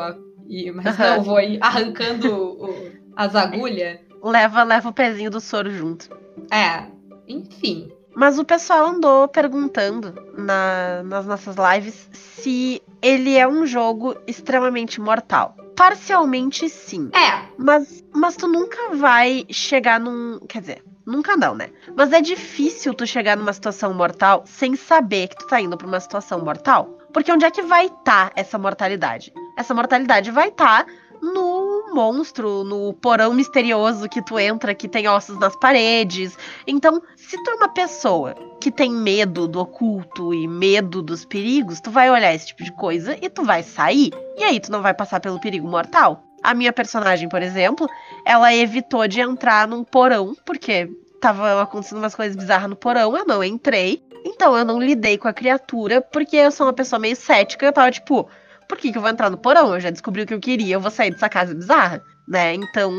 e, 0.48 0.72
mas 0.72 1.00
Aham. 1.00 1.18
não, 1.18 1.24
vou 1.24 1.40
ir 1.40 1.60
arrancando 1.62 2.34
o- 2.36 2.92
as 3.16 3.36
agulhas. 3.36 4.00
Leva, 4.24 4.64
leva 4.64 4.90
o 4.90 4.94
pezinho 4.94 5.30
do 5.30 5.40
soro 5.40 5.70
junto. 5.70 6.10
É, 6.52 6.88
enfim. 7.28 7.92
Mas 8.16 8.38
o 8.40 8.46
pessoal 8.46 8.88
andou 8.88 9.28
perguntando 9.28 10.14
na- 10.38 11.02
nas 11.04 11.26
nossas 11.26 11.56
lives 11.56 12.10
se 12.14 12.82
ele 13.02 13.36
é 13.38 13.48
um 13.48 13.66
jogo 13.66 14.16
extremamente 14.28 15.02
mortal. 15.02 15.56
Parcialmente 15.76 16.70
sim. 16.70 17.10
É, 17.14 17.44
Mas, 17.58 18.04
mas 18.14 18.36
tu 18.36 18.48
nunca 18.48 18.94
vai 18.96 19.46
chegar 19.50 20.00
num. 20.00 20.40
Quer 20.48 20.62
dizer, 20.62 20.84
nunca 21.06 21.36
não, 21.36 21.56
né? 21.56 21.70
Mas 21.96 22.12
é 22.14 22.22
difícil 22.22 22.94
tu 22.94 23.06
chegar 23.08 23.36
numa 23.38 23.54
situação 23.54 23.94
mortal 23.94 24.44
sem 24.46 24.76
saber 24.76 25.28
que 25.30 25.38
tu 25.38 25.48
tá 25.48 25.60
indo 25.60 25.78
pra 25.78 25.88
uma 25.88 26.00
situação 26.00 26.44
mortal. 26.44 26.98
Porque 27.12 27.32
onde 27.32 27.46
é 27.46 27.52
que 27.52 27.62
vai 27.62 27.86
estar 27.88 28.32
essa 28.36 28.58
mortalidade? 28.58 29.32
Essa 29.58 29.74
mortalidade 29.74 30.32
vai 30.32 30.48
estar 30.50 30.86
no 31.22 31.63
monstro, 31.94 32.64
no 32.64 32.94
porão 32.94 33.34
misterioso 33.34 34.10
que 34.10 34.22
tu 34.22 34.40
entra, 34.40 34.74
que 34.74 34.88
tem 34.88 35.08
ossos 35.08 35.38
nas 35.40 35.56
paredes. 35.56 36.38
Então, 36.66 37.02
se 37.16 37.42
tu 37.44 37.52
é 37.52 37.56
uma 37.56 37.70
pessoa 37.70 38.34
que 38.60 38.72
tem 38.72 38.92
medo 38.92 39.48
do 39.48 39.60
oculto 39.60 40.34
e 40.34 40.48
medo 40.48 41.02
dos 41.02 41.26
perigos, 41.26 41.82
tu 41.82 41.92
vai 41.92 42.10
olhar 42.10 42.34
esse 42.34 42.48
tipo 42.48 42.64
de 42.64 42.72
coisa 42.72 43.18
e 43.22 43.30
tu 43.30 43.44
vai 43.44 43.62
sair. 43.62 44.12
E 44.38 44.44
aí 44.44 44.60
tu 44.60 44.72
não 44.72 44.82
vai 44.82 44.94
passar 44.94 45.20
pelo 45.20 45.40
perigo 45.40 45.68
mortal. 45.68 46.24
A 46.42 46.54
minha 46.54 46.74
personagem, 46.74 47.30
por 47.30 47.42
exemplo, 47.42 47.88
ela 48.26 48.54
evitou 48.54 49.08
de 49.08 49.22
entrar 49.22 49.68
num 49.68 49.84
porão, 49.84 50.36
porque 50.46 50.90
tava 51.22 51.62
acontecendo 51.62 52.00
umas 52.00 52.16
coisas 52.16 52.36
bizarras 52.36 52.70
no 52.70 52.76
porão, 52.76 53.16
eu 53.16 53.26
não 53.26 53.44
entrei. 53.44 54.04
Então 54.26 54.58
eu 54.58 54.66
não 54.66 54.80
lidei 54.80 55.18
com 55.18 55.28
a 55.28 55.34
criatura, 55.34 56.02
porque 56.02 56.36
eu 56.36 56.52
sou 56.52 56.68
uma 56.68 56.74
pessoa 56.74 57.00
meio 57.00 57.16
cética, 57.16 57.66
eu 57.66 57.74
tava 57.74 57.92
tipo, 57.92 58.28
por 58.74 58.82
que, 58.82 58.92
que 58.92 58.98
eu 58.98 59.02
vou 59.02 59.12
entrar 59.12 59.30
no 59.30 59.38
porão? 59.38 59.74
Eu 59.74 59.80
já 59.80 59.92
descobri 59.92 60.24
o 60.24 60.26
que 60.26 60.34
eu 60.34 60.40
queria, 60.40 60.76
eu 60.76 60.80
vou 60.82 60.90
sair 60.90 61.12
dessa 61.12 61.30
casa 61.30 61.54
bizarra, 61.54 62.04
né? 62.28 62.56
Então, 62.56 62.92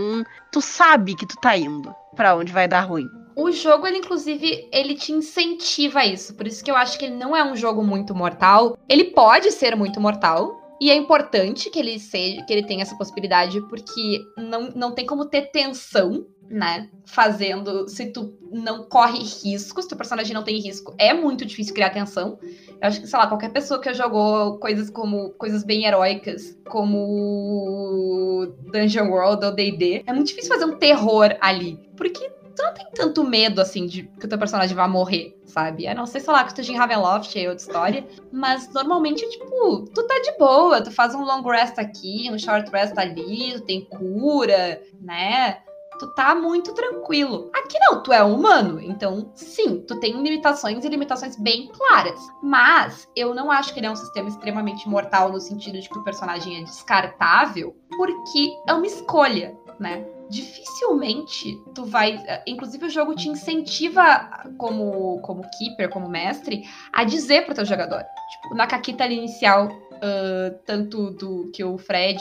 tu 0.53 0.61
sabe 0.61 1.17
que 1.17 1.27
tu 1.27 1.35
tá 1.41 1.57
indo 1.57 1.93
pra 2.15 2.37
onde 2.37 2.53
vai 2.53 2.69
dar 2.69 2.83
ruim. 2.83 3.09
O 3.35 3.51
jogo, 3.51 3.85
ele, 3.85 3.99
inclusive, 3.99 4.69
ele 4.73 4.95
te 4.95 5.11
incentiva 5.11 6.01
a 6.01 6.07
isso. 6.07 6.37
Por 6.37 6.47
isso 6.47 6.63
que 6.63 6.71
eu 6.71 6.77
acho 6.77 6.97
que 6.97 7.07
ele 7.07 7.17
não 7.17 7.35
é 7.35 7.43
um 7.43 7.57
jogo 7.57 7.83
muito 7.83 8.15
mortal. 8.15 8.79
Ele 8.89 9.07
pode 9.07 9.51
ser 9.51 9.75
muito 9.75 10.01
mortal. 10.01 10.63
E 10.81 10.91
é 10.91 10.95
importante 10.95 11.71
que 11.71 11.79
ele 11.79 11.99
seja, 11.99 12.43
que 12.43 12.53
ele 12.53 12.67
tenha 12.67 12.83
essa 12.83 12.97
possibilidade, 12.97 13.61
porque 13.69 14.25
não, 14.37 14.71
não 14.75 14.93
tem 14.93 15.07
como 15.07 15.25
ter 15.25 15.51
tensão, 15.51 16.27
né? 16.49 16.89
Fazendo. 17.07 17.89
Se 17.89 18.07
tu 18.07 18.35
não 18.51 18.85
corre 18.85 19.19
riscos, 19.19 19.87
teu 19.87 19.97
personagem 19.97 20.35
não 20.35 20.43
tem 20.43 20.59
risco, 20.59 20.95
é 20.99 21.13
muito 21.13 21.45
difícil 21.45 21.75
criar 21.75 21.91
tensão. 21.91 22.39
Eu 22.81 22.89
acho 22.89 23.01
que, 23.01 23.07
sei 23.07 23.19
lá, 23.19 23.27
qualquer 23.27 23.51
pessoa 23.51 23.81
que 23.81 23.93
jogou 23.95 24.59
coisas 24.59 24.91
como 24.91 25.31
coisas 25.31 25.65
bem 25.65 25.87
heróicas, 25.87 26.57
como 26.69 28.53
Dungeon 28.73 29.09
World 29.09 29.45
ou 29.45 29.53
D&D, 29.53 30.03
é 30.07 30.13
muito 30.13 30.29
difícil 30.29 30.53
fazer 30.53 30.65
um 30.65 30.77
terror 30.77 31.37
ali, 31.41 31.79
porque 31.97 32.31
tu 32.55 32.63
não 32.63 32.75
tem 32.75 32.87
tanto 32.95 33.25
medo, 33.25 33.61
assim, 33.61 33.87
de 33.87 34.05
que 34.05 34.27
o 34.27 34.29
teu 34.29 34.39
personagem 34.39 34.77
vá 34.77 34.87
morrer, 34.87 35.37
sabe? 35.45 35.87
A 35.87 35.95
não 35.95 36.07
ser, 36.07 36.21
sei 36.21 36.33
lá, 36.33 36.45
que 36.45 36.51
tu 36.55 36.61
esteja 36.61 36.73
em 36.73 36.77
Ravenloft, 36.77 37.37
aí 37.37 37.45
é 37.45 37.49
outra 37.49 37.65
história. 37.65 38.07
Mas, 38.33 38.73
normalmente, 38.73 39.29
tipo, 39.29 39.85
tu 39.93 40.07
tá 40.07 40.15
de 40.21 40.39
boa. 40.39 40.83
Tu 40.83 40.91
faz 40.91 41.15
um 41.15 41.25
long 41.25 41.43
rest 41.43 41.79
aqui, 41.79 42.31
um 42.31 42.39
short 42.39 42.71
rest 42.71 42.97
ali, 42.97 43.55
tu 43.55 43.63
tem 43.63 43.85
cura, 43.85 44.81
né? 45.01 45.59
Tu 45.99 46.07
tá 46.15 46.35
muito 46.35 46.73
tranquilo. 46.73 47.51
Aqui 47.55 47.79
não, 47.81 48.03
tu 48.03 48.13
é 48.13 48.23
humano. 48.23 48.81
Então, 48.81 49.31
sim, 49.35 49.81
tu 49.87 49.99
tem 50.01 50.23
limitações 50.23 50.85
e 50.85 50.89
limitações 50.89 51.37
bem 51.37 51.69
claras. 51.69 52.21
Mas, 52.43 53.09
eu 53.15 53.35
não 53.35 53.51
acho 53.51 53.73
que 53.73 53.81
ele 53.81 53.87
é 53.87 53.91
um 53.91 53.97
sistema 53.97 54.29
extremamente 54.29 54.89
mortal 54.89 55.31
no 55.31 55.41
sentido 55.41 55.81
de 55.81 55.89
que 55.89 55.99
o 55.99 56.05
personagem 56.05 56.61
é 56.61 56.63
descartável, 56.63 57.77
porque 57.97 58.53
é 58.67 58.73
uma 58.73 58.87
escolha, 58.87 59.57
né? 59.79 60.05
dificilmente 60.29 61.61
tu 61.75 61.85
vai. 61.85 62.23
Inclusive, 62.47 62.87
o 62.87 62.91
jogo 62.91 63.15
te 63.15 63.29
incentiva, 63.29 64.45
como, 64.57 65.21
como 65.21 65.49
keeper, 65.59 65.89
como 65.91 66.09
mestre, 66.09 66.65
a 66.93 67.05
dizer 67.05 67.45
pro 67.45 67.55
teu 67.55 67.65
jogador. 67.65 68.03
Tipo, 68.31 68.55
na 68.55 68.67
caquita 68.67 69.05
ali 69.05 69.17
inicial, 69.17 69.69
uh, 69.69 70.59
tanto 70.65 71.11
do 71.13 71.51
que 71.53 71.63
o 71.63 71.79
Fred 71.79 72.19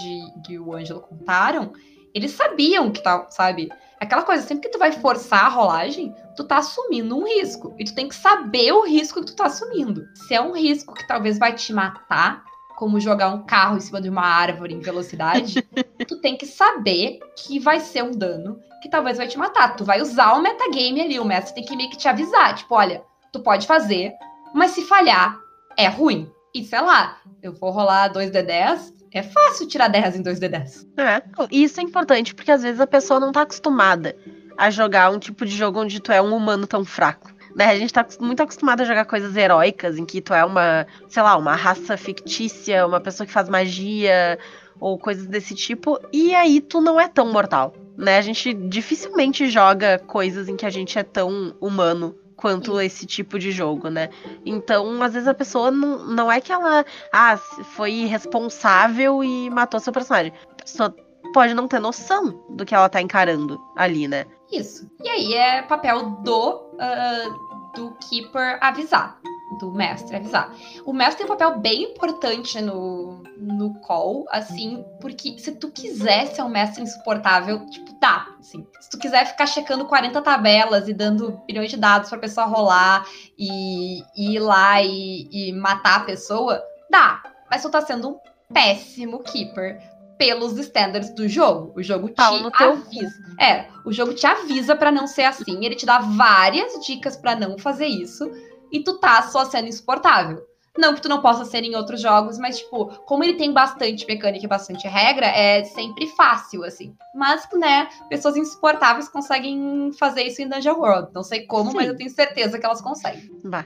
e 0.49 0.59
o 0.59 0.73
Ângelo 0.73 1.01
contaram, 1.01 1.73
eles 2.13 2.31
sabiam 2.31 2.91
que 2.91 3.01
tal, 3.01 3.27
sabe? 3.29 3.69
Aquela 3.99 4.23
coisa, 4.23 4.45
sempre 4.45 4.67
que 4.67 4.73
tu 4.73 4.79
vai 4.79 4.91
forçar 4.91 5.45
a 5.45 5.49
rolagem, 5.49 6.13
tu 6.35 6.43
tá 6.43 6.57
assumindo 6.57 7.17
um 7.17 7.25
risco. 7.25 7.73
E 7.79 7.85
tu 7.85 7.95
tem 7.95 8.07
que 8.07 8.15
saber 8.15 8.71
o 8.73 8.85
risco 8.85 9.21
que 9.21 9.27
tu 9.27 9.35
tá 9.35 9.45
assumindo. 9.45 10.05
Se 10.13 10.33
é 10.33 10.41
um 10.41 10.53
risco 10.53 10.93
que 10.93 11.07
talvez 11.07 11.39
vai 11.39 11.53
te 11.53 11.71
matar, 11.71 12.43
como 12.75 12.99
jogar 12.99 13.29
um 13.29 13.45
carro 13.45 13.77
em 13.77 13.79
cima 13.79 14.01
de 14.01 14.09
uma 14.09 14.25
árvore 14.25 14.73
em 14.73 14.79
velocidade, 14.79 15.61
tu 16.07 16.19
tem 16.19 16.35
que 16.35 16.45
saber 16.45 17.19
que 17.37 17.59
vai 17.59 17.79
ser 17.79 18.03
um 18.03 18.11
dano 18.11 18.59
que 18.81 18.89
talvez 18.89 19.17
vai 19.17 19.27
te 19.27 19.37
matar. 19.37 19.75
Tu 19.75 19.85
vai 19.85 20.01
usar 20.01 20.33
o 20.33 20.41
metagame 20.41 21.01
ali, 21.01 21.19
o 21.19 21.25
mestre 21.25 21.55
tem 21.55 21.63
que 21.63 21.75
meio 21.75 21.89
que 21.89 21.97
te 21.97 22.07
avisar, 22.07 22.55
tipo, 22.55 22.75
olha, 22.75 23.01
tu 23.31 23.39
pode 23.39 23.65
fazer, 23.65 24.13
mas 24.53 24.71
se 24.71 24.83
falhar, 24.83 25.39
é 25.77 25.87
ruim. 25.87 26.29
E 26.53 26.63
sei 26.63 26.81
lá, 26.81 27.17
eu 27.41 27.53
vou 27.53 27.71
rolar 27.71 28.11
2d10, 28.11 28.93
é 29.13 29.23
fácil 29.23 29.67
tirar 29.67 29.87
10 29.87 30.17
em 30.17 30.23
2d10. 30.23 30.87
É, 30.97 31.21
isso 31.51 31.79
é 31.79 31.83
importante, 31.83 32.33
porque 32.33 32.51
às 32.51 32.63
vezes 32.63 32.81
a 32.81 32.87
pessoa 32.87 33.19
não 33.19 33.31
tá 33.31 33.41
acostumada 33.41 34.15
a 34.57 34.69
jogar 34.69 35.11
um 35.11 35.19
tipo 35.19 35.45
de 35.45 35.55
jogo 35.55 35.81
onde 35.81 35.99
tu 35.99 36.11
é 36.11 36.21
um 36.21 36.35
humano 36.35 36.65
tão 36.65 36.83
fraco. 36.83 37.31
Né? 37.55 37.65
A 37.65 37.75
gente 37.75 37.93
tá 37.93 38.05
muito 38.19 38.41
acostumado 38.41 38.81
a 38.81 38.85
jogar 38.85 39.05
coisas 39.05 39.35
heróicas, 39.35 39.97
em 39.97 40.05
que 40.05 40.21
tu 40.21 40.33
é 40.33 40.43
uma, 40.43 40.87
sei 41.07 41.21
lá, 41.21 41.37
uma 41.37 41.55
raça 41.55 41.95
fictícia, 41.95 42.85
uma 42.85 42.99
pessoa 42.99 43.27
que 43.27 43.33
faz 43.33 43.47
magia, 43.47 44.39
ou 44.79 44.97
coisas 44.97 45.27
desse 45.27 45.53
tipo, 45.53 45.99
e 46.11 46.33
aí 46.33 46.59
tu 46.59 46.81
não 46.81 46.99
é 46.99 47.07
tão 47.07 47.31
mortal. 47.31 47.73
Né? 47.97 48.17
A 48.17 48.21
gente 48.21 48.53
dificilmente 48.53 49.47
joga 49.47 49.99
coisas 49.99 50.49
em 50.49 50.55
que 50.55 50.65
a 50.65 50.69
gente 50.69 50.97
é 50.97 51.03
tão 51.03 51.55
humano 51.61 52.15
quanto 52.43 52.81
esse 52.81 53.05
tipo 53.05 53.39
de 53.39 53.53
jogo, 53.53 53.89
né? 53.89 54.09
Então, 54.45 55.01
às 55.01 55.13
vezes 55.13 55.29
a 55.29 55.33
pessoa 55.33 55.71
não, 55.71 56.05
não 56.05 56.29
é 56.29 56.41
que 56.41 56.51
ela 56.51 56.85
ah, 57.13 57.37
foi 57.37 58.03
responsável 58.03 59.23
e 59.23 59.49
matou 59.49 59.79
seu 59.79 59.93
personagem. 59.93 60.33
A 60.51 60.61
pessoa 60.61 60.93
pode 61.33 61.53
não 61.53 61.69
ter 61.69 61.79
noção 61.79 62.45
do 62.49 62.65
que 62.65 62.75
ela 62.75 62.89
tá 62.89 63.01
encarando 63.01 63.57
ali, 63.77 64.09
né? 64.09 64.25
Isso. 64.51 64.91
E 65.01 65.07
aí 65.07 65.33
é 65.33 65.61
papel 65.61 66.09
do, 66.21 66.55
uh, 66.73 67.71
do 67.77 67.95
Keeper 68.09 68.57
avisar. 68.59 69.17
Do 69.59 69.71
mestre 69.71 70.15
avisar. 70.15 70.53
O 70.85 70.93
mestre 70.93 71.17
tem 71.17 71.25
um 71.25 71.37
papel 71.37 71.59
bem 71.59 71.83
importante 71.83 72.61
no, 72.61 73.23
no 73.37 73.75
call, 73.81 74.25
assim, 74.29 74.83
porque 74.99 75.37
se 75.37 75.51
tu 75.53 75.69
quiser 75.71 76.27
ser 76.27 76.41
um 76.41 76.49
mestre 76.49 76.81
insuportável, 76.81 77.65
tipo, 77.67 77.93
dá. 77.99 78.27
Assim, 78.39 78.65
se 78.79 78.89
tu 78.89 78.97
quiser 78.97 79.25
ficar 79.25 79.45
checando 79.45 79.85
40 79.85 80.21
tabelas 80.21 80.87
e 80.87 80.93
dando 80.93 81.41
bilhões 81.47 81.69
de 81.69 81.77
dados 81.77 82.09
pra 82.09 82.17
pessoa 82.17 82.45
rolar 82.45 83.05
e, 83.37 84.01
e 84.15 84.35
ir 84.35 84.39
lá 84.39 84.81
e, 84.81 85.29
e 85.31 85.53
matar 85.53 85.97
a 85.97 86.03
pessoa, 86.03 86.61
dá. 86.89 87.21
Mas 87.49 87.61
tu 87.61 87.69
tá 87.69 87.81
sendo 87.81 88.09
um 88.09 88.19
péssimo 88.51 89.19
keeper 89.19 89.79
pelos 90.17 90.57
standards 90.57 91.09
do 91.13 91.27
jogo. 91.27 91.73
O 91.75 91.83
jogo 91.83 92.07
te 92.07 92.15
Pau 92.15 92.39
no 92.39 92.51
teu 92.51 92.73
avisa. 92.73 93.23
É, 93.39 93.67
o 93.85 93.91
jogo 93.91 94.13
te 94.13 94.25
avisa 94.25 94.75
pra 94.75 94.91
não 94.91 95.07
ser 95.07 95.23
assim, 95.23 95.65
ele 95.65 95.75
te 95.75 95.85
dá 95.85 95.99
várias 95.99 96.73
dicas 96.85 97.17
pra 97.17 97.35
não 97.35 97.57
fazer 97.57 97.87
isso, 97.87 98.31
e 98.73 98.83
tu 98.83 98.97
tá 98.99 99.21
só 99.21 99.45
sendo 99.45 99.67
insuportável. 99.67 100.43
Não 100.75 100.95
que 100.95 101.01
tu 101.01 101.07
não 101.07 101.21
possa 101.21 101.45
ser 101.45 101.63
em 101.63 101.75
outros 101.75 102.01
jogos, 102.01 102.39
mas, 102.39 102.57
tipo, 102.57 102.87
como 103.05 103.23
ele 103.23 103.35
tem 103.35 103.53
bastante 103.53 104.07
mecânica 104.07 104.43
e 104.43 104.49
bastante 104.49 104.87
regra, 104.87 105.27
é 105.27 105.63
sempre 105.65 106.07
fácil, 106.07 106.63
assim. 106.63 106.95
Mas, 107.13 107.47
né, 107.53 107.87
pessoas 108.09 108.35
insuportáveis 108.35 109.07
conseguem 109.07 109.91
fazer 109.99 110.23
isso 110.23 110.41
em 110.41 110.47
Dungeon 110.49 110.73
World. 110.73 111.11
Não 111.13 111.23
sei 111.23 111.45
como, 111.45 111.69
Sim. 111.69 111.77
mas 111.77 111.87
eu 111.87 111.95
tenho 111.95 112.09
certeza 112.09 112.57
que 112.57 112.65
elas 112.65 112.81
conseguem. 112.81 113.29
Bah. 113.43 113.65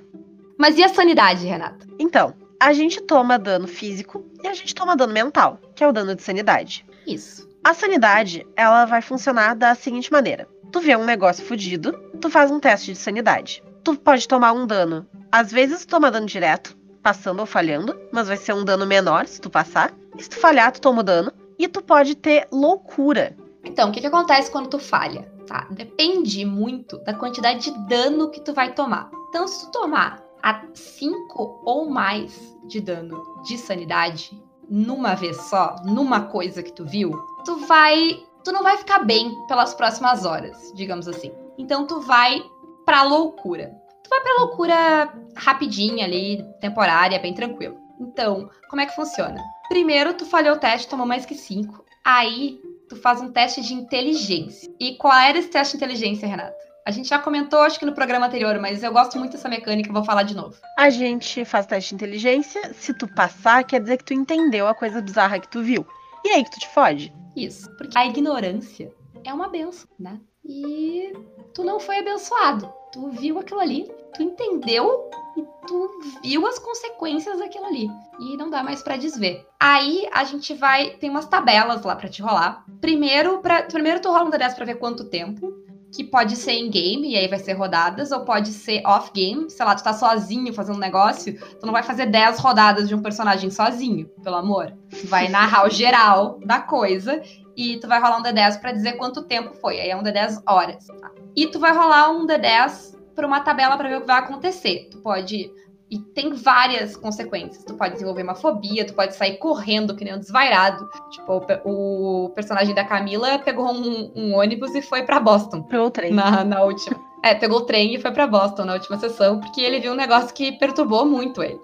Mas 0.59 0.77
e 0.77 0.83
a 0.83 0.89
sanidade, 0.89 1.45
Renata? 1.45 1.87
Então, 1.97 2.33
a 2.59 2.73
gente 2.73 2.99
toma 3.01 3.39
dano 3.39 3.67
físico 3.67 4.25
e 4.43 4.47
a 4.47 4.53
gente 4.53 4.75
toma 4.75 4.97
dano 4.97 5.13
mental, 5.13 5.59
que 5.75 5.85
é 5.85 5.87
o 5.87 5.93
dano 5.93 6.13
de 6.13 6.23
sanidade. 6.23 6.85
Isso. 7.07 7.47
A 7.63 7.73
sanidade, 7.73 8.45
ela 8.55 8.85
vai 8.85 9.01
funcionar 9.01 9.55
da 9.55 9.75
seguinte 9.75 10.11
maneira: 10.11 10.47
tu 10.71 10.81
vê 10.81 10.95
um 10.95 11.05
negócio 11.05 11.45
fudido, 11.45 11.93
tu 12.19 12.29
faz 12.29 12.51
um 12.51 12.59
teste 12.59 12.91
de 12.91 12.97
sanidade. 12.97 13.63
Tu 13.87 13.95
pode 13.95 14.27
tomar 14.27 14.51
um 14.51 14.67
dano. 14.67 15.07
Às 15.31 15.49
vezes 15.49 15.85
tu 15.85 15.91
toma 15.91 16.11
dano 16.11 16.25
direto, 16.25 16.75
passando 17.01 17.39
ou 17.39 17.45
falhando, 17.45 17.97
mas 18.11 18.27
vai 18.27 18.35
ser 18.35 18.51
um 18.51 18.65
dano 18.65 18.85
menor 18.85 19.25
se 19.25 19.39
tu 19.39 19.49
passar. 19.49 19.93
E 20.17 20.21
se 20.21 20.29
tu 20.29 20.37
falhar, 20.37 20.73
tu 20.73 20.81
toma 20.81 20.99
o 20.99 21.03
dano. 21.03 21.31
E 21.57 21.69
tu 21.69 21.81
pode 21.81 22.13
ter 22.13 22.49
loucura. 22.51 23.33
Então, 23.63 23.87
o 23.87 23.93
que, 23.93 24.01
que 24.01 24.07
acontece 24.07 24.51
quando 24.51 24.67
tu 24.67 24.77
falha? 24.77 25.31
Tá? 25.47 25.69
Depende 25.71 26.43
muito 26.43 26.97
da 27.05 27.13
quantidade 27.13 27.71
de 27.71 27.87
dano 27.87 28.29
que 28.29 28.41
tu 28.41 28.53
vai 28.53 28.73
tomar. 28.73 29.09
Então, 29.29 29.47
se 29.47 29.65
tu 29.67 29.71
tomar 29.71 30.21
a 30.43 30.65
5 30.73 31.61
ou 31.63 31.89
mais 31.89 32.57
de 32.67 32.81
dano 32.81 33.41
de 33.43 33.57
sanidade 33.57 34.37
numa 34.69 35.15
vez 35.15 35.37
só, 35.43 35.77
numa 35.85 36.25
coisa 36.25 36.61
que 36.61 36.73
tu 36.73 36.83
viu, 36.83 37.11
tu 37.45 37.55
vai. 37.65 38.21
Tu 38.43 38.51
não 38.51 38.63
vai 38.63 38.75
ficar 38.75 38.99
bem 39.05 39.31
pelas 39.47 39.73
próximas 39.73 40.25
horas, 40.25 40.73
digamos 40.75 41.07
assim. 41.07 41.31
Então 41.57 41.87
tu 41.87 42.01
vai 42.01 42.43
pra 42.87 43.03
loucura. 43.03 43.75
Tu 44.01 44.09
vai 44.09 44.21
pra 44.21 44.35
loucura 44.39 45.13
rapidinha 45.35 46.05
ali, 46.05 46.41
temporária, 46.61 47.19
bem 47.19 47.33
tranquilo. 47.33 47.77
Então, 47.99 48.49
como 48.69 48.81
é 48.81 48.85
que 48.85 48.95
funciona? 48.95 49.43
Primeiro, 49.67 50.13
tu 50.13 50.25
falhou 50.25 50.55
o 50.55 50.59
teste, 50.59 50.87
tomou 50.87 51.05
mais 51.05 51.25
que 51.25 51.35
5. 51.35 51.83
Aí, 52.05 52.61
tu 52.87 52.95
faz 52.95 53.19
um 53.19 53.29
teste 53.29 53.61
de 53.61 53.73
inteligência. 53.73 54.73
E 54.79 54.95
qual 54.95 55.13
era 55.13 55.37
esse 55.37 55.49
teste 55.49 55.77
de 55.77 55.83
inteligência, 55.83 56.25
Renata? 56.25 56.55
A 56.85 56.91
gente 56.91 57.09
já 57.09 57.19
comentou, 57.19 57.59
acho 57.59 57.77
que 57.77 57.85
no 57.85 57.91
programa 57.91 58.27
anterior, 58.27 58.57
mas 58.57 58.81
eu 58.81 58.93
gosto 58.93 59.19
muito 59.19 59.33
dessa 59.33 59.49
mecânica, 59.49 59.91
vou 59.91 60.05
falar 60.05 60.23
de 60.23 60.33
novo. 60.33 60.55
A 60.79 60.89
gente 60.89 61.43
faz 61.43 61.65
teste 61.65 61.89
de 61.89 61.95
inteligência. 61.95 62.73
Se 62.73 62.93
tu 62.93 63.05
passar, 63.13 63.65
quer 63.65 63.81
dizer 63.81 63.97
que 63.97 64.05
tu 64.05 64.13
entendeu 64.13 64.65
a 64.65 64.73
coisa 64.73 65.01
bizarra 65.01 65.39
que 65.39 65.49
tu 65.49 65.61
viu. 65.61 65.85
E 66.23 66.29
aí 66.29 66.43
que 66.45 66.51
tu 66.51 66.59
te 66.59 66.69
fode. 66.69 67.13
Isso. 67.35 67.69
Porque 67.75 67.97
a 67.97 68.05
ignorância 68.05 68.89
é 69.25 69.33
uma 69.33 69.49
benção, 69.49 69.89
né? 69.99 70.21
E 70.47 71.13
tu 71.53 71.63
não 71.63 71.79
foi 71.79 71.99
abençoado. 71.99 72.71
Tu 72.93 73.09
viu 73.09 73.37
aquilo 73.37 73.59
ali, 73.59 73.91
tu 74.15 74.23
entendeu 74.23 75.09
e 75.35 75.43
tu 75.67 75.89
viu 76.23 76.47
as 76.47 76.57
consequências 76.57 77.37
daquilo 77.37 77.65
ali. 77.65 77.89
E 78.19 78.37
não 78.37 78.49
dá 78.49 78.63
mais 78.63 78.81
pra 78.81 78.97
desver. 78.97 79.45
Aí 79.59 80.07
a 80.11 80.23
gente 80.23 80.53
vai. 80.53 80.91
Tem 80.91 81.09
umas 81.09 81.27
tabelas 81.27 81.83
lá 81.83 81.95
pra 81.95 82.09
te 82.09 82.21
rolar. 82.21 82.63
Primeiro, 82.79 83.39
pra, 83.39 83.63
primeiro 83.63 83.99
tu 83.99 84.09
rola 84.09 84.23
um 84.23 84.31
D10 84.31 84.55
pra 84.55 84.65
ver 84.65 84.75
quanto 84.75 85.09
tempo. 85.09 85.53
Que 85.93 86.03
pode 86.03 86.35
ser 86.35 86.51
em 86.51 86.69
game, 86.69 87.13
e 87.13 87.17
aí 87.17 87.29
vai 87.29 87.39
ser 87.39 87.53
rodadas, 87.53 88.11
ou 88.11 88.25
pode 88.25 88.49
ser 88.49 88.85
off 88.85 89.09
game. 89.13 89.49
Sei 89.49 89.65
lá, 89.65 89.73
tu 89.73 89.83
tá 89.83 89.93
sozinho 89.93 90.53
fazendo 90.53 90.75
um 90.75 90.79
negócio, 90.79 91.39
tu 91.59 91.65
não 91.65 91.71
vai 91.71 91.81
fazer 91.81 92.07
10 92.07 92.39
rodadas 92.39 92.89
de 92.89 92.93
um 92.93 93.01
personagem 93.01 93.49
sozinho, 93.49 94.05
pelo 94.21 94.35
amor. 94.35 94.73
Tu 94.89 95.07
vai 95.07 95.29
narrar 95.29 95.65
o 95.65 95.69
geral 95.69 96.39
da 96.45 96.59
coisa 96.59 97.21
e 97.57 97.77
tu 97.79 97.87
vai 97.87 97.99
rolar 97.99 98.19
um 98.19 98.23
D10 98.23 98.61
pra 98.61 98.71
dizer 98.71 98.93
quanto 98.93 99.23
tempo 99.23 99.55
foi. 99.55 99.79
Aí 99.79 99.89
é 99.89 99.97
um 99.97 100.03
D10 100.03 100.41
horas. 100.47 100.85
tá? 100.85 101.11
E 101.35 101.47
tu 101.47 101.59
vai 101.59 101.75
rolar 101.75 102.11
um 102.11 102.27
D10 102.27 102.95
pra 103.15 103.25
uma 103.25 103.39
tabela 103.41 103.75
pra 103.75 103.89
ver 103.89 103.97
o 103.97 104.01
que 104.01 104.07
vai 104.07 104.19
acontecer. 104.19 104.87
Tu 104.91 104.99
pode. 104.99 105.51
E 105.89 105.99
tem 105.99 106.33
várias 106.33 106.95
consequências. 106.97 107.63
Tu 107.63 107.73
pode 107.73 107.93
desenvolver 107.93 108.21
uma 108.21 108.35
fobia, 108.35 108.85
tu 108.85 108.93
pode 108.93 109.15
sair 109.15 109.37
correndo 109.37 109.95
que 109.95 110.03
nem 110.03 110.13
um 110.13 110.19
desvairado. 110.19 110.87
Tipo, 111.11 111.41
o 111.65 112.25
o 112.25 112.29
personagem 112.35 112.75
da 112.75 112.83
Camila 112.83 113.39
pegou 113.39 113.71
um, 113.71 114.11
um 114.13 114.35
ônibus 114.35 114.75
e 114.75 114.81
foi 114.81 115.03
pra 115.03 115.19
Boston 115.19 115.63
Pro 115.63 115.89
trem. 115.89 116.13
na, 116.13 116.43
na 116.43 116.61
última. 116.61 116.99
É, 117.23 117.33
pegou 117.33 117.59
o 117.59 117.65
trem 117.65 117.95
e 117.95 117.99
foi 117.99 118.11
pra 118.11 118.27
Boston 118.27 118.65
na 118.65 118.73
última 118.73 118.99
sessão, 118.99 119.39
porque 119.39 119.61
ele 119.61 119.79
viu 119.79 119.93
um 119.93 119.95
negócio 119.95 120.33
que 120.33 120.51
perturbou 120.59 121.05
muito 121.05 121.41
ele. 121.41 121.59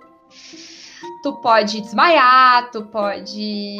Tu 1.23 1.33
pode 1.41 1.81
desmaiar, 1.81 2.69
tu 2.69 2.83
pode. 2.85 3.77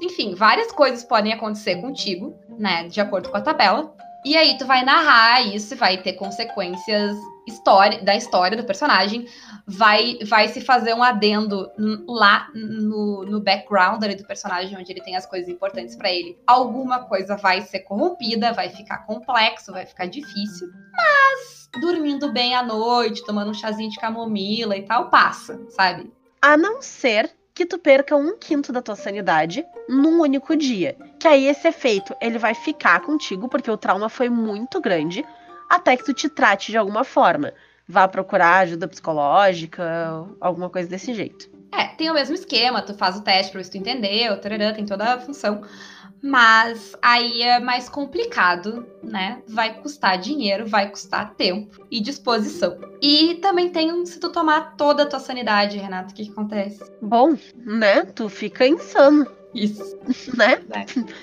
Enfim, 0.00 0.34
várias 0.34 0.70
coisas 0.70 1.02
podem 1.02 1.32
acontecer 1.32 1.80
contigo, 1.80 2.38
né? 2.58 2.86
De 2.86 3.00
acordo 3.00 3.30
com 3.30 3.36
a 3.36 3.40
tabela. 3.40 3.94
E 4.24 4.36
aí 4.36 4.58
tu 4.58 4.66
vai 4.66 4.84
narrar 4.84 5.42
isso 5.42 5.74
vai 5.76 5.96
ter 5.96 6.14
consequências 6.14 7.16
história, 7.48 8.02
da 8.02 8.14
história 8.14 8.56
do 8.56 8.64
personagem. 8.64 9.26
Vai, 9.66 10.18
vai 10.26 10.48
se 10.48 10.60
fazer 10.60 10.94
um 10.94 11.02
adendo 11.02 11.70
lá 12.06 12.48
no, 12.54 13.24
no 13.24 13.40
background 13.40 14.02
ali 14.02 14.14
do 14.14 14.26
personagem, 14.26 14.76
onde 14.76 14.92
ele 14.92 15.02
tem 15.02 15.16
as 15.16 15.26
coisas 15.26 15.48
importantes 15.48 15.96
pra 15.96 16.10
ele. 16.10 16.38
Alguma 16.46 17.04
coisa 17.04 17.36
vai 17.36 17.62
ser 17.62 17.80
corrompida, 17.80 18.52
vai 18.52 18.68
ficar 18.68 19.06
complexo, 19.06 19.72
vai 19.72 19.86
ficar 19.86 20.06
difícil. 20.06 20.68
Mas 20.92 21.70
dormindo 21.80 22.32
bem 22.32 22.54
à 22.54 22.62
noite, 22.62 23.24
tomando 23.24 23.50
um 23.50 23.54
chazinho 23.54 23.90
de 23.90 23.98
camomila 23.98 24.76
e 24.76 24.82
tal, 24.82 25.10
passa, 25.10 25.58
sabe? 25.70 26.10
A 26.40 26.56
não 26.56 26.80
ser 26.80 27.30
que 27.52 27.66
tu 27.66 27.78
perca 27.78 28.14
um 28.14 28.38
quinto 28.38 28.72
da 28.72 28.80
tua 28.80 28.94
sanidade 28.94 29.66
num 29.88 30.20
único 30.20 30.54
dia. 30.54 30.96
Que 31.18 31.26
aí 31.26 31.48
esse 31.48 31.66
efeito 31.66 32.14
ele 32.20 32.38
vai 32.38 32.54
ficar 32.54 33.00
contigo, 33.00 33.48
porque 33.48 33.68
o 33.68 33.76
trauma 33.76 34.08
foi 34.08 34.28
muito 34.28 34.80
grande, 34.80 35.24
até 35.68 35.96
que 35.96 36.04
tu 36.04 36.14
te 36.14 36.28
trate 36.28 36.70
de 36.70 36.78
alguma 36.78 37.02
forma. 37.02 37.52
Vá 37.88 38.06
procurar 38.06 38.58
ajuda 38.58 38.86
psicológica, 38.86 40.24
alguma 40.40 40.70
coisa 40.70 40.88
desse 40.88 41.12
jeito. 41.12 41.50
É, 41.72 41.88
tem 41.88 42.08
o 42.08 42.14
mesmo 42.14 42.34
esquema, 42.34 42.80
tu 42.82 42.94
faz 42.94 43.16
o 43.16 43.22
teste 43.22 43.50
pra 43.50 43.58
ver 43.58 43.64
se 43.64 43.72
tu 43.72 43.78
entendeu, 43.78 44.40
tarará, 44.40 44.72
tem 44.72 44.86
toda 44.86 45.14
a 45.14 45.20
função. 45.20 45.62
Mas 46.22 46.96
aí 47.00 47.42
é 47.42 47.60
mais 47.60 47.88
complicado, 47.88 48.86
né? 49.02 49.42
Vai 49.48 49.80
custar 49.80 50.18
dinheiro, 50.18 50.66
vai 50.66 50.90
custar 50.90 51.34
tempo 51.34 51.86
e 51.90 52.00
disposição. 52.00 52.76
E 53.00 53.36
também 53.36 53.70
tem 53.70 53.92
um, 53.92 54.04
se 54.04 54.18
tu 54.18 54.30
tomar 54.30 54.76
toda 54.76 55.04
a 55.04 55.06
tua 55.06 55.20
sanidade, 55.20 55.78
Renato, 55.78 56.12
o 56.12 56.14
que, 56.14 56.24
que 56.24 56.30
acontece? 56.30 56.82
Bom, 57.00 57.36
né? 57.56 58.04
Tu 58.04 58.28
fica 58.28 58.66
insano, 58.66 59.26
Isso. 59.54 59.96
né? 60.36 60.60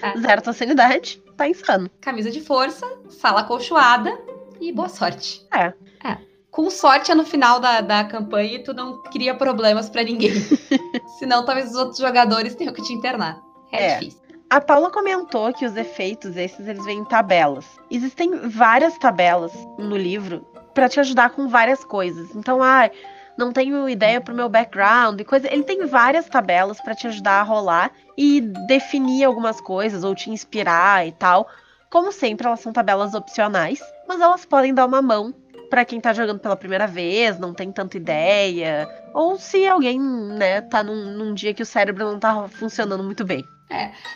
É. 0.02 0.18
Zero 0.18 0.42
tua 0.42 0.54
sanidade, 0.54 1.22
tá 1.36 1.48
insano. 1.48 1.90
Camisa 2.00 2.32
de 2.32 2.42
força, 2.42 2.86
sala 3.10 3.42
acolchoada 3.42 4.18
e 4.62 4.72
boa 4.72 4.90
sorte. 4.90 5.46
É. 5.54 5.74
É. 6.08 6.18
Com 6.50 6.70
sorte 6.70 7.12
é 7.12 7.16
no 7.16 7.26
final 7.26 7.60
da, 7.60 7.82
da 7.82 8.06
campanha 8.06 8.56
e 8.56 8.64
tu 8.64 8.74
não 8.74 9.04
cria 9.04 9.36
problemas 9.36 9.90
pra 9.90 10.04
ninguém. 10.04 10.32
Senão 11.20 11.44
talvez 11.44 11.72
os 11.72 11.76
outros 11.76 11.98
jogadores 11.98 12.56
tenham 12.56 12.74
que 12.74 12.82
te 12.82 12.94
internar. 12.94 13.42
É, 13.72 13.88
É. 13.88 14.00
difícil. 14.00 14.25
A 14.50 14.62
Paula 14.62 14.92
comentou 14.92 15.52
que 15.52 15.66
os 15.66 15.76
efeitos, 15.76 16.38
esses, 16.38 16.68
eles 16.68 16.86
vêm 16.86 17.00
em 17.00 17.06
tabelas. 17.06 17.66
Existem 17.90 18.48
várias 18.48 18.98
tabelas 18.98 19.52
no 19.78 19.98
livro 19.98 20.46
pra 20.74 20.88
te 20.88 21.00
ajudar 21.00 21.32
com 21.32 21.48
várias 21.48 21.84
coisas. 21.84 22.36
Então, 22.36 22.62
ah, 22.62 22.90
não 23.38 23.52
tenho 23.52 23.90
ideia 23.90 24.22
pro 24.22 24.36
meu 24.36 24.48
background 24.48 25.20
e 25.20 25.26
coisa. 25.26 25.52
Ele 25.52 25.64
tem 25.64 25.86
várias 25.88 26.28
tabelas 26.28 26.80
pra 26.80 26.94
te 26.94 27.08
ajudar 27.08 27.40
a 27.40 27.44
rolar 27.44 27.92
e 28.16 28.40
definir 28.68 29.24
algumas 29.24 29.60
coisas 29.60 30.04
ou 30.04 30.14
te 30.14 30.30
inspirar 30.30 31.08
e 31.08 31.12
tal. 31.12 31.50
Como 31.90 32.12
sempre, 32.12 32.46
elas 32.46 32.60
são 32.60 32.72
tabelas 32.72 33.14
opcionais, 33.14 33.82
mas 34.08 34.22
elas 34.22 34.46
podem 34.46 34.74
dar 34.74 34.86
uma 34.86 35.02
mão 35.02 35.34
pra 35.70 35.86
quem 35.86 36.00
tá 36.00 36.14
jogando 36.14 36.40
pela 36.40 36.56
primeira 36.56 36.88
vez, 36.88 37.40
não 37.40 37.54
tem 37.54 37.72
tanta 37.72 37.98
ideia, 37.98 38.88
ou 39.14 39.38
se 39.38 39.68
alguém, 39.68 40.00
né, 40.00 40.62
tá 40.62 40.84
num, 40.84 41.12
num 41.14 41.34
dia 41.34 41.54
que 41.54 41.64
o 41.64 41.66
cérebro 41.66 42.06
não 42.06 42.20
tá 42.20 42.48
funcionando 42.48 43.04
muito 43.04 43.24
bem. 43.26 43.44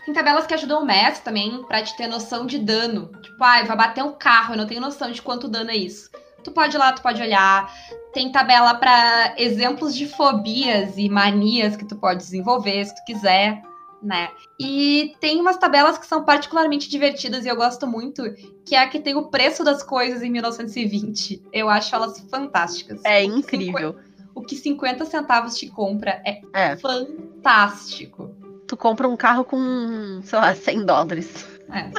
Tem 0.05 0.13
tabelas 0.13 0.45
que 0.45 0.53
ajudam 0.53 0.81
o 0.81 0.85
mestre 0.85 1.23
também 1.23 1.63
pra 1.63 1.81
te 1.81 1.95
ter 1.97 2.07
noção 2.07 2.45
de 2.45 2.59
dano. 2.59 3.11
Tipo, 3.21 3.43
ai, 3.43 3.65
vai 3.65 3.75
bater 3.75 4.03
um 4.03 4.13
carro, 4.13 4.53
eu 4.53 4.57
não 4.57 4.67
tenho 4.67 4.81
noção 4.81 5.11
de 5.11 5.21
quanto 5.21 5.47
dano 5.47 5.71
é 5.71 5.75
isso. 5.75 6.09
Tu 6.43 6.51
pode 6.51 6.75
ir 6.75 6.79
lá, 6.79 6.93
tu 6.93 7.01
pode 7.01 7.21
olhar. 7.21 7.71
Tem 8.13 8.31
tabela 8.31 8.75
pra 8.75 9.33
exemplos 9.37 9.95
de 9.95 10.07
fobias 10.07 10.97
e 10.97 11.09
manias 11.09 11.75
que 11.75 11.85
tu 11.85 11.95
pode 11.95 12.19
desenvolver, 12.19 12.85
se 12.85 12.95
tu 12.95 13.03
quiser, 13.05 13.61
né? 14.01 14.29
E 14.59 15.13
tem 15.19 15.39
umas 15.39 15.57
tabelas 15.57 15.97
que 15.97 16.05
são 16.07 16.23
particularmente 16.23 16.89
divertidas 16.89 17.45
e 17.45 17.49
eu 17.49 17.55
gosto 17.55 17.85
muito, 17.87 18.23
que 18.65 18.75
é 18.75 18.79
a 18.79 18.87
que 18.89 18.99
tem 18.99 19.15
o 19.15 19.29
preço 19.29 19.63
das 19.63 19.83
coisas 19.83 20.21
em 20.21 20.29
1920. 20.29 21.41
Eu 21.51 21.69
acho 21.69 21.93
elas 21.93 22.19
fantásticas. 22.29 23.01
É 23.03 23.23
incrível. 23.23 23.97
O 24.33 24.41
que 24.41 24.55
50 24.55 25.05
centavos 25.05 25.55
te 25.55 25.67
compra 25.67 26.21
é 26.25 26.39
É. 26.53 26.75
fantástico. 26.77 28.33
Tu 28.67 28.77
compra 28.77 29.07
um 29.07 29.17
carro 29.17 29.43
com, 29.43 30.21
sei 30.23 30.39
lá, 30.39 30.53
100 30.55 30.85
dólares. 30.85 31.45
É. 31.73 31.91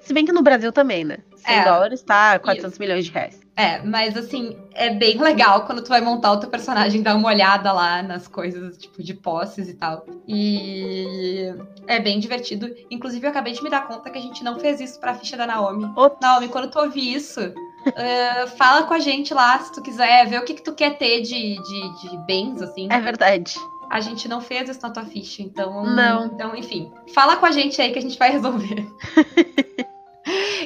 Se 0.00 0.12
bem 0.12 0.24
que 0.24 0.32
no 0.32 0.42
Brasil 0.42 0.72
também, 0.72 1.04
né? 1.04 1.18
100 1.38 1.54
É. 1.56 1.64
dólares 1.64 2.02
tá 2.02 2.38
400 2.38 2.78
milhões 2.78 3.04
de 3.04 3.10
reais. 3.10 3.40
É, 3.56 3.82
mas 3.82 4.16
assim, 4.16 4.56
é 4.72 4.90
bem 4.90 5.18
legal 5.20 5.66
quando 5.66 5.82
tu 5.82 5.88
vai 5.88 6.00
montar 6.00 6.30
o 6.32 6.36
teu 6.38 6.48
personagem, 6.48 7.02
dar 7.02 7.16
uma 7.16 7.26
olhada 7.28 7.72
lá 7.72 8.02
nas 8.04 8.28
coisas, 8.28 8.78
tipo, 8.78 9.02
de 9.02 9.12
posses 9.14 9.68
e 9.68 9.74
tal. 9.74 10.06
E 10.28 11.52
é 11.88 11.98
bem 11.98 12.20
divertido. 12.20 12.72
Inclusive, 12.90 13.26
eu 13.26 13.30
acabei 13.30 13.52
de 13.52 13.62
me 13.62 13.68
dar 13.68 13.88
conta 13.88 14.10
que 14.10 14.18
a 14.18 14.22
gente 14.22 14.44
não 14.44 14.60
fez 14.60 14.80
isso 14.80 15.00
pra 15.00 15.14
ficha 15.14 15.36
da 15.36 15.44
Naomi. 15.46 15.90
Ops. 15.96 16.18
Naomi, 16.20 16.48
quando 16.48 16.70
tu 16.70 16.78
ouvir 16.78 17.14
isso, 17.14 17.40
uh, 17.40 18.46
fala 18.56 18.84
com 18.84 18.94
a 18.94 19.00
gente 19.00 19.34
lá 19.34 19.58
se 19.58 19.72
tu 19.72 19.82
quiser 19.82 20.26
ver 20.28 20.38
o 20.38 20.44
que, 20.44 20.54
que 20.54 20.62
tu 20.62 20.72
quer 20.72 20.96
ter 20.96 21.22
de, 21.22 21.56
de, 21.60 22.10
de 22.10 22.16
bens, 22.26 22.62
assim. 22.62 22.86
É 22.90 23.00
verdade. 23.00 23.56
A 23.90 24.00
gente 24.00 24.28
não 24.28 24.40
fez 24.40 24.68
isso 24.68 24.82
na 24.82 24.90
tua 24.90 25.04
ficha, 25.04 25.42
então. 25.42 25.82
Não. 25.84 26.26
Então, 26.26 26.54
enfim. 26.54 26.92
Fala 27.14 27.36
com 27.36 27.46
a 27.46 27.50
gente 27.50 27.80
aí 27.80 27.90
que 27.90 27.98
a 27.98 28.02
gente 28.02 28.18
vai 28.18 28.30
resolver. 28.30 28.86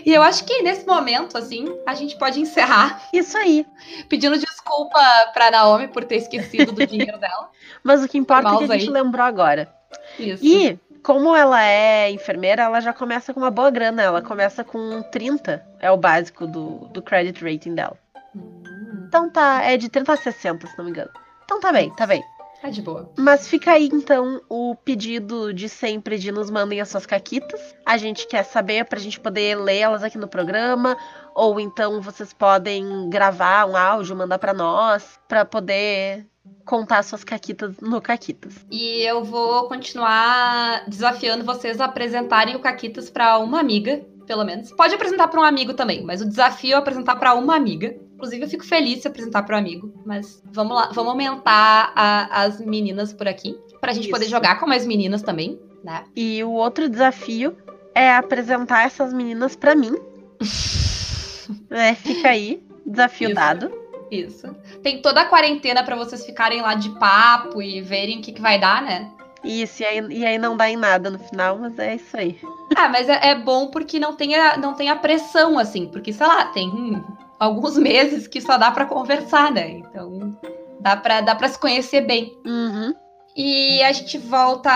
e 0.04 0.12
eu 0.14 0.22
acho 0.22 0.44
que 0.44 0.62
nesse 0.62 0.86
momento, 0.86 1.36
assim, 1.38 1.66
a 1.86 1.94
gente 1.94 2.16
pode 2.16 2.40
encerrar 2.40 3.02
Isso 3.12 3.36
aí. 3.36 3.66
pedindo 4.08 4.38
desculpa 4.38 4.98
pra 5.32 5.50
Naomi 5.50 5.88
por 5.88 6.04
ter 6.04 6.16
esquecido 6.16 6.72
do 6.72 6.86
dinheiro 6.86 7.18
dela. 7.18 7.50
Mas 7.82 8.02
o 8.02 8.08
que 8.08 8.18
importa 8.18 8.48
é 8.48 8.58
que 8.58 8.64
a 8.64 8.78
gente 8.78 8.88
aí. 8.88 8.92
lembrou 8.92 9.24
agora. 9.24 9.72
Isso. 10.18 10.44
E, 10.44 10.78
como 11.02 11.34
ela 11.34 11.62
é 11.64 12.10
enfermeira, 12.10 12.62
ela 12.62 12.80
já 12.80 12.92
começa 12.92 13.34
com 13.34 13.40
uma 13.40 13.50
boa 13.50 13.70
grana. 13.70 14.02
Ela 14.02 14.22
começa 14.22 14.62
com 14.64 15.02
30, 15.02 15.64
é 15.80 15.90
o 15.90 15.96
básico 15.96 16.46
do, 16.46 16.88
do 16.88 17.02
credit 17.02 17.42
rating 17.44 17.74
dela. 17.74 17.96
Hum, 18.34 19.04
Então 19.08 19.28
tá, 19.28 19.62
é 19.62 19.76
de 19.76 19.88
30 19.88 20.12
a 20.12 20.16
60, 20.16 20.66
se 20.66 20.78
não 20.78 20.84
me 20.84 20.90
engano. 20.90 21.10
Então 21.44 21.60
tá 21.60 21.72
bem, 21.72 21.90
tá 21.94 22.06
bem. 22.06 22.22
Tá 22.62 22.70
de 22.70 22.80
boa. 22.80 23.12
Mas 23.18 23.48
fica 23.48 23.72
aí 23.72 23.90
então 23.92 24.40
o 24.48 24.76
pedido 24.76 25.52
de 25.52 25.68
sempre 25.68 26.16
de 26.16 26.30
nos 26.30 26.48
mandem 26.48 26.80
as 26.80 26.88
suas 26.88 27.04
caquitas. 27.04 27.60
A 27.84 27.98
gente 27.98 28.26
quer 28.26 28.44
saber 28.44 28.84
pra 28.84 29.00
gente 29.00 29.18
poder 29.18 29.56
ler 29.56 29.78
elas 29.78 30.04
aqui 30.04 30.16
no 30.16 30.28
programa. 30.28 30.96
Ou 31.34 31.58
então 31.58 32.00
vocês 32.00 32.32
podem 32.32 33.10
gravar 33.10 33.66
um 33.66 33.76
áudio, 33.76 34.14
mandar 34.14 34.38
pra 34.38 34.54
nós, 34.54 35.18
pra 35.26 35.44
poder 35.44 36.26
contar 36.64 37.02
suas 37.02 37.24
caquitas 37.24 37.80
no 37.80 38.00
Caquitas. 38.00 38.64
E 38.70 39.02
eu 39.02 39.24
vou 39.24 39.66
continuar 39.68 40.84
desafiando 40.88 41.44
vocês 41.44 41.80
a 41.80 41.86
apresentarem 41.86 42.54
o 42.54 42.60
Caquitas 42.60 43.10
pra 43.10 43.38
uma 43.38 43.58
amiga, 43.58 44.04
pelo 44.26 44.44
menos. 44.44 44.72
Pode 44.72 44.94
apresentar 44.94 45.28
pra 45.28 45.40
um 45.40 45.44
amigo 45.44 45.74
também, 45.74 46.04
mas 46.04 46.20
o 46.20 46.28
desafio 46.28 46.74
é 46.74 46.76
apresentar 46.76 47.16
pra 47.16 47.34
uma 47.34 47.56
amiga. 47.56 47.96
Inclusive, 48.22 48.44
eu 48.44 48.48
fico 48.48 48.64
feliz 48.64 49.02
se 49.02 49.08
apresentar 49.08 49.42
para 49.42 49.56
um 49.56 49.58
amigo, 49.58 49.92
mas 50.06 50.40
vamos 50.44 50.76
lá, 50.76 50.90
vamos 50.92 51.10
aumentar 51.10 51.92
a- 51.92 52.42
as 52.44 52.60
meninas 52.60 53.12
por 53.12 53.26
aqui, 53.26 53.58
pra 53.80 53.92
gente 53.92 54.08
poder 54.08 54.26
Isso. 54.26 54.30
jogar 54.30 54.60
com 54.60 54.66
mais 54.66 54.86
meninas 54.86 55.22
também, 55.22 55.58
né? 55.82 56.04
E 56.14 56.44
o 56.44 56.52
outro 56.52 56.88
desafio 56.88 57.56
é 57.92 58.14
apresentar 58.14 58.86
essas 58.86 59.12
meninas 59.12 59.56
pra 59.56 59.74
mim. 59.74 59.96
É, 61.68 61.94
fica 61.94 62.28
aí, 62.28 62.62
desafio 62.86 63.28
Isso. 63.30 63.34
dado. 63.34 63.72
Isso. 64.10 64.46
Tem 64.82 65.02
toda 65.02 65.22
a 65.22 65.24
quarentena 65.24 65.82
pra 65.82 65.96
vocês 65.96 66.24
ficarem 66.24 66.62
lá 66.62 66.74
de 66.74 66.88
papo 66.90 67.60
e 67.60 67.80
verem 67.82 68.20
o 68.20 68.22
que, 68.22 68.30
que 68.32 68.40
vai 68.40 68.60
dar, 68.60 68.80
né? 68.82 69.10
Isso, 69.42 69.82
e 69.82 69.86
aí, 69.86 69.98
e 70.10 70.24
aí 70.24 70.38
não 70.38 70.56
dá 70.56 70.70
em 70.70 70.76
nada 70.76 71.10
no 71.10 71.18
final, 71.18 71.58
mas 71.58 71.76
é 71.78 71.96
isso 71.96 72.16
aí. 72.16 72.38
Ah, 72.76 72.88
mas 72.88 73.08
é, 73.08 73.30
é 73.30 73.34
bom 73.34 73.66
porque 73.68 73.98
não 73.98 74.14
tem, 74.14 74.34
a, 74.36 74.56
não 74.56 74.74
tem 74.74 74.88
a 74.88 74.96
pressão, 74.96 75.58
assim, 75.58 75.88
porque, 75.88 76.12
sei 76.12 76.26
lá, 76.26 76.44
tem 76.46 76.68
hum, 76.68 77.02
alguns 77.42 77.76
meses 77.76 78.28
que 78.28 78.40
só 78.40 78.56
dá 78.56 78.70
pra 78.70 78.86
conversar, 78.86 79.50
né? 79.50 79.68
Então 79.70 80.38
dá 80.80 80.96
pra, 80.96 81.20
dá 81.20 81.34
pra 81.34 81.48
se 81.48 81.58
conhecer 81.58 82.02
bem. 82.02 82.32
Uhum. 82.46 82.94
E 83.36 83.82
a 83.82 83.90
gente 83.92 84.18
volta 84.18 84.70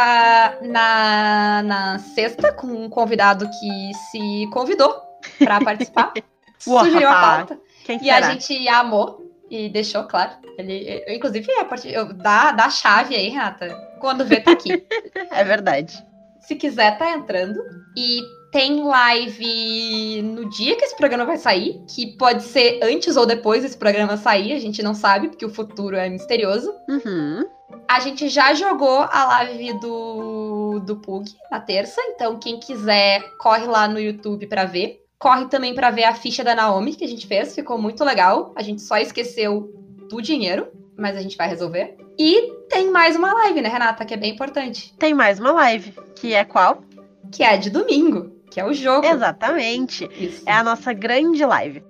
na, 0.63 1.63
na 1.63 1.99
sexta 1.99 2.53
com 2.53 2.67
um 2.67 2.89
convidado 2.89 3.49
que 3.49 3.95
se 4.11 4.49
convidou 4.51 5.01
pra 5.39 5.61
participar. 5.61 6.13
Sugeriu 6.59 7.09
a 7.09 7.21
pauta. 7.21 7.59
Quem 7.85 8.03
E 8.03 8.11
a 8.11 8.15
será? 8.17 8.31
gente 8.33 8.69
amou 8.69 9.23
e 9.51 9.69
deixou 9.69 10.05
claro. 10.05 10.33
Ele, 10.59 11.05
eu, 11.07 11.15
inclusive, 11.15 11.53
a 11.53 11.65
partir, 11.65 11.93
eu, 11.93 12.13
dá, 12.15 12.51
dá 12.51 12.65
a 12.65 12.71
chave 12.71 13.15
aí, 13.15 13.29
Renata. 13.29 13.69
Quando 14.01 14.25
vê, 14.25 14.41
tá 14.41 14.53
aqui. 14.53 14.85
É 15.31 15.45
verdade. 15.45 16.03
Se 16.41 16.57
quiser, 16.57 16.97
tá 16.99 17.11
entrando. 17.11 17.61
E 17.97 18.21
tem 18.57 18.83
live 18.83 20.23
no 20.23 20.49
dia 20.49 20.77
que 20.77 20.85
esse 20.87 20.97
programa 20.97 21.27
vai 21.27 21.37
sair, 21.37 21.79
que 21.87 22.17
pode 22.17 22.43
ser 22.43 22.81
antes 22.83 23.15
ou 23.15 23.27
depois 23.27 23.63
desse 23.63 23.77
programa 23.77 24.17
sair, 24.17 24.55
a 24.55 24.59
gente 24.59 24.83
não 24.83 24.95
sabe, 24.95 25.29
porque 25.29 25.45
o 25.45 25.53
futuro 25.53 25.95
é 25.95 26.09
misterioso. 26.09 26.73
Uhum. 26.89 27.45
A 27.87 28.01
gente 28.01 28.31
já 28.31 28.55
jogou 28.55 29.01
a 29.11 29.27
live 29.27 29.79
do, 29.79 30.81
do 30.87 30.97
Pug 30.97 31.31
na 31.51 31.61
terça, 31.61 32.01
então 32.09 32.39
quem 32.39 32.59
quiser, 32.59 33.23
corre 33.37 33.67
lá 33.67 33.87
no 33.87 34.01
YouTube 34.01 34.47
pra 34.47 34.65
ver. 34.65 35.05
Corre 35.19 35.49
também 35.49 35.75
pra 35.75 35.91
ver 35.91 36.05
a 36.05 36.15
ficha 36.15 36.43
da 36.43 36.55
Naomi 36.55 36.95
que 36.95 37.05
a 37.05 37.09
gente 37.09 37.27
fez, 37.27 37.55
ficou 37.55 37.77
muito 37.77 38.03
legal. 38.05 38.55
A 38.57 38.63
gente 38.63 38.81
só 38.81 38.97
esqueceu 38.97 39.71
do 40.09 40.23
dinheiro, 40.23 40.69
mas 40.97 41.15
a 41.15 41.21
gente 41.21 41.37
vai 41.37 41.47
resolver. 41.47 41.99
E 42.19 42.55
tem 42.71 42.91
mais 42.91 43.17
uma 43.17 43.35
live, 43.35 43.61
né, 43.61 43.69
Renata, 43.69 44.07
que 44.07 44.15
é 44.15 44.17
bem 44.17 44.33
importante, 44.33 44.95
Tem 44.99 45.13
mais 45.13 45.39
uma 45.39 45.53
live, 45.53 45.93
que 46.15 46.33
é 46.33 46.43
qual? 46.43 46.83
que 47.31 47.43
é 47.43 47.51
a 47.51 47.57
de 47.57 47.71
domingo, 47.71 48.36
que 48.51 48.61
é 48.61 48.65
o 48.65 48.73
jogo. 48.73 49.07
Exatamente. 49.07 50.09
Isso. 50.19 50.43
É 50.47 50.53
a 50.53 50.63
nossa 50.63 50.93
grande 50.93 51.45
live. 51.45 51.85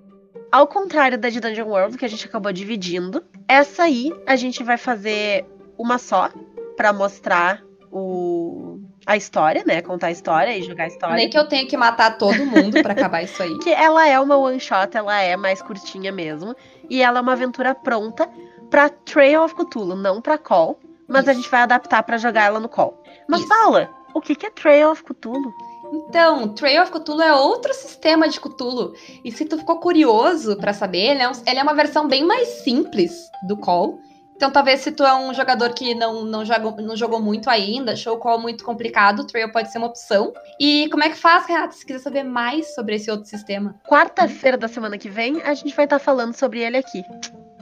Ao 0.51 0.65
contrário 0.65 1.17
da 1.17 1.29
de 1.29 1.39
Dungeon 1.39 1.67
World, 1.67 1.97
que 1.97 2.05
a 2.05 2.07
gente 2.07 2.25
acabou 2.25 2.51
dividindo, 2.53 3.23
essa 3.47 3.83
aí 3.83 4.13
a 4.25 4.35
gente 4.35 4.63
vai 4.63 4.77
fazer 4.77 5.45
uma 5.77 5.97
só 5.97 6.29
pra 6.75 6.93
mostrar 6.93 7.61
o 7.91 8.79
a 9.07 9.15
história, 9.15 9.63
né? 9.65 9.81
Contar 9.81 10.07
a 10.07 10.11
história 10.11 10.55
e 10.57 10.61
jogar 10.61 10.83
a 10.83 10.87
história. 10.87 11.15
Nem 11.15 11.29
que 11.29 11.37
eu 11.37 11.47
tenha 11.47 11.65
que 11.65 11.77
matar 11.77 12.17
todo 12.17 12.45
mundo 12.45 12.83
pra 12.83 12.91
acabar 12.91 13.23
isso 13.23 13.41
aí. 13.41 13.57
Que 13.63 13.69
ela 13.69 14.05
é 14.05 14.19
uma 14.19 14.35
one 14.35 14.59
shot, 14.59 14.95
ela 14.97 15.17
é 15.21 15.37
mais 15.37 15.61
curtinha 15.61 16.11
mesmo. 16.11 16.53
E 16.89 17.01
ela 17.01 17.19
é 17.19 17.21
uma 17.21 17.31
aventura 17.31 17.73
pronta 17.73 18.29
pra 18.69 18.89
Trail 18.89 19.43
of 19.43 19.55
Cthulhu, 19.55 19.95
não 19.95 20.21
pra 20.21 20.37
Call. 20.37 20.77
Mas 21.07 21.25
a 21.25 21.31
Isso. 21.31 21.41
gente 21.41 21.49
vai 21.49 21.61
adaptar 21.61 22.03
pra 22.03 22.17
jogar 22.17 22.43
ela 22.43 22.59
no 22.59 22.67
Call. 22.67 23.01
Mas 23.29 23.39
Isso. 23.39 23.49
Paula, 23.49 23.89
o 24.13 24.19
que 24.19 24.35
que 24.35 24.45
é 24.45 24.49
Trail 24.49 24.91
of 24.91 25.01
Cthulhu? 25.03 25.53
Então, 25.91 26.49
Trail 26.49 26.83
of 26.83 26.91
Cthulhu 26.91 27.21
é 27.21 27.33
outro 27.33 27.73
sistema 27.73 28.27
de 28.27 28.39
Cthulhu. 28.39 28.93
E 29.23 29.31
se 29.31 29.45
tu 29.45 29.57
ficou 29.57 29.79
curioso 29.79 30.57
pra 30.57 30.73
saber, 30.73 31.11
ele 31.11 31.21
é, 31.21 31.29
um- 31.29 31.43
ele 31.47 31.59
é 31.59 31.63
uma 31.63 31.73
versão 31.73 32.07
bem 32.07 32.23
mais 32.25 32.47
simples 32.63 33.29
do 33.47 33.57
Call. 33.57 33.99
Então, 34.35 34.51
talvez 34.51 34.81
se 34.81 34.91
tu 34.91 35.03
é 35.03 35.15
um 35.15 35.33
jogador 35.33 35.73
que 35.73 35.95
não, 35.95 36.23
não, 36.23 36.45
jogou, 36.45 36.75
não 36.77 36.95
jogou 36.95 37.19
muito 37.19 37.49
ainda, 37.49 37.93
achou 37.93 38.15
o 38.15 38.19
Call 38.19 38.39
muito 38.39 38.63
complicado, 38.63 39.25
Trail 39.25 39.51
pode 39.51 39.71
ser 39.71 39.79
uma 39.79 39.87
opção. 39.87 40.31
E 40.59 40.87
como 40.91 41.03
é 41.03 41.09
que 41.09 41.15
faz, 41.15 41.47
Renata, 41.47 41.71
se 41.73 41.83
quiser 41.83 41.99
saber 41.99 42.23
mais 42.23 42.75
sobre 42.75 42.95
esse 42.95 43.09
outro 43.09 43.25
sistema? 43.25 43.73
Quarta-feira 43.87 44.55
da 44.55 44.67
semana 44.67 44.95
que 44.97 45.09
vem, 45.09 45.41
a 45.41 45.55
gente 45.55 45.75
vai 45.75 45.85
estar 45.85 45.97
falando 45.97 46.35
sobre 46.35 46.59
ele 46.61 46.77
aqui. 46.77 47.03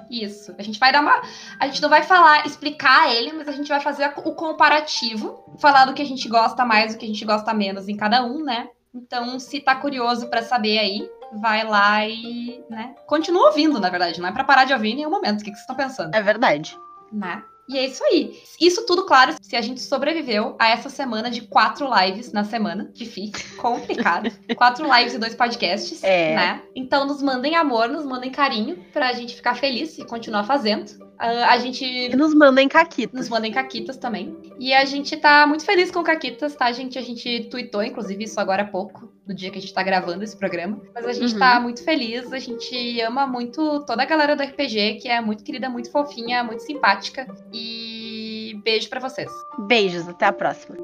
Isso. 0.10 0.54
A 0.58 0.64
gente 0.64 0.80
vai 0.80 0.92
dar 0.92 1.02
uma. 1.02 1.22
A 1.60 1.68
gente 1.68 1.82
não 1.82 1.90
vai 1.90 2.04
falar, 2.04 2.46
explicar 2.46 3.14
ele, 3.14 3.34
mas 3.34 3.48
a 3.48 3.52
gente 3.52 3.68
vai 3.68 3.80
fazer 3.80 4.14
o 4.18 4.34
comparativo, 4.34 5.44
falar 5.60 5.86
do 5.86 5.94
que 5.94 6.02
a 6.02 6.06
gente 6.06 6.28
gosta 6.28 6.66
mais, 6.66 6.94
do 6.94 7.00
que 7.00 7.06
a 7.06 7.08
gente 7.08 7.26
gosta 7.26 7.54
menos 7.54 7.88
em 7.88 7.96
cada 7.96 8.24
um, 8.24 8.44
né? 8.44 8.70
Então, 8.94 9.40
se 9.40 9.60
tá 9.60 9.76
curioso 9.76 10.30
pra 10.30 10.42
saber 10.42 10.78
aí, 10.80 11.10
vai 11.34 11.66
lá 11.66 12.08
e, 12.08 12.64
né? 12.70 12.96
Continua 13.06 13.48
ouvindo, 13.48 13.80
na 13.80 13.90
verdade, 13.90 14.22
não 14.22 14.30
é 14.30 14.32
pra 14.32 14.44
parar 14.44 14.66
de 14.66 14.74
ouvir 14.74 14.92
em 14.92 14.96
nenhum 14.96 15.10
momento. 15.10 15.42
O 15.42 15.44
que, 15.44 15.52
que 15.52 15.58
vocês 15.58 15.62
estão 15.62 15.76
pensando? 15.76 16.16
É 16.16 16.22
verdade. 16.22 16.78
Né? 17.12 17.44
E 17.68 17.78
é 17.78 17.86
isso 17.88 18.04
aí. 18.04 18.38
Isso 18.62 18.86
tudo, 18.86 19.06
claro, 19.06 19.34
se 19.42 19.56
a 19.56 19.62
gente 19.62 19.82
sobreviveu 19.82 20.56
a 20.60 20.70
essa 20.70 20.90
semana 20.90 21.32
de 21.32 21.42
quatro 21.42 21.88
lives 22.00 22.32
na 22.32 22.44
semana. 22.44 22.92
Difícil, 22.94 23.58
complicado. 23.58 24.30
quatro 24.56 24.86
lives 24.94 25.14
e 25.16 25.18
dois 25.18 25.34
podcasts, 25.34 26.04
É. 26.04 26.36
né? 26.36 26.62
Então 26.76 27.06
nos 27.08 27.22
mandem 27.24 27.56
amor, 27.56 27.90
nos 27.90 28.06
mandem 28.06 28.30
carinho 28.32 28.78
pra 28.94 29.12
gente 29.14 29.36
ficar 29.36 29.56
feliz 29.56 29.98
e 29.98 30.06
continuar 30.06 30.44
fazendo. 30.44 31.04
Ah, 31.18 31.54
a 31.54 31.58
gente 31.58 31.86
E 31.86 32.16
nos 32.16 32.34
mandem 32.36 32.68
caquitas. 32.68 33.18
nos 33.18 33.30
mandem 33.30 33.52
caquitas 33.52 33.96
também. 33.98 34.36
E 34.60 34.74
a 34.74 34.84
gente 34.84 35.16
tá 35.16 35.48
muito 35.48 35.64
feliz 35.66 35.90
com 35.90 36.04
caquitas, 36.04 36.56
tá, 36.56 36.70
gente? 36.74 37.00
A 37.00 37.02
gente 37.02 37.48
tweetou, 37.50 37.82
inclusive, 37.82 38.26
isso 38.26 38.38
agora 38.40 38.64
há 38.64 38.68
pouco, 38.68 39.10
no 39.26 39.34
dia 39.34 39.50
que 39.50 39.58
a 39.58 39.62
gente 39.62 39.74
tá 39.74 39.82
gravando 39.82 40.26
esse 40.26 40.36
programa. 40.38 40.82
Mas 40.94 41.06
a 41.08 41.14
gente 41.14 41.32
Uhum. 41.34 41.40
tá 41.40 41.58
muito 41.60 41.84
feliz, 41.86 42.32
a 42.34 42.38
gente 42.40 43.00
ama 43.02 43.26
muito 43.26 43.80
toda 43.86 44.04
a 44.04 44.06
galera 44.06 44.36
do 44.36 44.44
RPG, 44.44 44.96
que 45.02 45.08
é 45.08 45.22
muito 45.22 45.42
querida, 45.42 45.70
muito 45.70 45.90
fofinha, 45.90 46.44
muito 46.44 46.64
simpática. 46.64 47.26
E 47.58 48.54
beijo 48.64 48.90
pra 48.90 49.00
vocês. 49.00 49.32
Beijos, 49.60 50.08
até 50.10 50.26
a 50.26 50.34
próxima. 50.34 50.76